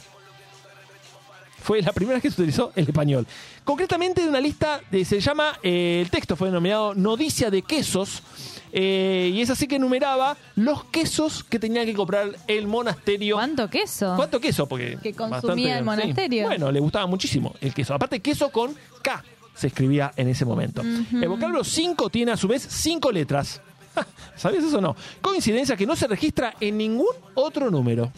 Fue 1.62 1.82
la 1.82 1.91
primera 1.91 2.16
vez 2.16 2.24
que 2.24 2.32
se 2.32 2.41
utilizó 2.41 2.72
el 2.76 2.86
español. 2.88 3.28
Concretamente 3.64 4.22
de 4.22 4.30
una 4.30 4.39
lista, 4.39 4.82
de, 4.89 5.03
se 5.05 5.20
llama, 5.20 5.60
eh, 5.62 5.99
el 6.01 6.10
texto 6.10 6.36
fue 6.36 6.47
denominado 6.47 6.95
Nodicia 6.95 7.49
de 7.51 7.62
Quesos, 7.62 8.24
eh, 8.72 9.32
y 9.34 9.41
es 9.41 9.49
así 9.49 9.68
que 9.68 9.76
enumeraba 9.76 10.38
los 10.55 10.84
quesos 10.86 11.43
que 11.43 11.60
tenía 11.60 11.86
que 11.86 11.93
comprar 11.93 12.30
el 12.47 12.68
monasterio. 12.68 13.36
¿Cuánto 13.36 13.70
queso? 13.70 14.14
¿Cuánto 14.16 14.39
queso? 14.39 14.68
Porque 14.68 14.97
Que 15.01 15.14
consumía 15.14 15.39
bastante- 15.39 15.78
el 15.78 15.84
monasterio. 15.84 16.41
sí. 16.43 16.47
Bueno, 16.47 16.72
le 16.72 16.80
gustaba 16.80 17.07
muchísimo 17.07 17.55
el 17.62 17.74
queso. 17.74 17.93
Aparte, 17.93 18.20
queso 18.20 18.49
con 18.51 18.74
K 19.01 19.24
se 19.55 19.68
escribía 19.68 20.12
en 20.16 20.30
ese 20.30 20.45
momento. 20.45 20.82
El 20.82 21.28
vocablo 21.28 21.64
5 21.64 22.10
tiene 22.10 22.32
a 22.32 22.38
su 22.38 22.47
vez 22.47 22.66
5 22.70 23.12
letras. 23.12 23.62
¿Sabías 24.36 24.64
eso 24.64 24.78
o 24.78 24.82
no? 24.82 24.95
Coincidencia 25.20 25.76
que 25.76 25.86
no 25.86 25.95
se 25.95 26.07
registra 26.07 26.53
en 26.62 26.78
ningún 26.78 27.07
otro 27.34 27.70
número. 27.70 28.12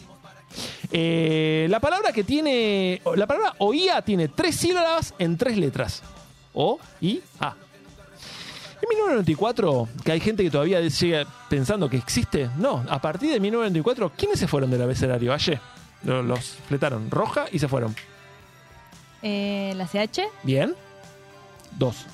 Eh, 0.90 1.66
la 1.70 1.80
palabra 1.80 2.12
que 2.12 2.24
tiene. 2.24 3.00
La 3.16 3.26
palabra 3.26 3.54
oía 3.58 4.02
tiene 4.02 4.28
tres 4.28 4.56
sílabas 4.56 5.14
en 5.18 5.36
tres 5.36 5.56
letras. 5.56 6.02
O, 6.54 6.78
I, 7.00 7.20
A. 7.40 7.54
En 8.82 8.88
1994, 8.88 9.88
que 10.04 10.12
hay 10.12 10.20
gente 10.20 10.42
que 10.42 10.50
todavía 10.50 10.88
sigue 10.90 11.24
pensando 11.48 11.88
que 11.88 11.96
existe. 11.96 12.50
No, 12.58 12.84
a 12.88 13.00
partir 13.00 13.30
de 13.30 13.38
1994, 13.38 14.12
¿quiénes 14.16 14.38
se 14.40 14.48
fueron 14.48 14.70
del 14.70 14.82
abecedario? 14.82 15.32
Ayer. 15.32 15.60
Los, 16.02 16.24
los 16.24 16.40
fletaron 16.66 17.10
roja 17.10 17.44
y 17.52 17.60
se 17.60 17.68
fueron. 17.68 17.94
Eh, 19.22 19.72
¿La 19.76 19.86
CH? 19.86 20.22
¿Bien? 20.42 20.74
Dos. 21.78 22.06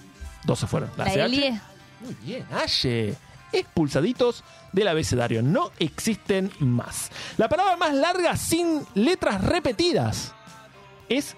Dos 0.44 0.58
se 0.58 0.66
fueron. 0.66 0.90
¿La, 0.96 1.06
CH. 1.06 1.58
Muy 2.00 2.14
bien, 2.22 2.44
Aye. 2.52 3.14
Expulsaditos 3.52 4.44
del 4.72 4.88
abecedario. 4.88 5.42
No 5.42 5.70
existen 5.78 6.50
más. 6.58 7.10
La 7.36 7.48
palabra 7.48 7.76
más 7.76 7.94
larga 7.94 8.36
sin 8.36 8.82
letras 8.94 9.42
repetidas 9.42 10.34
es 11.08 11.36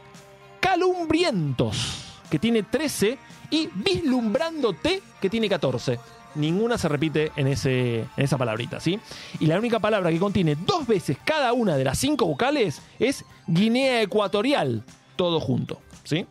calumbrientos, 0.60 2.04
que 2.30 2.38
tiene 2.38 2.62
13, 2.62 3.18
y 3.50 3.68
vislumbrándote, 3.74 5.02
que 5.20 5.30
tiene 5.30 5.48
14. 5.48 5.98
Ninguna 6.36 6.78
se 6.78 6.88
repite 6.88 7.32
en, 7.34 7.48
ese, 7.48 8.00
en 8.00 8.24
esa 8.24 8.38
palabrita, 8.38 8.78
¿sí? 8.78 9.00
Y 9.40 9.46
la 9.46 9.58
única 9.58 9.80
palabra 9.80 10.10
que 10.10 10.18
contiene 10.18 10.54
dos 10.54 10.86
veces 10.86 11.18
cada 11.24 11.52
una 11.52 11.76
de 11.76 11.84
las 11.84 11.98
cinco 11.98 12.26
vocales 12.26 12.80
es 13.00 13.24
Guinea 13.48 14.02
Ecuatorial, 14.02 14.84
todo 15.16 15.40
junto, 15.40 15.80
¿sí? 16.04 16.26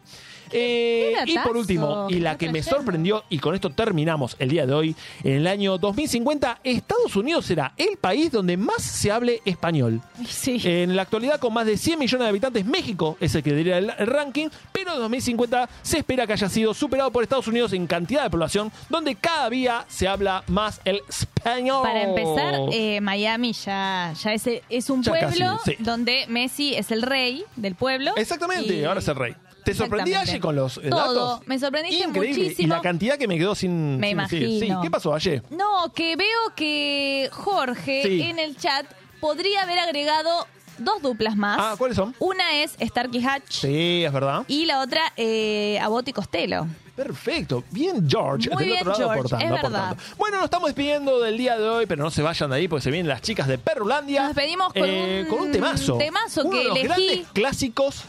Eh, 0.51 1.13
y 1.25 1.37
por 1.39 1.57
último, 1.57 2.07
y 2.09 2.19
la 2.19 2.37
que 2.37 2.51
me 2.51 2.63
sorprendió, 2.63 3.23
y 3.29 3.39
con 3.39 3.55
esto 3.55 3.69
terminamos 3.69 4.35
el 4.39 4.49
día 4.49 4.65
de 4.65 4.73
hoy, 4.73 4.95
en 5.23 5.33
el 5.33 5.47
año 5.47 5.77
2050, 5.77 6.59
Estados 6.63 7.15
Unidos 7.15 7.45
será 7.45 7.73
el 7.77 7.97
país 7.97 8.31
donde 8.31 8.57
más 8.57 8.81
se 8.81 9.11
hable 9.11 9.41
español. 9.45 10.01
Sí. 10.27 10.61
En 10.63 10.95
la 10.95 11.03
actualidad, 11.03 11.39
con 11.39 11.53
más 11.53 11.65
de 11.65 11.77
100 11.77 11.99
millones 11.99 12.25
de 12.25 12.29
habitantes, 12.29 12.65
México 12.65 13.17
es 13.19 13.35
el 13.35 13.43
que 13.43 13.53
diría 13.53 13.77
el, 13.77 13.91
ranking, 13.97 14.49
pero 14.71 14.93
en 14.93 14.99
2050 14.99 15.69
se 15.81 15.97
espera 15.99 16.25
que 16.27 16.33
haya 16.33 16.49
sido 16.49 16.73
superado 16.73 17.11
por 17.11 17.23
Estados 17.23 17.47
Unidos 17.47 17.73
en 17.73 17.87
cantidad 17.87 18.23
de 18.23 18.29
población, 18.29 18.71
donde 18.89 19.15
cada 19.15 19.49
día 19.49 19.85
se 19.87 20.07
habla 20.07 20.43
más 20.47 20.81
el 20.85 21.01
español. 21.07 21.83
Para 21.83 22.03
empezar, 22.03 22.55
eh, 22.71 22.99
Miami 23.01 23.53
ya, 23.53 24.13
ya 24.21 24.33
es, 24.33 24.43
es 24.69 24.89
un 24.89 25.03
Ya 25.03 25.13
casi, 25.13 25.37
pueblo 25.39 25.59
sí. 25.63 25.75
donde 25.79 26.25
Messi 26.27 26.75
es 26.75 26.91
el 26.91 27.01
rey 27.01 27.43
del 27.55 27.75
pueblo. 27.75 28.11
Exactamente, 28.15 28.75
Y- 28.75 28.83
ahora 28.83 28.99
es 28.99 29.07
el 29.07 29.15
rey. 29.15 29.35
¿Te 29.71 29.75
sorprendí. 29.77 30.13
Aye 30.13 30.39
con 30.39 30.55
los 30.55 30.77
eh, 30.77 30.89
Todo. 30.89 30.99
datos? 31.35 31.47
Me 31.47 31.59
sorprendiste 31.59 32.03
Increíble. 32.07 32.43
muchísimo. 32.43 32.65
Y 32.65 32.69
la 32.69 32.81
cantidad 32.81 33.17
que 33.17 33.27
me 33.27 33.37
quedó 33.37 33.55
sin. 33.55 33.99
Me 33.99 34.09
sin 34.09 34.17
decir. 34.17 34.43
imagino. 34.43 34.75
Sí, 34.77 34.81
¿qué 34.83 34.91
pasó 34.91 35.13
Aye? 35.13 35.41
No, 35.49 35.91
que 35.93 36.15
veo 36.15 36.27
que 36.55 37.29
Jorge 37.31 38.03
Sí. 38.03 38.21
en 38.21 38.39
el 38.39 38.55
chat 38.57 38.85
podría 39.19 39.63
haber 39.63 39.79
agregado 39.79 40.47
dos 40.77 41.01
duplas 41.01 41.35
más. 41.35 41.57
Ah, 41.61 41.75
¿cuáles 41.77 41.97
son? 41.97 42.15
Una 42.19 42.61
es 42.61 42.75
Starkey 42.81 43.23
Hatch 43.25 43.51
Sí, 43.51 44.03
es 44.05 44.13
verdad. 44.13 44.43
y 44.47 44.65
la 44.65 44.79
otra 44.81 45.01
eh, 45.17 45.77
Abbott 45.81 46.07
y 46.07 46.13
Costello. 46.13 46.67
Perfecto. 46.95 47.63
Bien, 47.71 48.05
George. 48.09 48.49
Muy 48.49 48.63
del 48.63 48.73
bien, 48.73 48.79
otro 48.87 48.91
lado 48.91 49.03
George, 49.13 49.19
aportando, 49.19 49.45
es 49.55 49.61
verdad. 49.61 49.85
aportando. 49.91 50.15
Bueno, 50.17 50.35
nos 50.37 50.45
estamos 50.45 50.67
despidiendo 50.67 51.19
del 51.21 51.37
día 51.37 51.57
de 51.57 51.69
hoy, 51.69 51.85
pero 51.85 52.03
no 52.03 52.11
se 52.11 52.21
vayan 52.21 52.49
de 52.49 52.57
ahí 52.57 52.67
porque 52.67 52.83
se 52.83 52.91
vienen 52.91 53.07
las 53.07 53.21
chicas 53.21 53.47
de 53.47 53.57
Perrulandia. 53.57 54.23
Nos 54.23 54.35
despedimos 54.35 54.73
con 54.73 54.83
Eh, 54.85 55.21
un 55.23 55.29
con 55.29 55.47
un 55.47 55.51
temazo. 55.53 55.97
temazo 55.97 56.41
Uno 56.41 56.51
que 56.51 56.57
de 56.57 56.63
los 56.65 56.77
elegí. 56.77 56.87
grandes 57.07 57.27
clásicos 57.33 58.03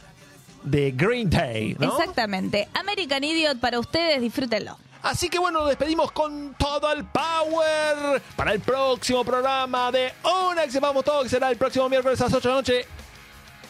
de 0.63 0.93
Green 0.93 1.29
Day, 1.31 1.77
¿no? 1.79 1.97
Exactamente. 1.97 2.69
American 2.75 3.25
Idiot 3.25 3.59
para 3.59 3.79
ustedes, 3.79 4.21
disfrútenlo. 4.21 4.77
Así 5.03 5.31
que 5.31 5.39
bueno, 5.39 5.61
nos 5.61 5.69
despedimos 5.69 6.13
con 6.13 6.55
todo 6.59 6.93
el 6.93 7.05
power 7.07 8.21
para 8.37 8.53
el 8.53 8.61
próximo 8.61 9.25
programa 9.25 9.91
de 9.91 10.13
Una 10.51 10.65
que 10.65 10.71
sepamos 10.71 11.05
todo, 11.05 11.23
que 11.23 11.31
será 11.31 11.51
el 11.51 11.57
próximo 11.57 11.89
miércoles 11.89 12.21
a 12.21 12.25
las 12.25 12.35
8 12.35 12.49
de 12.49 12.55
la 12.55 12.61
noche, 12.61 12.87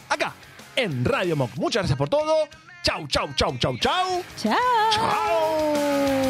acá, 0.09 0.33
en 0.75 1.05
Radio 1.05 1.35
Monk. 1.37 1.51
Muchas 1.55 1.81
gracias 1.83 1.97
por 1.97 2.09
todo. 2.09 2.49
Chau, 2.83 3.07
chau, 3.07 3.29
chau, 3.35 3.57
chau, 3.57 3.77
chau. 3.77 4.23
Chao. 4.37 4.57
Chao. 4.91 6.21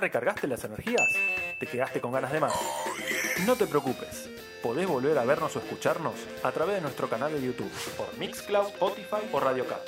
Recargaste 0.00 0.46
las 0.46 0.64
energías? 0.64 1.06
¿Te 1.58 1.66
quedaste 1.66 2.00
con 2.00 2.12
ganas 2.12 2.32
de 2.32 2.40
más? 2.40 2.54
No 3.46 3.56
te 3.56 3.66
preocupes, 3.66 4.28
podés 4.62 4.86
volver 4.86 5.18
a 5.18 5.24
vernos 5.24 5.54
o 5.56 5.58
escucharnos 5.58 6.14
a 6.42 6.50
través 6.52 6.76
de 6.76 6.80
nuestro 6.80 7.08
canal 7.08 7.32
de 7.32 7.42
YouTube, 7.42 7.70
por 7.96 8.16
Mixcloud, 8.18 8.68
Spotify 8.68 9.28
o 9.32 9.40
Radio 9.40 9.66
K. 9.66 9.78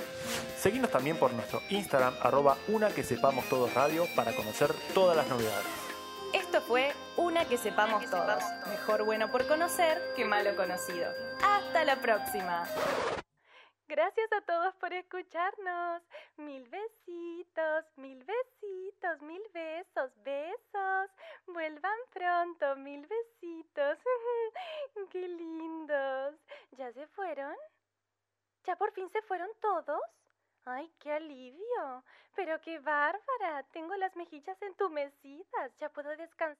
Seguinos 0.59 0.91
también 0.91 1.17
por 1.17 1.33
nuestro 1.33 1.61
Instagram, 1.71 2.15
arroba 2.23 2.57
una 2.69 2.91
que 2.91 3.03
sepamos 3.03 3.49
todos 3.49 3.75
radio, 3.75 4.07
para 4.15 4.35
conocer 4.37 4.73
todas 4.95 5.17
las 5.17 5.27
novedades. 5.29 5.67
Esto 6.33 6.63
fue 6.63 6.93
Una 7.17 7.45
que 7.45 7.59
sepamos 7.59 8.09
todos. 8.09 8.43
Mejor 8.71 9.05
bueno 9.05 9.31
por 9.31 9.47
conocer 9.47 10.01
que 10.17 10.25
malo 10.25 10.57
conocido. 10.57 11.11
Hasta 11.43 11.85
la 11.85 12.01
próxima. 12.01 12.65
Gracias 13.93 14.32
a 14.32 14.40
todos 14.40 14.74
por 14.76 14.90
escucharnos. 14.95 16.03
Mil 16.38 16.66
besitos, 16.70 17.84
mil 17.97 18.24
besitos, 18.24 19.20
mil 19.20 19.43
besos, 19.53 20.11
besos. 20.24 21.11
Vuelvan 21.47 21.99
pronto, 22.11 22.74
mil 22.76 23.07
besitos. 23.07 23.99
Qué 25.11 25.28
lindos. 25.28 26.36
¿Ya 26.70 26.90
se 26.95 27.07
fueron? 27.09 27.55
¿Ya 28.64 28.76
por 28.76 28.93
fin 28.93 29.11
se 29.11 29.20
fueron 29.20 29.51
todos? 29.61 30.01
¡Ay, 30.64 30.90
qué 30.99 31.12
alivio! 31.12 32.03
Pero 32.34 32.59
qué 32.62 32.78
bárbara. 32.78 33.62
Tengo 33.72 33.95
las 33.97 34.16
mejillas 34.16 34.57
entumecidas. 34.62 35.76
Ya 35.76 35.90
puedo 35.90 36.16
descansar. 36.16 36.57